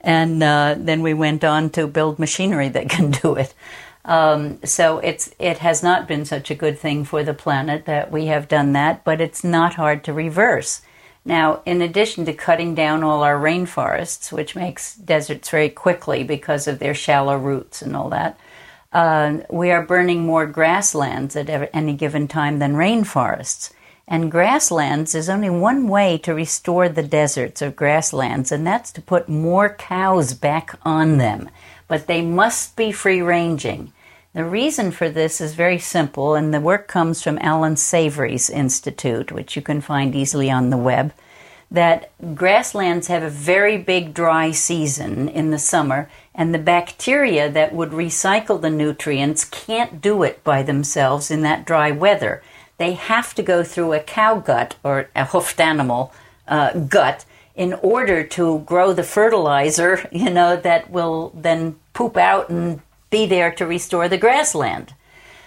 And 0.00 0.42
uh, 0.42 0.76
then 0.78 1.02
we 1.02 1.14
went 1.14 1.44
on 1.44 1.70
to 1.70 1.86
build 1.86 2.18
machinery 2.18 2.68
that 2.68 2.88
can 2.90 3.10
do 3.10 3.34
it. 3.36 3.54
Um, 4.04 4.60
so 4.64 4.98
it's 4.98 5.34
it 5.38 5.58
has 5.58 5.82
not 5.82 6.06
been 6.06 6.24
such 6.24 6.50
a 6.50 6.54
good 6.54 6.78
thing 6.78 7.04
for 7.04 7.24
the 7.24 7.34
planet 7.34 7.86
that 7.86 8.12
we 8.12 8.26
have 8.26 8.46
done 8.46 8.72
that, 8.74 9.02
but 9.02 9.20
it's 9.20 9.42
not 9.42 9.74
hard 9.74 10.04
to 10.04 10.12
reverse. 10.12 10.82
Now, 11.26 11.60
in 11.66 11.82
addition 11.82 12.24
to 12.26 12.32
cutting 12.32 12.76
down 12.76 13.02
all 13.02 13.24
our 13.24 13.36
rainforests, 13.36 14.30
which 14.30 14.54
makes 14.54 14.94
deserts 14.94 15.50
very 15.50 15.68
quickly 15.68 16.22
because 16.22 16.68
of 16.68 16.78
their 16.78 16.94
shallow 16.94 17.36
roots 17.36 17.82
and 17.82 17.96
all 17.96 18.08
that, 18.10 18.38
uh, 18.92 19.38
we 19.50 19.72
are 19.72 19.84
burning 19.84 20.24
more 20.24 20.46
grasslands 20.46 21.34
at 21.34 21.50
any 21.74 21.94
given 21.94 22.28
time 22.28 22.60
than 22.60 22.74
rainforests. 22.74 23.72
And 24.06 24.30
grasslands 24.30 25.16
is 25.16 25.28
only 25.28 25.50
one 25.50 25.88
way 25.88 26.16
to 26.18 26.32
restore 26.32 26.88
the 26.88 27.02
deserts 27.02 27.60
of 27.60 27.74
grasslands, 27.74 28.52
and 28.52 28.64
that's 28.64 28.92
to 28.92 29.02
put 29.02 29.28
more 29.28 29.70
cows 29.70 30.32
back 30.32 30.78
on 30.84 31.18
them. 31.18 31.50
But 31.88 32.06
they 32.06 32.22
must 32.22 32.76
be 32.76 32.92
free 32.92 33.20
ranging. 33.20 33.92
The 34.36 34.44
reason 34.44 34.90
for 34.90 35.08
this 35.08 35.40
is 35.40 35.54
very 35.54 35.78
simple, 35.78 36.34
and 36.34 36.52
the 36.52 36.60
work 36.60 36.88
comes 36.88 37.22
from 37.22 37.38
Allan 37.38 37.76
Savory's 37.76 38.50
Institute, 38.50 39.32
which 39.32 39.56
you 39.56 39.62
can 39.62 39.80
find 39.80 40.14
easily 40.14 40.50
on 40.50 40.68
the 40.68 40.76
web. 40.76 41.14
That 41.70 42.12
grasslands 42.34 43.06
have 43.06 43.22
a 43.22 43.30
very 43.30 43.78
big 43.78 44.12
dry 44.12 44.50
season 44.50 45.30
in 45.30 45.52
the 45.52 45.58
summer, 45.58 46.10
and 46.34 46.52
the 46.52 46.58
bacteria 46.58 47.50
that 47.50 47.72
would 47.72 47.92
recycle 47.92 48.60
the 48.60 48.68
nutrients 48.68 49.42
can't 49.42 50.02
do 50.02 50.22
it 50.22 50.44
by 50.44 50.62
themselves 50.62 51.30
in 51.30 51.40
that 51.40 51.64
dry 51.64 51.90
weather. 51.90 52.42
They 52.76 52.92
have 52.92 53.32
to 53.36 53.42
go 53.42 53.64
through 53.64 53.94
a 53.94 54.00
cow 54.00 54.38
gut 54.38 54.76
or 54.84 55.08
a 55.16 55.24
hoofed 55.24 55.60
animal 55.60 56.12
uh, 56.46 56.74
gut 56.74 57.24
in 57.54 57.72
order 57.72 58.22
to 58.22 58.58
grow 58.66 58.92
the 58.92 59.02
fertilizer, 59.02 60.06
you 60.12 60.28
know, 60.28 60.56
that 60.56 60.90
will 60.90 61.32
then 61.34 61.76
poop 61.94 62.18
out 62.18 62.50
and 62.50 62.82
be 63.10 63.26
there 63.26 63.52
to 63.52 63.66
restore 63.66 64.08
the 64.08 64.18
grassland. 64.18 64.94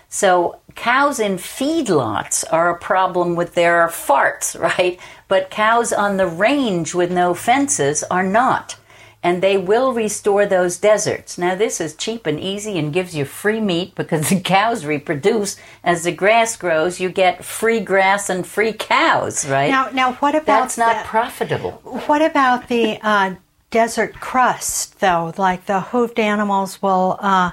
So 0.10 0.60
cows 0.74 1.20
in 1.20 1.38
feedlots 1.38 2.44
are 2.52 2.72
a 2.72 2.78
problem 2.78 3.36
with 3.36 3.54
their 3.54 3.88
farts, 3.88 4.60
right? 4.78 5.00
But 5.28 5.52
cows 5.52 5.94
on 5.94 6.18
the 6.18 6.28
range 6.28 6.94
with 6.96 7.12
no 7.12 7.34
fences 7.34 8.04
are 8.10 8.24
not. 8.24 8.76
And 9.22 9.44
they 9.44 9.58
will 9.58 9.92
restore 9.94 10.46
those 10.46 10.78
deserts. 10.78 11.38
Now, 11.38 11.54
this 11.54 11.82
is 11.82 11.94
cheap 11.94 12.26
and 12.26 12.40
easy 12.40 12.80
and 12.80 12.94
gives 12.94 13.14
you 13.14 13.26
free 13.26 13.60
meat 13.60 13.94
because 13.94 14.30
the 14.30 14.40
cows 14.40 14.86
reproduce. 14.86 15.58
As 15.84 16.04
the 16.06 16.14
grass 16.14 16.56
grows, 16.56 17.02
you 17.02 17.10
get 17.10 17.44
free 17.44 17.82
grass 17.82 18.30
and 18.30 18.48
free 18.48 18.72
cows, 18.72 19.48
right? 19.48 19.70
Now, 19.70 19.90
now 19.90 20.14
what 20.14 20.36
about 20.36 20.46
That's 20.46 20.78
not 20.78 21.04
the, 21.04 21.10
profitable. 21.10 21.72
What 21.84 22.22
about 22.22 22.70
the 22.70 22.98
uh, 23.02 23.36
desert 23.72 24.20
crust, 24.20 25.00
though? 25.00 25.34
Like 25.38 25.66
the 25.66 25.82
hoofed 25.82 26.20
animals 26.20 26.82
will 26.82 27.18
uh, 27.20 27.52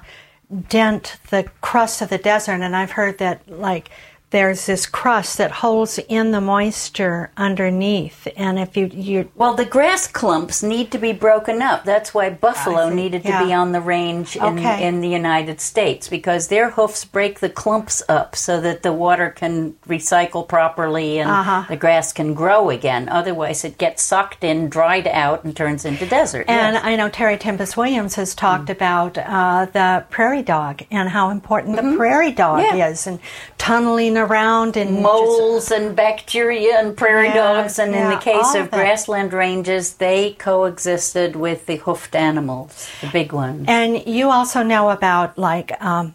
dent 0.68 1.18
the 1.30 1.44
crust 1.60 2.02
of 2.02 2.08
the 2.08 2.18
desert, 2.18 2.60
and 2.60 2.76
I've 2.76 2.92
heard 2.92 3.18
that 3.18 3.48
like 3.48 3.90
there's 4.30 4.66
this 4.66 4.86
crust 4.86 5.38
that 5.38 5.50
holds 5.52 5.98
in 6.08 6.32
the 6.32 6.40
moisture 6.40 7.30
underneath, 7.36 8.26
and 8.36 8.58
if 8.58 8.76
you 8.76 8.86
you 8.92 9.30
Well, 9.36 9.54
the 9.54 9.64
grass 9.64 10.08
clumps 10.08 10.62
need 10.64 10.90
to 10.90 10.98
be 10.98 11.12
broken 11.12 11.62
up. 11.62 11.84
That's 11.84 12.12
why 12.12 12.30
buffalo 12.30 12.88
see. 12.90 12.96
needed 12.96 13.22
to 13.24 13.44
be 13.44 13.52
on 13.54 13.70
the 13.70 13.80
range 13.80 14.34
in, 14.36 14.42
Okay. 14.58 14.84
in 14.84 15.00
the 15.00 15.08
United 15.08 15.60
States 15.60 16.08
because 16.08 16.48
their 16.48 16.70
hoofs 16.70 17.04
break 17.04 17.38
the 17.38 17.48
clumps 17.48 18.02
up 18.08 18.34
so 18.34 18.60
that 18.60 18.82
the 18.82 18.92
water 18.92 19.30
can 19.30 19.74
recycle 19.88 20.46
properly 20.46 21.18
and 21.20 21.30
Uh-huh. 21.30 21.64
the 21.68 21.76
grass 21.76 22.12
can 22.12 22.34
grow 22.34 22.68
again. 22.70 23.08
Otherwise, 23.08 23.64
it 23.64 23.78
gets 23.78 24.02
sucked 24.02 24.42
in, 24.42 24.68
dried 24.68 25.06
out, 25.06 25.44
and 25.44 25.54
turns 25.56 25.84
into 25.84 26.04
desert. 26.04 26.46
And 26.48 26.74
Yes. 26.74 26.82
I 26.84 26.96
know 26.96 27.08
Terry 27.08 27.36
Tempest 27.38 27.76
Williams 27.76 28.16
has 28.16 28.34
talked 28.34 28.70
about 28.70 29.16
uh, 29.18 29.66
the 29.72 30.04
prairie 30.10 30.42
dog 30.42 30.82
and 30.90 31.08
how 31.10 31.30
important 31.30 31.76
the 31.76 31.94
prairie 31.96 32.32
dog 32.32 32.56
Mm-hmm. 32.64 32.76
Yeah. 32.78 32.88
is, 32.88 33.06
and 33.06 33.20
tunneling 33.58 34.15
around 34.16 34.76
and 34.76 34.90
just- 34.90 35.02
moles 35.02 35.70
and 35.70 35.94
bacteria 35.96 36.78
and 36.78 36.96
prairie 36.96 37.28
Yeah, 37.28 37.34
dogs. 37.62 37.78
And 37.78 37.94
in 37.94 38.10
the 38.10 38.16
case 38.16 38.54
of 38.54 38.62
of 38.66 38.70
grassland 38.70 39.32
ranges, 39.32 39.94
they 39.94 40.32
coexisted 40.32 41.36
with 41.36 41.66
the 41.66 41.76
hoofed 41.76 42.14
animals, 42.14 42.88
the 43.00 43.08
big 43.08 43.32
ones. 43.32 43.66
And 43.68 44.06
you 44.06 44.30
also 44.30 44.62
know 44.62 44.90
about 44.90 45.36
like 45.38 45.72
um, 45.82 46.14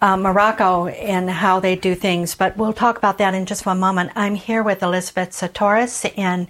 uh, 0.00 0.16
Morocco 0.16 0.86
and 0.86 1.30
how 1.30 1.60
they 1.60 1.76
do 1.76 1.94
things, 1.94 2.34
but 2.34 2.56
we'll 2.56 2.72
talk 2.72 2.98
about 2.98 3.18
that 3.18 3.34
in 3.34 3.46
just 3.46 3.64
one 3.66 3.80
moment. 3.80 4.10
I'm 4.16 4.34
here 4.34 4.62
with 4.62 4.82
Elizabeth 4.82 5.30
Sahtouris, 5.30 6.12
and 6.18 6.46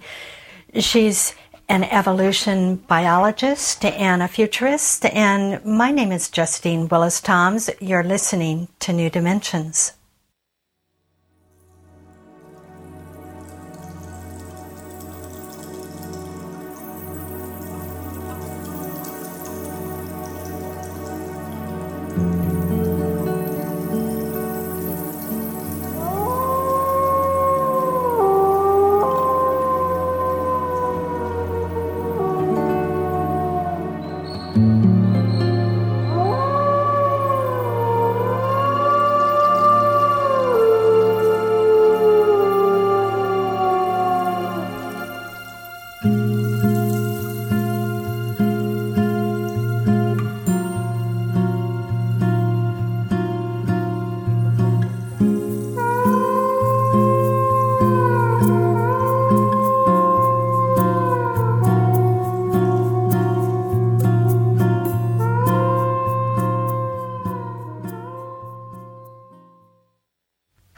she's 0.79 1.33
an 1.67 1.83
evolution 1.85 2.75
biologist 2.75 3.83
and 3.85 4.21
a 4.21 4.27
futurist. 4.27 5.05
And 5.05 5.63
my 5.65 5.91
name 5.91 6.11
is 6.11 6.29
Justine 6.29 6.87
Willis 6.87 7.19
Toms. 7.21 7.69
You're 7.79 8.03
listening 8.03 8.67
to 8.81 8.93
New 8.93 9.09
Dimensions. 9.09 9.93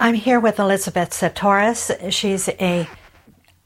I'm 0.08 0.14
here 0.14 0.40
with 0.40 0.58
Elizabeth 0.58 1.10
Sahtouris. 1.10 2.14
She's 2.14 2.48
a 2.48 2.88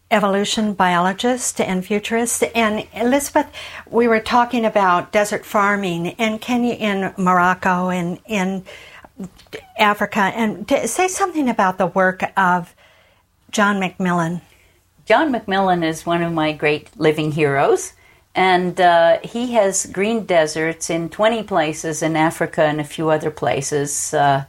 evolution 0.09 0.73
biologist 0.73 1.61
and 1.61 1.85
futurist. 1.85 2.43
And 2.55 2.87
Elizabeth, 2.95 3.45
we 3.87 4.07
were 4.07 4.19
talking 4.19 4.65
about 4.65 5.11
desert 5.11 5.45
farming 5.45 6.15
and 6.17 6.41
Kenya 6.41 6.73
in 6.73 7.13
Morocco 7.15 7.89
and 7.89 8.19
in 8.25 8.65
Africa. 9.77 10.31
And 10.33 10.67
say 10.67 11.07
something 11.07 11.47
about 11.47 11.77
the 11.77 11.85
work 11.85 12.23
of 12.35 12.73
John 13.51 13.79
McMillan. 13.79 14.41
John 15.05 15.31
McMillan 15.31 15.83
is 15.83 16.07
one 16.07 16.23
of 16.23 16.33
my 16.33 16.53
great 16.53 16.89
living 16.97 17.33
heroes, 17.33 17.93
and 18.33 18.81
uh, 18.81 19.19
he 19.19 19.53
has 19.53 19.85
green 19.85 20.25
deserts 20.25 20.89
in 20.89 21.09
20 21.09 21.43
places 21.43 22.01
in 22.01 22.15
Africa 22.15 22.63
and 22.63 22.81
a 22.81 22.83
few 22.83 23.11
other 23.11 23.29
places 23.29 24.15
uh, 24.15 24.45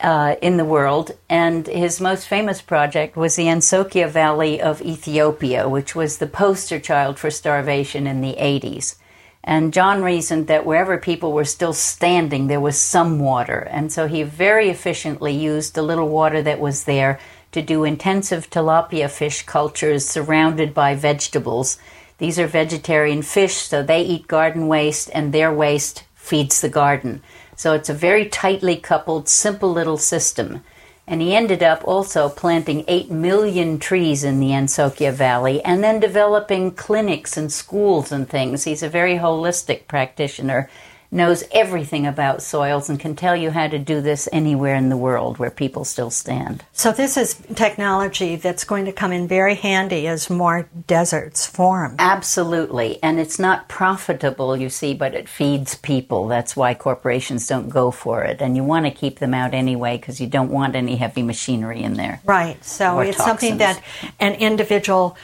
uh, 0.00 0.36
in 0.40 0.56
the 0.56 0.64
world. 0.64 1.12
And 1.28 1.66
his 1.66 2.00
most 2.00 2.26
famous 2.26 2.62
project 2.62 3.16
was 3.16 3.36
the 3.36 3.46
Ansokia 3.46 4.08
Valley 4.08 4.60
of 4.60 4.82
Ethiopia, 4.82 5.68
which 5.68 5.94
was 5.94 6.18
the 6.18 6.26
poster 6.26 6.80
child 6.80 7.18
for 7.18 7.30
starvation 7.30 8.06
in 8.06 8.20
the 8.20 8.34
80s. 8.34 8.96
And 9.42 9.72
John 9.72 10.02
reasoned 10.02 10.48
that 10.48 10.66
wherever 10.66 10.98
people 10.98 11.32
were 11.32 11.44
still 11.44 11.72
standing, 11.72 12.46
there 12.46 12.60
was 12.60 12.78
some 12.78 13.18
water. 13.18 13.60
And 13.70 13.90
so 13.92 14.06
he 14.06 14.22
very 14.22 14.68
efficiently 14.68 15.32
used 15.32 15.74
the 15.74 15.82
little 15.82 16.08
water 16.08 16.42
that 16.42 16.60
was 16.60 16.84
there 16.84 17.18
to 17.52 17.62
do 17.62 17.84
intensive 17.84 18.50
tilapia 18.50 19.10
fish 19.10 19.42
cultures 19.42 20.06
surrounded 20.06 20.74
by 20.74 20.94
vegetables 20.94 21.78
These 22.20 22.38
are 22.38 22.46
vegetarian 22.46 23.22
fish, 23.22 23.54
so 23.54 23.82
they 23.82 24.02
eat 24.02 24.28
garden 24.28 24.68
waste, 24.68 25.10
and 25.14 25.32
their 25.32 25.50
waste 25.50 26.04
feeds 26.14 26.60
the 26.60 26.68
garden. 26.68 27.22
So 27.60 27.74
it's 27.74 27.90
a 27.90 28.04
very 28.08 28.26
tightly 28.26 28.76
coupled, 28.76 29.28
simple 29.28 29.70
little 29.70 29.98
system. 29.98 30.64
And 31.06 31.20
he 31.20 31.36
ended 31.36 31.62
up 31.62 31.86
also 31.86 32.30
planting 32.30 32.86
8 32.88 33.10
million 33.10 33.78
trees 33.78 34.24
in 34.24 34.40
the 34.40 34.52
Ansokia 34.52 35.12
Valley 35.12 35.62
and 35.62 35.84
then 35.84 36.00
developing 36.00 36.70
clinics 36.70 37.36
and 37.36 37.52
schools 37.52 38.12
and 38.12 38.26
things. 38.26 38.64
He's 38.64 38.82
a 38.82 38.88
very 38.88 39.16
holistic 39.16 39.86
practitioner 39.88 40.70
knows 41.12 41.42
everything 41.50 42.06
about 42.06 42.42
soils 42.42 42.88
and 42.88 43.00
can 43.00 43.16
tell 43.16 43.34
you 43.34 43.50
how 43.50 43.66
to 43.66 43.78
do 43.78 44.00
this 44.00 44.28
anywhere 44.32 44.76
in 44.76 44.88
the 44.88 44.96
world 44.96 45.38
where 45.38 45.50
people 45.50 45.84
still 45.84 46.10
stand. 46.10 46.64
So, 46.72 46.92
this 46.92 47.16
is 47.16 47.34
technology 47.54 48.36
that's 48.36 48.64
going 48.64 48.84
to 48.84 48.92
come 48.92 49.12
in 49.12 49.26
very 49.26 49.54
handy 49.54 50.06
as 50.06 50.30
more 50.30 50.68
deserts 50.86 51.46
form. 51.46 51.96
Absolutely. 51.98 53.02
And 53.02 53.18
it's 53.18 53.38
not 53.38 53.68
profitable, 53.68 54.56
you 54.56 54.70
see, 54.70 54.94
but 54.94 55.14
it 55.14 55.28
feeds 55.28 55.74
people. 55.76 56.28
That's 56.28 56.54
why 56.54 56.74
corporations 56.74 57.46
don't 57.46 57.68
go 57.68 57.90
for 57.90 58.22
it. 58.22 58.40
And 58.40 58.56
you 58.56 58.62
want 58.62 58.86
to 58.86 58.92
keep 58.92 59.18
them 59.18 59.34
out 59.34 59.52
anyway 59.52 59.96
because 59.96 60.20
you 60.20 60.26
don't 60.26 60.50
want 60.50 60.76
any 60.76 60.96
heavy 60.96 61.22
machinery 61.22 61.82
in 61.82 61.94
there. 61.94 62.20
Right. 62.24 62.62
So, 62.64 63.00
it's 63.00 63.16
toxins. 63.16 63.26
something 63.26 63.58
that 63.58 63.82
an 64.20 64.34
individual 64.34 65.16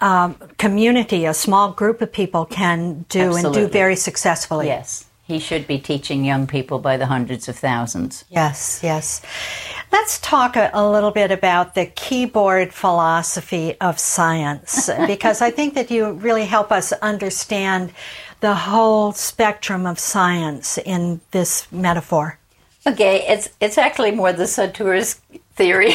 um, 0.00 0.34
community, 0.58 1.24
a 1.24 1.34
small 1.34 1.72
group 1.72 2.00
of 2.00 2.12
people 2.12 2.44
can 2.44 3.04
do 3.08 3.20
Absolutely. 3.20 3.62
and 3.62 3.68
do 3.68 3.72
very 3.72 3.96
successfully. 3.96 4.66
Yes. 4.66 5.07
He 5.28 5.38
should 5.38 5.66
be 5.66 5.78
teaching 5.78 6.24
young 6.24 6.46
people 6.46 6.78
by 6.78 6.96
the 6.96 7.04
hundreds 7.04 7.50
of 7.50 7.56
thousands. 7.58 8.24
Yes, 8.30 8.80
yes. 8.82 9.20
Let's 9.92 10.18
talk 10.20 10.56
a, 10.56 10.70
a, 10.72 10.90
little 10.90 11.10
bit 11.10 11.30
about 11.30 11.74
the 11.74 11.84
keyboard 11.84 12.72
philosophy 12.72 13.76
of 13.78 13.98
science, 13.98 14.88
because 15.06 15.42
I 15.42 15.50
think 15.50 15.74
that 15.74 15.90
you 15.90 16.12
really 16.12 16.46
help 16.46 16.72
us 16.72 16.92
understand 16.92 17.92
the 18.40 18.54
whole 18.54 19.12
spectrum 19.12 19.84
of 19.84 19.98
science 19.98 20.78
in 20.78 21.20
this 21.32 21.70
metaphor. 21.70 22.38
Okay, 22.86 23.26
it's 23.28 23.50
it's 23.60 23.76
actually 23.76 24.12
more 24.12 24.32
the 24.32 24.44
Sahtouris 24.44 25.18
theory 25.56 25.92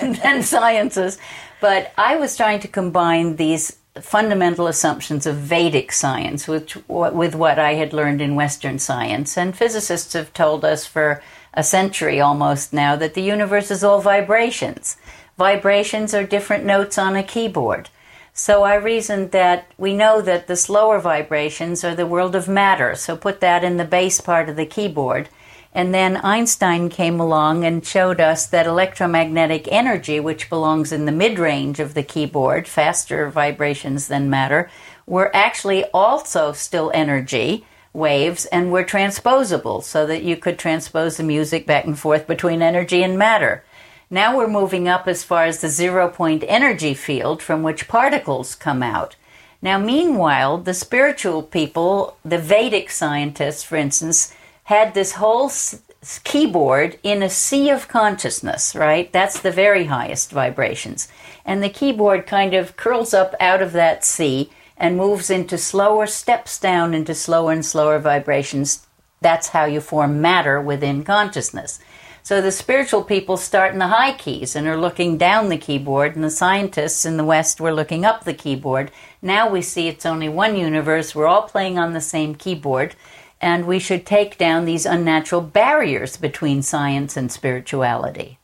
than 0.00 0.42
sciences, 0.42 1.16
but 1.60 1.92
I 1.96 2.16
was 2.16 2.36
trying 2.36 2.58
to 2.58 2.68
combine 2.68 3.36
these 3.36 3.76
fundamental 4.00 4.66
assumptions 4.66 5.26
of 5.26 5.36
Vedic 5.36 5.92
science, 5.92 6.48
which, 6.48 6.76
with 6.88 7.34
what 7.34 7.58
I 7.58 7.74
had 7.74 7.92
learned 7.92 8.22
in 8.22 8.34
Western 8.34 8.78
science. 8.78 9.36
And 9.36 9.56
physicists 9.56 10.14
have 10.14 10.32
told 10.32 10.64
us 10.64 10.86
for 10.86 11.22
a 11.54 11.62
century 11.62 12.20
almost 12.20 12.72
now 12.72 12.96
that 12.96 13.14
the 13.14 13.22
universe 13.22 13.70
is 13.70 13.84
all 13.84 14.00
vibrations. 14.00 14.96
Vibrations 15.36 16.14
are 16.14 16.24
different 16.24 16.64
notes 16.64 16.96
on 16.96 17.16
a 17.16 17.22
keyboard. 17.22 17.90
So 18.32 18.62
I 18.62 18.76
reasoned 18.76 19.32
that 19.32 19.66
we 19.76 19.92
know 19.92 20.22
that 20.22 20.46
the 20.46 20.56
slower 20.56 20.98
vibrations 20.98 21.84
are 21.84 21.94
the 21.94 22.06
world 22.06 22.34
of 22.34 22.48
matter, 22.48 22.94
so 22.94 23.14
put 23.14 23.40
that 23.40 23.62
in 23.62 23.76
the 23.76 23.84
bass 23.84 24.22
part 24.22 24.48
of 24.48 24.56
the 24.56 24.64
keyboard. 24.64 25.28
And 25.74 25.94
then 25.94 26.18
Einstein 26.18 26.90
came 26.90 27.18
along 27.18 27.64
and 27.64 27.84
showed 27.84 28.20
us 28.20 28.46
that 28.46 28.66
electromagnetic 28.66 29.66
energy, 29.72 30.20
which 30.20 30.50
belongs 30.50 30.92
in 30.92 31.06
the 31.06 31.12
mid 31.12 31.38
range 31.38 31.80
of 31.80 31.94
the 31.94 32.02
keyboard, 32.02 32.68
faster 32.68 33.30
vibrations 33.30 34.08
than 34.08 34.28
matter, 34.28 34.70
were 35.06 35.34
actually 35.34 35.84
also 35.86 36.52
still 36.52 36.90
energy 36.94 37.64
waves 37.94 38.46
and 38.46 38.70
were 38.70 38.84
transposable 38.84 39.82
so 39.82 40.06
that 40.06 40.22
you 40.22 40.36
could 40.36 40.58
transpose 40.58 41.16
the 41.16 41.22
music 41.22 41.66
back 41.66 41.84
and 41.84 41.98
forth 41.98 42.26
between 42.26 42.62
energy 42.62 43.02
and 43.02 43.18
matter. 43.18 43.64
Now 44.10 44.36
we're 44.36 44.48
moving 44.48 44.88
up 44.88 45.08
as 45.08 45.24
far 45.24 45.44
as 45.44 45.60
the 45.60 45.68
zero 45.68 46.08
point 46.08 46.44
energy 46.46 46.92
field 46.94 47.42
from 47.42 47.62
which 47.62 47.88
particles 47.88 48.54
come 48.54 48.82
out. 48.82 49.16
Now, 49.62 49.78
meanwhile, 49.78 50.58
the 50.58 50.74
spiritual 50.74 51.42
people, 51.42 52.16
the 52.24 52.38
Vedic 52.38 52.90
scientists, 52.90 53.62
for 53.62 53.76
instance, 53.76 54.34
had 54.72 54.94
this 54.94 55.12
whole 55.12 55.46
s- 55.46 55.82
keyboard 56.24 56.98
in 57.02 57.22
a 57.22 57.30
sea 57.30 57.70
of 57.70 57.88
consciousness, 57.88 58.74
right? 58.74 59.12
That's 59.12 59.40
the 59.40 59.50
very 59.64 59.84
highest 59.84 60.30
vibrations. 60.30 61.08
And 61.44 61.62
the 61.62 61.76
keyboard 61.78 62.26
kind 62.26 62.54
of 62.54 62.76
curls 62.76 63.12
up 63.14 63.34
out 63.40 63.62
of 63.62 63.72
that 63.72 64.04
sea 64.04 64.50
and 64.76 64.96
moves 64.96 65.30
into 65.30 65.58
slower 65.58 66.06
steps 66.06 66.58
down 66.58 66.94
into 66.94 67.14
slower 67.14 67.52
and 67.52 67.64
slower 67.64 67.98
vibrations. 67.98 68.86
That's 69.20 69.48
how 69.48 69.64
you 69.66 69.80
form 69.80 70.20
matter 70.20 70.60
within 70.60 71.04
consciousness. 71.04 71.78
So 72.24 72.40
the 72.40 72.52
spiritual 72.52 73.02
people 73.02 73.36
start 73.36 73.72
in 73.72 73.80
the 73.80 73.88
high 73.88 74.12
keys 74.12 74.54
and 74.54 74.66
are 74.68 74.80
looking 74.80 75.18
down 75.18 75.48
the 75.48 75.64
keyboard, 75.66 76.14
and 76.14 76.24
the 76.24 76.30
scientists 76.30 77.04
in 77.04 77.16
the 77.16 77.24
West 77.24 77.60
were 77.60 77.74
looking 77.74 78.04
up 78.04 78.22
the 78.22 78.40
keyboard. 78.44 78.92
Now 79.20 79.50
we 79.50 79.60
see 79.60 79.88
it's 79.88 80.06
only 80.06 80.28
one 80.28 80.56
universe. 80.56 81.14
We're 81.16 81.26
all 81.26 81.42
playing 81.42 81.78
on 81.78 81.92
the 81.92 82.00
same 82.00 82.36
keyboard 82.36 82.94
and 83.42 83.66
we 83.66 83.80
should 83.80 84.06
take 84.06 84.38
down 84.38 84.64
these 84.64 84.86
unnatural 84.86 85.42
barriers 85.42 86.16
between 86.16 86.62
science 86.62 87.16
and 87.16 87.30
spirituality. 87.30 88.38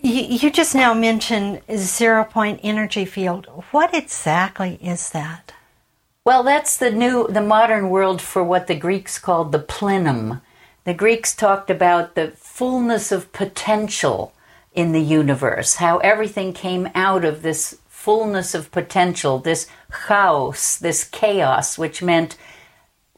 You, 0.00 0.50
just 0.50 0.74
now 0.74 0.94
mentioned 0.94 1.62
zero 1.74 2.22
point 2.24 2.60
energy 2.62 3.04
field. 3.04 3.46
What 3.72 3.92
exactly 3.92 4.78
is 4.80 5.10
that? 5.10 5.52
Well, 6.24 6.44
that's 6.44 6.76
the 6.76 6.90
new, 6.90 7.26
the 7.28 7.40
modern 7.40 7.90
world 7.90 8.22
for 8.22 8.44
what 8.44 8.68
the 8.68 8.74
Greeks 8.76 9.18
called 9.18 9.52
the 9.52 9.58
plenum. 9.58 10.42
The 10.84 10.94
Greeks 10.94 11.34
talked 11.34 11.70
about 11.70 12.14
the 12.14 12.32
fullness 12.36 13.10
of 13.10 13.32
potential 13.32 14.32
in 14.72 14.92
the 14.92 15.02
universe, 15.02 15.76
how 15.76 15.98
everything 15.98 16.52
came 16.52 16.88
out 16.94 17.24
of 17.24 17.42
this 17.42 17.78
fullness 17.88 18.54
of 18.54 18.70
potential, 18.70 19.40
this 19.40 19.66
chaos, 20.06 20.76
this 20.76 21.02
chaos, 21.02 21.78
which 21.78 22.02
meant 22.02 22.36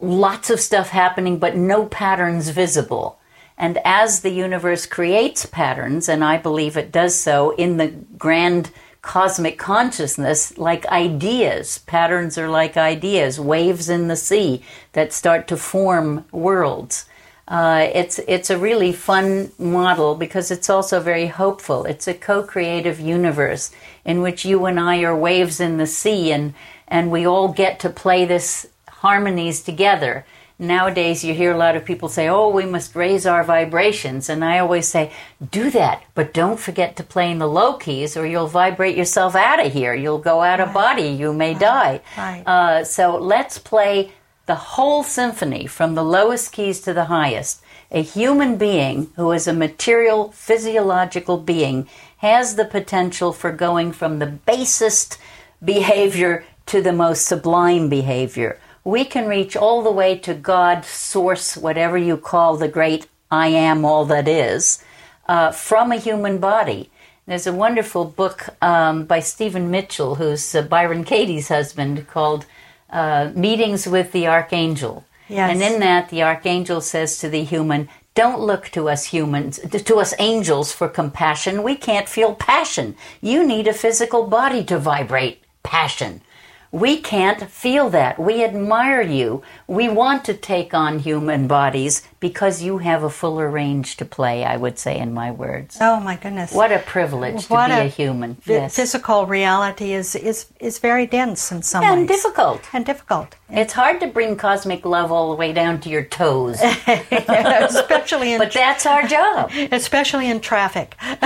lots 0.01 0.51
of 0.51 0.61
stuff 0.61 0.91
happening, 0.91 1.39
but 1.39 1.57
no 1.57 1.87
patterns 1.87 2.51
visible. 2.51 3.19
And 3.57 3.79
as 3.85 4.21
the 4.21 4.31
universe 4.31 4.87
creates 4.87 5.47
patterns, 5.47 6.09
and 6.09 6.23
I 6.23 6.37
believe 6.39 6.77
it 6.77 6.93
does 6.93 7.15
so 7.15 7.51
in 7.57 7.77
the 7.77 7.89
grand 8.17 8.71
cosmic 9.03 9.59
consciousness, 9.59 10.57
like 10.59 10.87
ideas, 10.87 11.79
patterns 11.79 12.39
are 12.39 12.49
like 12.49 12.77
ideas, 12.77 13.41
waves 13.41 13.89
in 13.89 14.09
the 14.09 14.17
sea 14.17 14.63
that 14.93 15.13
start 15.13 15.49
to 15.49 15.57
form 15.57 16.25
worlds. 16.31 17.07
Uh, 17.49 17.89
it's 17.95 18.19
it's 18.29 18.51
a 18.51 18.59
really 18.59 18.93
fun 18.93 19.51
model 19.59 20.15
because 20.15 20.51
it's 20.51 20.69
also 20.69 21.01
very 21.01 21.27
hopeful. 21.27 21.87
It's 21.87 22.07
a 22.07 22.13
co-creative 22.13 23.01
universe 23.01 23.71
in 24.05 24.21
which 24.21 24.45
you 24.45 24.67
and 24.67 24.79
I 24.79 25.03
are 25.03 25.17
waves 25.17 25.59
in 25.59 25.79
the 25.79 25.87
sea, 25.87 26.31
and 26.31 26.53
and 26.87 27.11
we 27.11 27.27
all 27.27 27.49
get 27.49 27.81
to 27.81 27.91
play 27.91 28.27
this 28.27 28.67
harmonies 28.99 29.63
together. 29.63 30.25
Nowadays, 30.61 31.23
you 31.23 31.35
hear 31.35 31.53
a 31.53 31.57
lot 31.57 31.77
of 31.77 31.85
people 31.85 32.09
say, 32.09 32.29
Oh, 32.29 32.49
we 32.49 32.67
must 32.67 32.97
raise 32.97 33.27
our 33.27 33.45
vibrations. 33.45 34.29
And 34.29 34.45
I 34.45 34.59
always 34.59 34.89
say, 34.89 35.13
Do 35.51 35.71
that, 35.71 36.03
but 36.15 36.35
don't 36.35 36.59
forget 36.59 36.97
to 36.97 37.05
play 37.05 37.31
in 37.31 37.39
the 37.39 37.47
low 37.47 37.75
keys 37.75 38.17
or 38.17 38.27
you'll 38.27 38.49
vibrate 38.49 38.97
yourself 38.97 39.37
out 39.37 39.65
of 39.65 39.73
here. 39.73 39.95
You'll 39.95 40.19
go 40.19 40.43
out 40.43 40.59
of 40.59 40.73
body. 40.73 41.11
You 41.11 41.33
may 41.33 41.53
right. 41.53 41.61
die. 41.61 42.01
Right. 42.17 42.43
Uh, 42.45 42.85
so 42.85 43.17
let's 43.17 43.59
play 43.59 44.13
the 44.47 44.57
whole 44.57 45.05
symphony 45.05 45.67
from 45.67 45.95
the 45.95 46.05
lowest 46.05 46.53
keys 46.53 46.81
to 46.81 46.93
the 46.93 47.05
highest. 47.05 47.63
A 47.93 48.03
human 48.03 48.57
being 48.57 49.13
who 49.15 49.31
is 49.31 49.47
a 49.47 49.53
material, 49.53 50.33
physiological 50.33 51.39
being 51.39 51.89
has 52.17 52.57
the 52.57 52.65
potential 52.65 53.33
for 53.33 53.53
going 53.53 53.93
from 53.93 54.19
the 54.19 54.27
basest 54.27 55.19
behavior 55.65 56.45
to 56.67 56.83
the 56.83 56.93
most 56.93 57.27
sublime 57.27 57.89
behavior 57.89 58.59
we 58.89 59.05
can 59.05 59.29
reach 59.29 59.55
all 59.55 59.83
the 59.83 59.91
way 59.91 60.17
to 60.17 60.33
God, 60.33 60.85
source, 60.85 61.57
whatever 61.57 61.99
you 61.99 62.17
call 62.17 62.57
the 62.57 62.69
great 62.69 63.07
I 63.31 63.49
am, 63.49 63.85
all 63.85 64.07
that 64.07 64.27
is, 64.27 64.83
uh, 65.29 65.53
from 65.53 65.93
a 65.93 65.97
human 65.97 66.39
body. 66.39 66.91
There's 67.27 67.47
a 67.47 67.53
wonderful 67.53 68.07
book 68.07 68.49
um, 68.63 69.05
by 69.05 69.21
Stephen 69.21 69.71
Mitchell, 69.71 70.15
who's 70.15 70.55
uh, 70.55 70.63
Byron 70.63 71.05
Katie's 71.05 71.49
husband, 71.49 72.09
called 72.09 72.47
uh, 72.89 73.31
Meetings 73.35 73.87
with 73.87 74.13
the 74.13 74.27
Archangel. 74.27 75.05
Yes. 75.29 75.51
And 75.51 75.63
in 75.63 75.81
that, 75.81 76.09
the 76.09 76.23
archangel 76.23 76.81
says 76.81 77.19
to 77.19 77.29
the 77.29 77.45
human, 77.45 77.91
don't 78.15 78.41
look 78.41 78.71
to 78.71 78.89
us 78.89 79.05
humans, 79.05 79.59
to 79.59 79.97
us 79.97 80.15
angels 80.19 80.73
for 80.73 80.89
compassion. 80.89 81.63
We 81.63 81.77
can't 81.77 82.09
feel 82.09 82.35
passion. 82.35 82.97
You 83.21 83.47
need 83.47 83.69
a 83.69 83.75
physical 83.75 84.27
body 84.27 84.65
to 84.65 84.79
vibrate 84.79 85.43
passion. 85.63 86.23
We 86.71 86.99
can't 86.99 87.51
feel 87.51 87.89
that. 87.91 88.19
We 88.19 88.45
admire 88.45 89.01
you. 89.01 89.43
We 89.67 89.89
want 89.89 90.25
to 90.27 90.35
take 90.35 90.75
on 90.75 90.99
human 90.99 91.47
bodies 91.47 92.03
because 92.21 92.63
you 92.63 92.79
have 92.79 93.03
a 93.05 93.11
fuller 93.11 93.49
range 93.49 93.97
to 93.99 94.05
play, 94.05 94.45
I 94.45 94.57
would 94.57 94.79
say, 94.79 94.99
in 94.99 95.15
my 95.15 95.31
words. 95.31 95.79
Oh 95.81 96.01
my 96.01 96.17
goodness! 96.17 96.53
What 96.53 96.73
a 96.73 96.79
privilege 96.81 97.47
to 97.47 97.53
What 97.53 97.69
be 97.69 97.75
a, 97.75 97.85
a 97.85 97.89
human. 97.89 98.37
The 98.45 98.69
physical 98.69 99.27
reality 99.27 99.93
is, 99.93 100.15
is, 100.17 100.47
is 100.61 100.79
very 100.79 101.07
dense 101.07 101.53
in 101.53 101.63
some 101.63 101.85
and 101.85 102.01
ways. 102.01 102.09
difficult. 102.09 102.69
And 102.73 102.85
difficult. 102.85 103.37
It's 103.51 103.73
hard 103.73 104.01
to 104.01 104.09
bring 104.09 104.37
cosmic 104.37 104.85
love 104.85 105.11
all 105.11 105.31
the 105.31 105.37
way 105.37 105.53
down 105.55 105.81
to 105.81 105.89
your 105.89 106.05
toes, 106.05 106.61
especially 107.11 108.33
in 108.33 108.39
but 108.39 108.53
that's 108.53 108.85
our 108.85 109.07
job. 109.07 109.51
especially 109.73 110.29
in 110.29 110.41
traffic. 110.41 110.95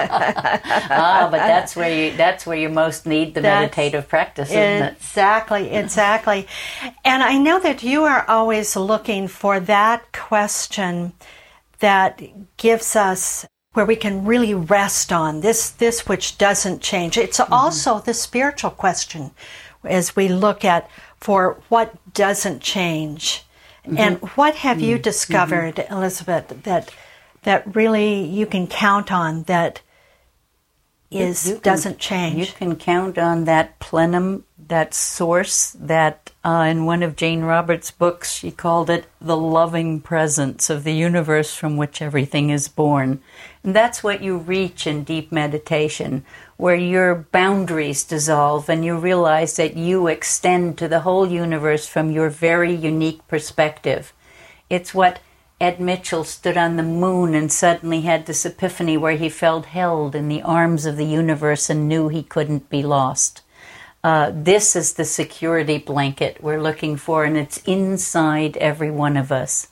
ah, 0.00 1.28
but 1.30 1.38
that's 1.38 1.76
where 1.76 1.90
you 2.10 2.16
that's 2.16 2.46
where 2.46 2.56
you 2.58 2.68
most 2.68 3.06
need 3.06 3.34
the 3.34 3.40
That's- 3.40 3.62
meditative 3.76 4.08
practice, 4.08 4.50
isn't 4.50 4.60
it? 4.82 4.94
Exactly, 4.98 5.70
exactly. 5.70 6.46
And 7.04 7.22
I 7.22 7.38
know 7.38 7.58
that 7.60 7.82
you 7.82 8.04
are 8.04 8.24
always 8.28 8.74
looking 8.76 9.28
for 9.28 9.60
that 9.60 9.97
question 10.12 11.12
that 11.80 12.20
gives 12.56 12.96
us 12.96 13.46
where 13.72 13.86
we 13.86 13.96
can 13.96 14.24
really 14.24 14.54
rest 14.54 15.12
on 15.12 15.40
this 15.40 15.70
this 15.70 16.08
which 16.08 16.38
doesn't 16.38 16.82
change. 16.82 17.16
It's 17.16 17.38
Mm-hmm. 17.38 17.52
also 17.52 18.00
the 18.00 18.14
spiritual 18.14 18.70
question 18.70 19.30
as 19.84 20.16
we 20.16 20.28
look 20.28 20.64
at 20.64 20.90
for 21.16 21.60
what 21.68 21.94
doesn't 22.14 22.60
change. 22.60 23.44
Mm-hmm. 23.84 23.98
And 23.98 24.18
what 24.36 24.56
have 24.56 24.80
you 24.80 24.98
discovered, 24.98 25.84
Elizabeth, 25.90 26.62
that 26.64 26.92
that 27.42 27.74
really 27.74 28.24
you 28.24 28.46
can 28.46 28.66
count 28.66 29.12
on 29.12 29.44
that 29.44 29.80
is 31.10 31.44
can- 31.44 31.60
doesn't 31.60 31.98
change? 31.98 32.48
You 32.48 32.54
can 32.54 32.76
count 32.76 33.16
on 33.18 33.44
that 33.44 33.78
plenum, 33.78 34.44
that 34.66 34.92
source, 34.94 35.70
that 35.78 36.32
uh, 36.48 36.62
in 36.62 36.86
one 36.86 37.02
of 37.02 37.14
Jane 37.14 37.42
Roberts' 37.42 37.90
books, 37.90 38.32
she 38.32 38.50
called 38.50 38.88
it 38.88 39.04
the 39.20 39.36
loving 39.36 40.00
presence 40.00 40.70
of 40.70 40.82
the 40.82 40.94
universe 40.94 41.54
from 41.54 41.76
which 41.76 42.00
everything 42.00 42.48
is 42.48 42.68
born. 42.68 43.20
And 43.62 43.76
that's 43.76 44.02
what 44.02 44.22
you 44.22 44.38
reach 44.38 44.86
in 44.86 45.04
deep 45.04 45.30
meditation, 45.30 46.24
where 46.56 46.74
your 46.74 47.14
boundaries 47.14 48.02
dissolve 48.02 48.70
and 48.70 48.82
you 48.82 48.96
realize 48.96 49.56
that 49.56 49.76
you 49.76 50.06
extend 50.06 50.78
to 50.78 50.88
the 50.88 51.00
whole 51.00 51.30
universe 51.30 51.86
from 51.86 52.10
your 52.10 52.30
very 52.30 52.74
unique 52.74 53.28
perspective. 53.28 54.14
It's 54.70 54.94
what 54.94 55.20
Ed 55.60 55.78
Mitchell 55.78 56.24
stood 56.24 56.56
on 56.56 56.76
the 56.76 56.82
moon 56.82 57.34
and 57.34 57.52
suddenly 57.52 58.00
had 58.00 58.24
this 58.24 58.46
epiphany 58.46 58.96
where 58.96 59.18
he 59.18 59.28
felt 59.28 59.66
held 59.66 60.14
in 60.14 60.28
the 60.28 60.40
arms 60.40 60.86
of 60.86 60.96
the 60.96 61.04
universe 61.04 61.68
and 61.68 61.86
knew 61.86 62.08
he 62.08 62.22
couldn't 62.22 62.70
be 62.70 62.82
lost. 62.82 63.42
Uh, 64.04 64.30
this 64.32 64.76
is 64.76 64.92
the 64.92 65.04
security 65.04 65.78
blanket 65.78 66.42
we're 66.42 66.62
looking 66.62 66.96
for, 66.96 67.24
and 67.24 67.36
it's 67.36 67.58
inside 67.66 68.56
every 68.58 68.90
one 68.90 69.16
of 69.16 69.32
us. 69.32 69.66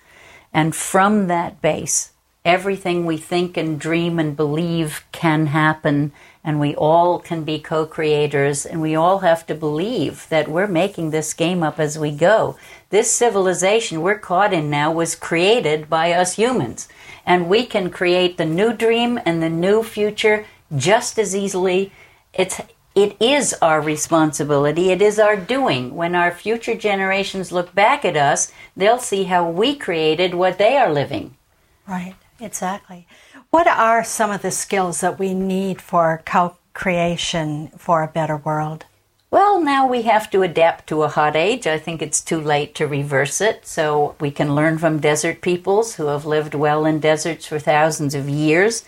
And 0.52 0.74
from 0.74 1.28
that 1.28 1.62
base, 1.62 2.10
everything 2.44 3.06
we 3.06 3.16
think 3.16 3.56
and 3.56 3.78
dream 3.78 4.18
and 4.18 4.36
believe 4.36 5.04
can 5.12 5.46
happen, 5.46 6.12
and 6.42 6.58
we 6.58 6.74
all 6.74 7.20
can 7.20 7.44
be 7.44 7.60
co 7.60 7.86
creators, 7.86 8.66
and 8.66 8.80
we 8.80 8.96
all 8.96 9.20
have 9.20 9.46
to 9.46 9.54
believe 9.54 10.26
that 10.28 10.48
we're 10.48 10.66
making 10.66 11.10
this 11.10 11.32
game 11.32 11.62
up 11.62 11.78
as 11.78 11.98
we 11.98 12.10
go. 12.10 12.56
This 12.90 13.10
civilization 13.10 14.02
we're 14.02 14.18
caught 14.18 14.52
in 14.52 14.70
now 14.70 14.90
was 14.90 15.14
created 15.14 15.88
by 15.88 16.12
us 16.12 16.34
humans, 16.34 16.88
and 17.24 17.48
we 17.48 17.64
can 17.64 17.90
create 17.90 18.38
the 18.38 18.44
new 18.44 18.72
dream 18.72 19.20
and 19.24 19.40
the 19.40 19.50
new 19.50 19.84
future 19.84 20.46
just 20.76 21.16
as 21.16 21.36
easily. 21.36 21.92
It's 22.32 22.60
it 22.96 23.14
is 23.20 23.54
our 23.60 23.82
responsibility. 23.82 24.90
It 24.90 25.02
is 25.02 25.18
our 25.18 25.36
doing. 25.36 25.94
When 25.94 26.14
our 26.14 26.32
future 26.32 26.74
generations 26.74 27.52
look 27.52 27.74
back 27.74 28.06
at 28.06 28.16
us, 28.16 28.50
they'll 28.74 28.98
see 28.98 29.24
how 29.24 29.48
we 29.50 29.76
created 29.76 30.34
what 30.34 30.56
they 30.56 30.78
are 30.78 30.90
living. 30.90 31.36
Right, 31.86 32.14
exactly. 32.40 33.06
What 33.50 33.68
are 33.68 34.02
some 34.02 34.30
of 34.30 34.40
the 34.40 34.50
skills 34.50 35.02
that 35.02 35.18
we 35.18 35.34
need 35.34 35.82
for 35.82 36.22
co 36.24 36.56
creation 36.72 37.68
for 37.76 38.02
a 38.02 38.08
better 38.08 38.38
world? 38.38 38.86
Well, 39.30 39.60
now 39.60 39.86
we 39.86 40.02
have 40.02 40.30
to 40.30 40.40
adapt 40.40 40.86
to 40.86 41.02
a 41.02 41.08
hot 41.08 41.36
age. 41.36 41.66
I 41.66 41.78
think 41.78 42.00
it's 42.00 42.22
too 42.22 42.40
late 42.40 42.74
to 42.76 42.86
reverse 42.86 43.42
it. 43.42 43.66
So 43.66 44.14
we 44.20 44.30
can 44.30 44.54
learn 44.54 44.78
from 44.78 45.00
desert 45.00 45.42
peoples 45.42 45.96
who 45.96 46.06
have 46.06 46.24
lived 46.24 46.54
well 46.54 46.86
in 46.86 47.00
deserts 47.00 47.44
for 47.44 47.58
thousands 47.58 48.14
of 48.14 48.26
years. 48.26 48.84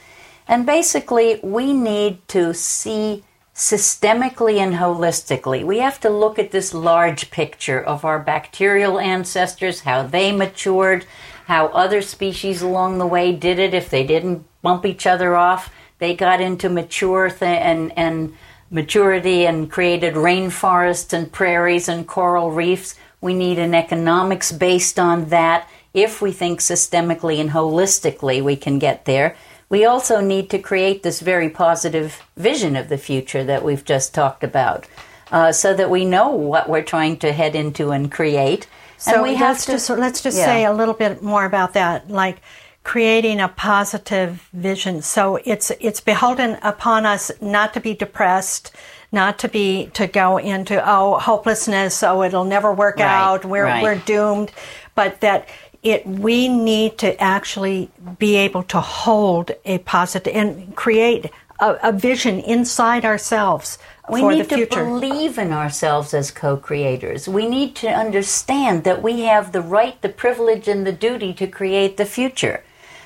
And 0.46 0.64
basically, 0.64 1.40
we 1.42 1.74
need 1.74 2.26
to 2.28 2.54
see 2.54 3.24
systemically 3.58 4.58
and 4.58 4.74
holistically. 4.74 5.64
We 5.64 5.80
have 5.80 5.98
to 6.00 6.10
look 6.10 6.38
at 6.38 6.52
this 6.52 6.72
large 6.72 7.32
picture 7.32 7.82
of 7.82 8.04
our 8.04 8.20
bacterial 8.20 9.00
ancestors, 9.00 9.80
how 9.80 10.04
they 10.04 10.30
matured, 10.30 11.04
how 11.46 11.66
other 11.68 12.00
species 12.00 12.62
along 12.62 12.98
the 12.98 13.06
way 13.06 13.32
did 13.32 13.58
it 13.58 13.74
if 13.74 13.90
they 13.90 14.06
didn't 14.06 14.46
bump 14.62 14.86
each 14.86 15.08
other 15.08 15.34
off. 15.34 15.72
They 15.98 16.14
got 16.14 16.40
into 16.40 16.68
mature 16.68 17.30
th- 17.30 17.42
and 17.42 17.92
and 17.98 18.36
maturity 18.70 19.44
and 19.44 19.68
created 19.68 20.14
rainforests 20.14 21.12
and 21.12 21.32
prairies 21.32 21.88
and 21.88 22.06
coral 22.06 22.52
reefs. 22.52 22.94
We 23.20 23.34
need 23.34 23.58
an 23.58 23.74
economics 23.74 24.52
based 24.52 25.00
on 25.00 25.30
that. 25.30 25.68
If 25.92 26.22
we 26.22 26.30
think 26.30 26.60
systemically 26.60 27.40
and 27.40 27.50
holistically, 27.50 28.40
we 28.40 28.54
can 28.54 28.78
get 28.78 29.04
there. 29.04 29.34
We 29.68 29.84
also 29.84 30.20
need 30.20 30.48
to 30.50 30.58
create 30.58 31.02
this 31.02 31.20
very 31.20 31.50
positive 31.50 32.22
vision 32.36 32.74
of 32.76 32.88
the 32.88 32.98
future 32.98 33.44
that 33.44 33.62
we've 33.64 33.84
just 33.84 34.14
talked 34.14 34.42
about, 34.42 34.86
uh, 35.30 35.52
so 35.52 35.74
that 35.74 35.90
we 35.90 36.04
know 36.04 36.30
what 36.30 36.68
we're 36.68 36.82
trying 36.82 37.18
to 37.18 37.32
head 37.32 37.54
into 37.54 37.90
and 37.90 38.10
create. 38.10 38.66
So 38.96 39.14
and 39.14 39.22
we 39.22 39.34
have 39.34 39.56
let's 39.56 39.66
to 39.66 39.72
just 39.72 39.90
let's 39.90 40.22
just 40.22 40.38
Yeah. 40.38 40.44
say 40.46 40.64
a 40.64 40.72
little 40.72 40.94
bit 40.94 41.22
more 41.22 41.44
about 41.44 41.74
that, 41.74 42.10
like 42.10 42.38
creating 42.82 43.40
a 43.40 43.48
positive 43.48 44.48
vision. 44.54 45.02
So 45.02 45.38
it's 45.44 45.70
it's 45.80 46.00
beholden 46.00 46.56
upon 46.62 47.04
us 47.04 47.30
not 47.40 47.74
to 47.74 47.80
be 47.80 47.92
depressed, 47.94 48.72
not 49.12 49.38
to 49.40 49.48
be 49.48 49.90
to 49.92 50.06
go 50.06 50.38
into 50.38 50.82
oh 50.84 51.18
hopelessness, 51.18 52.02
oh 52.02 52.22
it'll 52.22 52.44
never 52.44 52.72
work 52.72 52.96
Right, 52.96 53.04
out, 53.06 53.44
we're 53.44 53.64
right. 53.64 53.82
we're 53.82 53.96
doomed, 53.96 54.50
but 54.94 55.20
that 55.20 55.46
it 55.82 56.06
we 56.06 56.48
need 56.48 56.98
to 56.98 57.20
actually 57.22 57.90
be 58.18 58.36
able 58.36 58.62
to 58.64 58.80
hold 58.80 59.52
a 59.64 59.78
positive 59.78 60.34
and 60.34 60.74
create 60.74 61.30
a, 61.60 61.78
a 61.82 61.92
vision 61.92 62.40
inside 62.40 63.04
ourselves 63.04 63.78
We 64.10 64.22
need 64.22 64.48
to 64.48 64.66
believe 64.66 65.38
in 65.38 65.52
ourselves 65.52 66.14
as 66.14 66.30
co 66.30 66.56
creators. 66.56 67.28
We 67.28 67.48
need 67.48 67.76
to 67.76 67.88
understand 67.88 68.84
that 68.84 69.02
we 69.02 69.20
have 69.20 69.52
the 69.52 69.60
right, 69.60 70.00
the 70.00 70.08
privilege, 70.08 70.66
and 70.66 70.86
the 70.86 70.92
duty 70.92 71.34
to 71.34 71.46
create 71.46 71.96
the 71.96 72.06
future. 72.06 72.64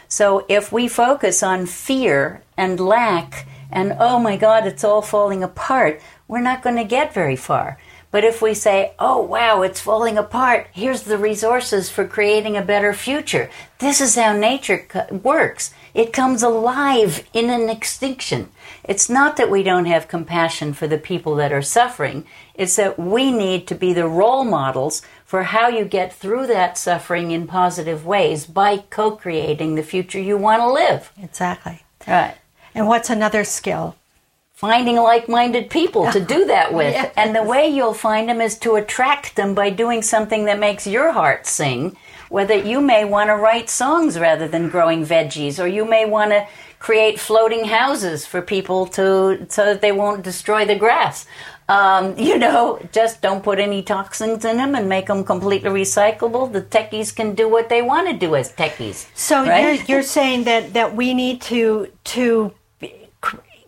So 0.08 0.44
if 0.48 0.70
we 0.70 0.88
focus 0.88 1.42
on 1.42 1.66
fear 1.66 2.42
and 2.56 2.78
lack 2.78 3.46
and, 3.70 3.96
oh 3.98 4.18
my 4.18 4.36
God, 4.36 4.66
it's 4.66 4.84
all 4.84 5.02
falling 5.02 5.42
apart, 5.42 6.00
we're 6.28 6.40
not 6.40 6.62
going 6.62 6.76
to 6.76 6.84
get 6.84 7.14
very 7.14 7.36
far. 7.36 7.78
But 8.12 8.24
if 8.24 8.42
we 8.42 8.54
say, 8.54 8.92
oh 8.98 9.20
wow, 9.22 9.62
it's 9.62 9.80
falling 9.80 10.18
apart, 10.18 10.68
here's 10.72 11.02
the 11.02 11.18
resources 11.18 11.90
for 11.90 12.06
creating 12.06 12.56
a 12.56 12.62
better 12.62 12.92
future. 12.92 13.50
This 13.78 14.00
is 14.00 14.14
how 14.14 14.36
nature 14.36 14.84
co- 14.86 15.06
works. 15.10 15.72
It 15.94 16.12
comes 16.12 16.42
alive 16.42 17.26
in 17.32 17.50
an 17.50 17.68
extinction. 17.68 18.50
It's 18.84 19.08
not 19.08 19.36
that 19.38 19.50
we 19.50 19.62
don't 19.62 19.86
have 19.86 20.08
compassion 20.08 20.74
for 20.74 20.86
the 20.86 20.98
people 20.98 21.34
that 21.36 21.52
are 21.52 21.62
suffering, 21.62 22.24
it's 22.54 22.76
that 22.76 22.98
we 22.98 23.32
need 23.32 23.66
to 23.68 23.74
be 23.74 23.92
the 23.94 24.08
role 24.08 24.44
models 24.44 25.02
for 25.24 25.44
how 25.44 25.68
you 25.68 25.86
get 25.86 26.12
through 26.12 26.46
that 26.48 26.76
suffering 26.76 27.30
in 27.30 27.46
positive 27.46 28.04
ways 28.04 28.44
by 28.44 28.76
co 28.90 29.12
creating 29.12 29.74
the 29.74 29.82
future 29.82 30.20
you 30.20 30.36
want 30.36 30.60
to 30.60 30.70
live. 30.70 31.10
exactly. 31.20 31.82
Right. 32.06 32.36
And 32.74 32.88
what's 32.88 33.08
another 33.08 33.44
skill? 33.44 33.96
Finding 34.62 34.96
like-minded 34.96 35.68
people 35.78 36.04
to 36.12 36.20
do 36.34 36.40
that 36.46 36.72
with 36.78 36.94
Yes. 36.94 37.12
and 37.16 37.34
the 37.34 37.42
way 37.52 37.64
you'll 37.76 38.00
find 38.08 38.24
them 38.28 38.40
is 38.48 38.54
to 38.64 38.70
attract 38.76 39.34
them 39.36 39.50
by 39.62 39.68
doing 39.82 40.00
something 40.14 40.42
that 40.48 40.58
makes 40.68 40.86
your 40.86 41.08
heart 41.20 41.42
sing 41.46 41.96
whether 42.36 42.56
you 42.72 42.80
may 42.80 43.04
want 43.04 43.28
to 43.28 43.36
write 43.44 43.68
songs 43.68 44.18
rather 44.28 44.46
than 44.54 44.70
growing 44.74 45.00
veggies 45.04 45.54
or 45.62 45.66
you 45.78 45.84
may 45.84 46.04
want 46.16 46.30
to 46.30 46.40
create 46.78 47.16
floating 47.20 47.64
houses 47.80 48.24
for 48.32 48.40
people 48.40 48.86
to 48.86 49.04
so 49.56 49.62
that 49.68 49.80
they 49.84 49.92
won't 50.02 50.22
destroy 50.30 50.64
the 50.64 50.78
grass 50.84 51.26
um, 51.68 52.04
you 52.28 52.36
know 52.38 52.60
just 52.92 53.20
don't 53.26 53.42
put 53.48 53.58
any 53.68 53.82
toxins 53.82 54.44
in 54.44 54.56
them 54.62 54.74
and 54.78 54.88
make 54.88 55.06
them 55.12 55.22
completely 55.24 55.70
recyclable 55.70 56.44
the 56.52 56.62
techies 56.62 57.10
can 57.18 57.34
do 57.34 57.46
what 57.48 57.68
they 57.68 57.82
want 57.82 58.04
to 58.08 58.14
do 58.26 58.30
as 58.40 58.52
techies 58.52 58.98
So 59.14 59.44
right? 59.44 59.62
you're, 59.64 59.86
you're 59.90 60.08
saying 60.18 60.44
that, 60.44 60.72
that 60.78 60.94
we 61.00 61.14
need 61.14 61.40
to 61.52 61.88
to 62.16 62.52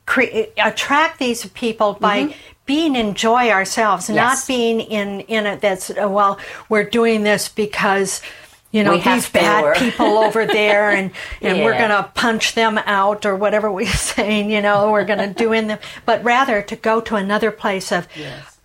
cre- 0.06 0.46
attract 0.62 1.18
these 1.18 1.46
people 1.50 1.94
by 1.94 2.34
being 2.66 2.96
in 2.96 3.14
joy 3.14 3.50
ourselves, 3.50 4.04
Mm-hmm. 4.06 4.14
Yes. 4.14 4.38
not 4.40 4.46
being 4.46 4.80
in 4.80 5.20
in 5.20 5.46
it. 5.46 5.60
That's 5.60 5.90
uh, 5.90 6.08
well, 6.08 6.38
we're 6.68 6.84
doing 6.88 7.22
this 7.22 7.48
because. 7.48 8.20
You 8.72 8.82
know 8.82 8.94
We 8.94 9.02
these 9.02 9.30
bad 9.30 9.76
people 9.76 10.18
over 10.18 10.44
there, 10.60 10.90
and, 10.90 11.12
and 11.40 11.62
we're 11.62 11.78
gonna 11.78 12.10
punch 12.14 12.56
them 12.56 12.76
out 12.78 13.24
or 13.24 13.36
whatever 13.36 13.70
we're 13.70 13.86
saying. 14.16 14.50
You 14.50 14.60
know, 14.62 14.90
we're 14.90 15.04
gonna 15.04 15.32
do 15.32 15.52
in 15.52 15.68
them, 15.68 15.78
but 16.04 16.24
rather 16.24 16.60
to 16.62 16.74
go 16.74 17.00
to 17.02 17.14
another 17.14 17.52
place 17.52 17.92
of, 17.92 18.08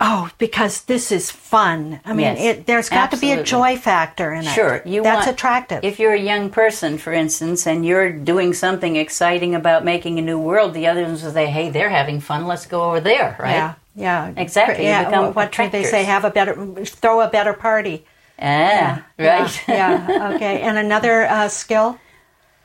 Oh, 0.02 0.30
because 0.38 0.82
this 0.86 1.12
is 1.12 1.30
fun. 1.30 2.00
I 2.06 2.14
mean, 2.14 2.26
Yes, 2.26 2.40
it, 2.40 2.66
there's 2.66 2.88
got 2.88 3.12
to 3.12 3.18
be 3.18 3.34
a 3.34 3.44
joy 3.44 3.76
factor 3.76 4.32
in 4.34 4.46
it. 4.46 4.54
Sure, 4.54 4.82
you 4.86 5.04
That's 5.04 5.26
want, 5.26 5.36
attractive. 5.36 5.84
If 5.84 6.00
you're 6.00 6.14
a 6.14 6.20
young 6.20 6.50
person, 6.50 6.98
for 6.98 7.12
instance, 7.12 7.68
and 7.68 7.86
you're 7.86 8.10
doing 8.10 8.54
something 8.54 8.96
exciting 8.96 9.56
about 9.56 9.84
making 9.84 10.18
a 10.18 10.22
new 10.22 10.40
world, 10.40 10.74
the 10.74 10.88
other 10.88 11.04
ones 11.04 11.24
will 11.24 11.32
say, 11.32 11.48
"Hey, 11.48 11.70
they're 11.70 11.90
having 11.90 12.22
fun. 12.22 12.48
Let's 12.48 12.66
go 12.66 12.84
over 12.84 13.02
there." 13.02 13.36
Right? 13.38 13.52
Yeah, 13.52 13.74
yeah, 13.94 14.34
Exactly, 14.38 14.86
Yeah, 14.86 15.32
what 15.32 15.54
should 15.54 15.74
they 15.74 15.84
say? 15.84 16.06
Have 16.06 16.24
a 16.24 16.30
better, 16.30 16.54
throw 16.86 17.20
a 17.20 17.30
better 17.30 17.54
party. 17.54 18.06
Ah, 18.42 19.06
right. 19.18 19.64
Yeah. 19.68 20.08
yeah, 20.08 20.32
Okay. 20.36 20.62
And 20.62 20.78
another 20.78 21.26
uh, 21.26 21.50
skill. 21.50 22.00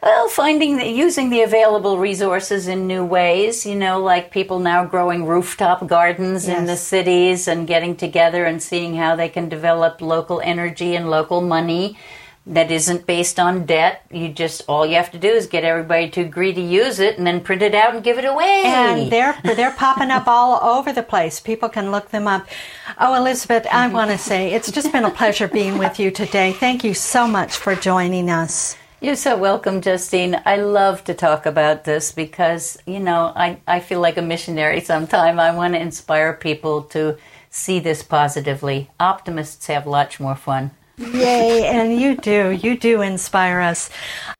Well, 0.04 0.28
finding 0.28 0.76
the, 0.76 0.86
using 0.86 1.30
the 1.30 1.40
available 1.40 1.96
resources 1.96 2.68
in 2.68 2.86
new 2.86 3.02
ways, 3.02 3.64
you 3.64 3.74
know, 3.74 4.02
like 4.02 4.30
people 4.30 4.58
now 4.58 4.84
growing 4.84 5.24
rooftop 5.24 5.86
gardens 5.86 6.46
in 6.46 6.66
the 6.66 6.76
cities 6.76 7.48
and 7.48 7.66
getting 7.66 7.96
together 7.96 8.44
and 8.44 8.62
seeing 8.62 8.96
how 8.96 9.16
they 9.16 9.30
can 9.30 9.48
develop 9.48 10.02
local 10.02 10.42
energy 10.42 10.94
and 10.94 11.08
local 11.08 11.40
money 11.40 11.96
that 12.46 12.70
isn't 12.70 13.06
based 13.06 13.40
on 13.40 13.64
debt. 13.64 14.04
You 14.10 14.28
just 14.28 14.60
all 14.68 14.84
you 14.84 14.96
have 14.96 15.10
to 15.12 15.18
do 15.18 15.28
is 15.28 15.46
get 15.46 15.64
everybody 15.64 16.10
to 16.10 16.20
agree 16.20 16.52
to 16.52 16.60
use 16.60 16.98
it 16.98 17.16
and 17.16 17.26
then 17.26 17.40
print 17.40 17.62
it 17.62 17.74
out 17.74 17.94
and 17.94 18.04
give 18.04 18.18
it 18.18 18.26
away. 18.26 18.62
And 18.66 19.10
they're 19.10 19.40
they're 19.42 19.72
popping 19.72 20.10
up 20.10 20.28
all 20.28 20.62
over 20.62 20.92
the 20.92 21.02
place. 21.02 21.40
People 21.40 21.70
can 21.70 21.90
look 21.90 22.10
them 22.10 22.28
up. 22.28 22.46
Oh, 22.98 23.14
Elizabeth, 23.14 23.66
I 23.72 23.88
want 23.88 24.10
to 24.10 24.18
say 24.18 24.52
it's 24.52 24.70
just 24.70 24.92
been 24.92 25.06
a 25.06 25.10
pleasure 25.10 25.48
being 25.48 25.78
with 25.78 25.98
you 25.98 26.10
today. 26.10 26.52
Thank 26.52 26.84
you 26.84 26.92
so 26.92 27.26
much 27.26 27.56
for 27.56 27.74
joining 27.74 28.28
us. 28.28 28.76
You're 29.04 29.16
so 29.16 29.36
welcome, 29.36 29.82
Justine. 29.82 30.40
I 30.46 30.56
love 30.56 31.04
to 31.04 31.12
talk 31.12 31.44
about 31.44 31.84
this 31.84 32.10
because, 32.10 32.78
you 32.86 33.00
know, 33.00 33.34
I, 33.36 33.58
I 33.68 33.80
feel 33.80 34.00
like 34.00 34.16
a 34.16 34.22
missionary 34.22 34.80
sometime. 34.80 35.38
I 35.38 35.54
want 35.54 35.74
to 35.74 35.78
inspire 35.78 36.32
people 36.32 36.84
to 36.84 37.18
see 37.50 37.80
this 37.80 38.02
positively. 38.02 38.88
Optimists 38.98 39.66
have 39.66 39.86
lots 39.86 40.18
more 40.18 40.34
fun. 40.34 40.70
Yay, 40.96 41.66
and 41.66 42.00
you 42.00 42.16
do. 42.16 42.50
You 42.50 42.78
do 42.78 43.02
inspire 43.02 43.60
us. 43.60 43.90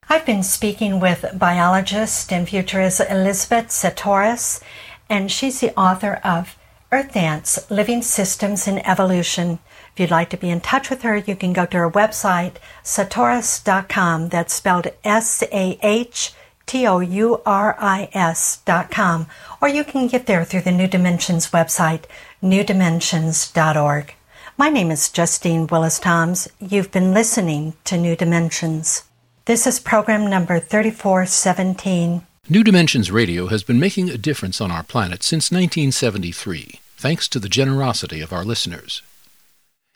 I've 0.09 0.25
been 0.25 0.43
speaking 0.43 0.99
with 0.99 1.27
biologist 1.35 2.33
and 2.33 2.49
futurist 2.49 3.03
Elizabeth 3.11 3.69
Sahtouris, 3.69 4.62
and 5.11 5.31
she's 5.31 5.61
the 5.61 5.79
author 5.79 6.23
of 6.25 6.57
Earth 6.91 7.12
Dance 7.12 7.71
Living 7.71 8.01
Systems 8.01 8.67
in 8.67 8.79
Evolution. 8.87 9.59
If 9.95 10.01
you'd 10.01 10.11
like 10.11 10.30
to 10.30 10.36
be 10.36 10.51
in 10.51 10.61
touch 10.61 10.90
with 10.90 11.03
her, 11.03 11.18
you 11.18 11.36
can 11.36 11.53
go 11.53 11.66
to 11.66 11.76
her 11.76 11.90
website, 11.90 12.55
sahtouris.com. 12.82 14.28
That's 14.28 14.53
spelled 14.53 14.88
S 15.05 15.45
A 15.53 15.78
H 15.84 16.32
T 16.66 16.84
O 16.84 16.99
U 16.99 17.40
R 17.47 17.76
I 17.78 18.09
S 18.12 18.57
dot 18.64 18.90
com. 18.90 19.28
Or 19.62 19.68
you 19.68 19.84
can 19.84 20.09
get 20.09 20.26
there 20.26 20.45
through 20.45 20.62
the 20.62 20.72
New 20.72 20.88
Dimensions 20.88 21.53
website, 21.53 22.07
newdimensions.org. 22.42 24.14
My 24.59 24.68
name 24.68 24.90
is 24.90 25.09
Justine 25.11 25.68
Willis 25.68 26.01
Toms. 26.01 26.49
You've 26.59 26.90
been 26.90 27.14
listening 27.14 27.74
to 27.84 27.97
New 27.97 28.16
Dimensions. 28.16 29.05
This 29.45 29.64
is 29.64 29.78
program 29.78 30.28
number 30.28 30.59
3417. 30.59 32.26
New 32.49 32.64
Dimensions 32.64 33.12
Radio 33.12 33.47
has 33.47 33.62
been 33.62 33.78
making 33.78 34.11
a 34.11 34.18
difference 34.18 34.61
on 34.61 34.72
our 34.72 34.82
planet 34.82 35.22
since 35.22 35.53
1973, 35.53 36.80
thanks 36.97 37.28
to 37.28 37.38
the 37.38 37.49
generosity 37.49 38.20
of 38.20 38.32
our 38.32 38.45
listeners. 38.45 39.03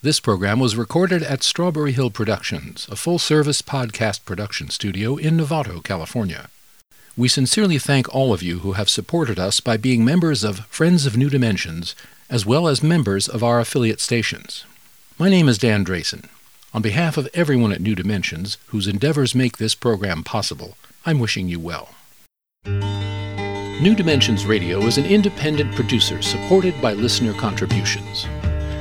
This 0.00 0.20
program 0.20 0.60
was 0.60 0.76
recorded 0.76 1.24
at 1.24 1.42
Strawberry 1.42 1.90
Hill 1.90 2.10
Productions, 2.10 2.86
a 2.88 2.94
full 2.94 3.18
service 3.18 3.60
podcast 3.62 4.24
production 4.24 4.70
studio 4.70 5.16
in 5.16 5.36
Novato, 5.36 5.82
California. 5.82 6.50
We 7.16 7.26
sincerely 7.26 7.80
thank 7.80 8.14
all 8.14 8.32
of 8.32 8.40
you 8.40 8.60
who 8.60 8.74
have 8.74 8.88
supported 8.88 9.40
us 9.40 9.58
by 9.58 9.76
being 9.76 10.04
members 10.04 10.44
of 10.44 10.66
Friends 10.66 11.04
of 11.04 11.16
New 11.16 11.28
Dimensions, 11.28 11.96
as 12.30 12.46
well 12.46 12.68
as 12.68 12.80
members 12.80 13.26
of 13.26 13.42
our 13.42 13.58
affiliate 13.58 13.98
stations. 13.98 14.64
My 15.18 15.28
name 15.28 15.48
is 15.48 15.58
Dan 15.58 15.84
Drayson. 15.84 16.26
On 16.72 16.80
behalf 16.80 17.16
of 17.16 17.28
everyone 17.34 17.72
at 17.72 17.80
New 17.80 17.96
Dimensions, 17.96 18.56
whose 18.66 18.86
endeavors 18.86 19.34
make 19.34 19.56
this 19.56 19.74
program 19.74 20.22
possible, 20.22 20.78
I'm 21.04 21.18
wishing 21.18 21.48
you 21.48 21.58
well. 21.58 21.88
New 22.64 23.96
Dimensions 23.96 24.46
Radio 24.46 24.78
is 24.82 24.96
an 24.96 25.06
independent 25.06 25.74
producer 25.74 26.22
supported 26.22 26.80
by 26.80 26.92
listener 26.92 27.32
contributions. 27.32 28.28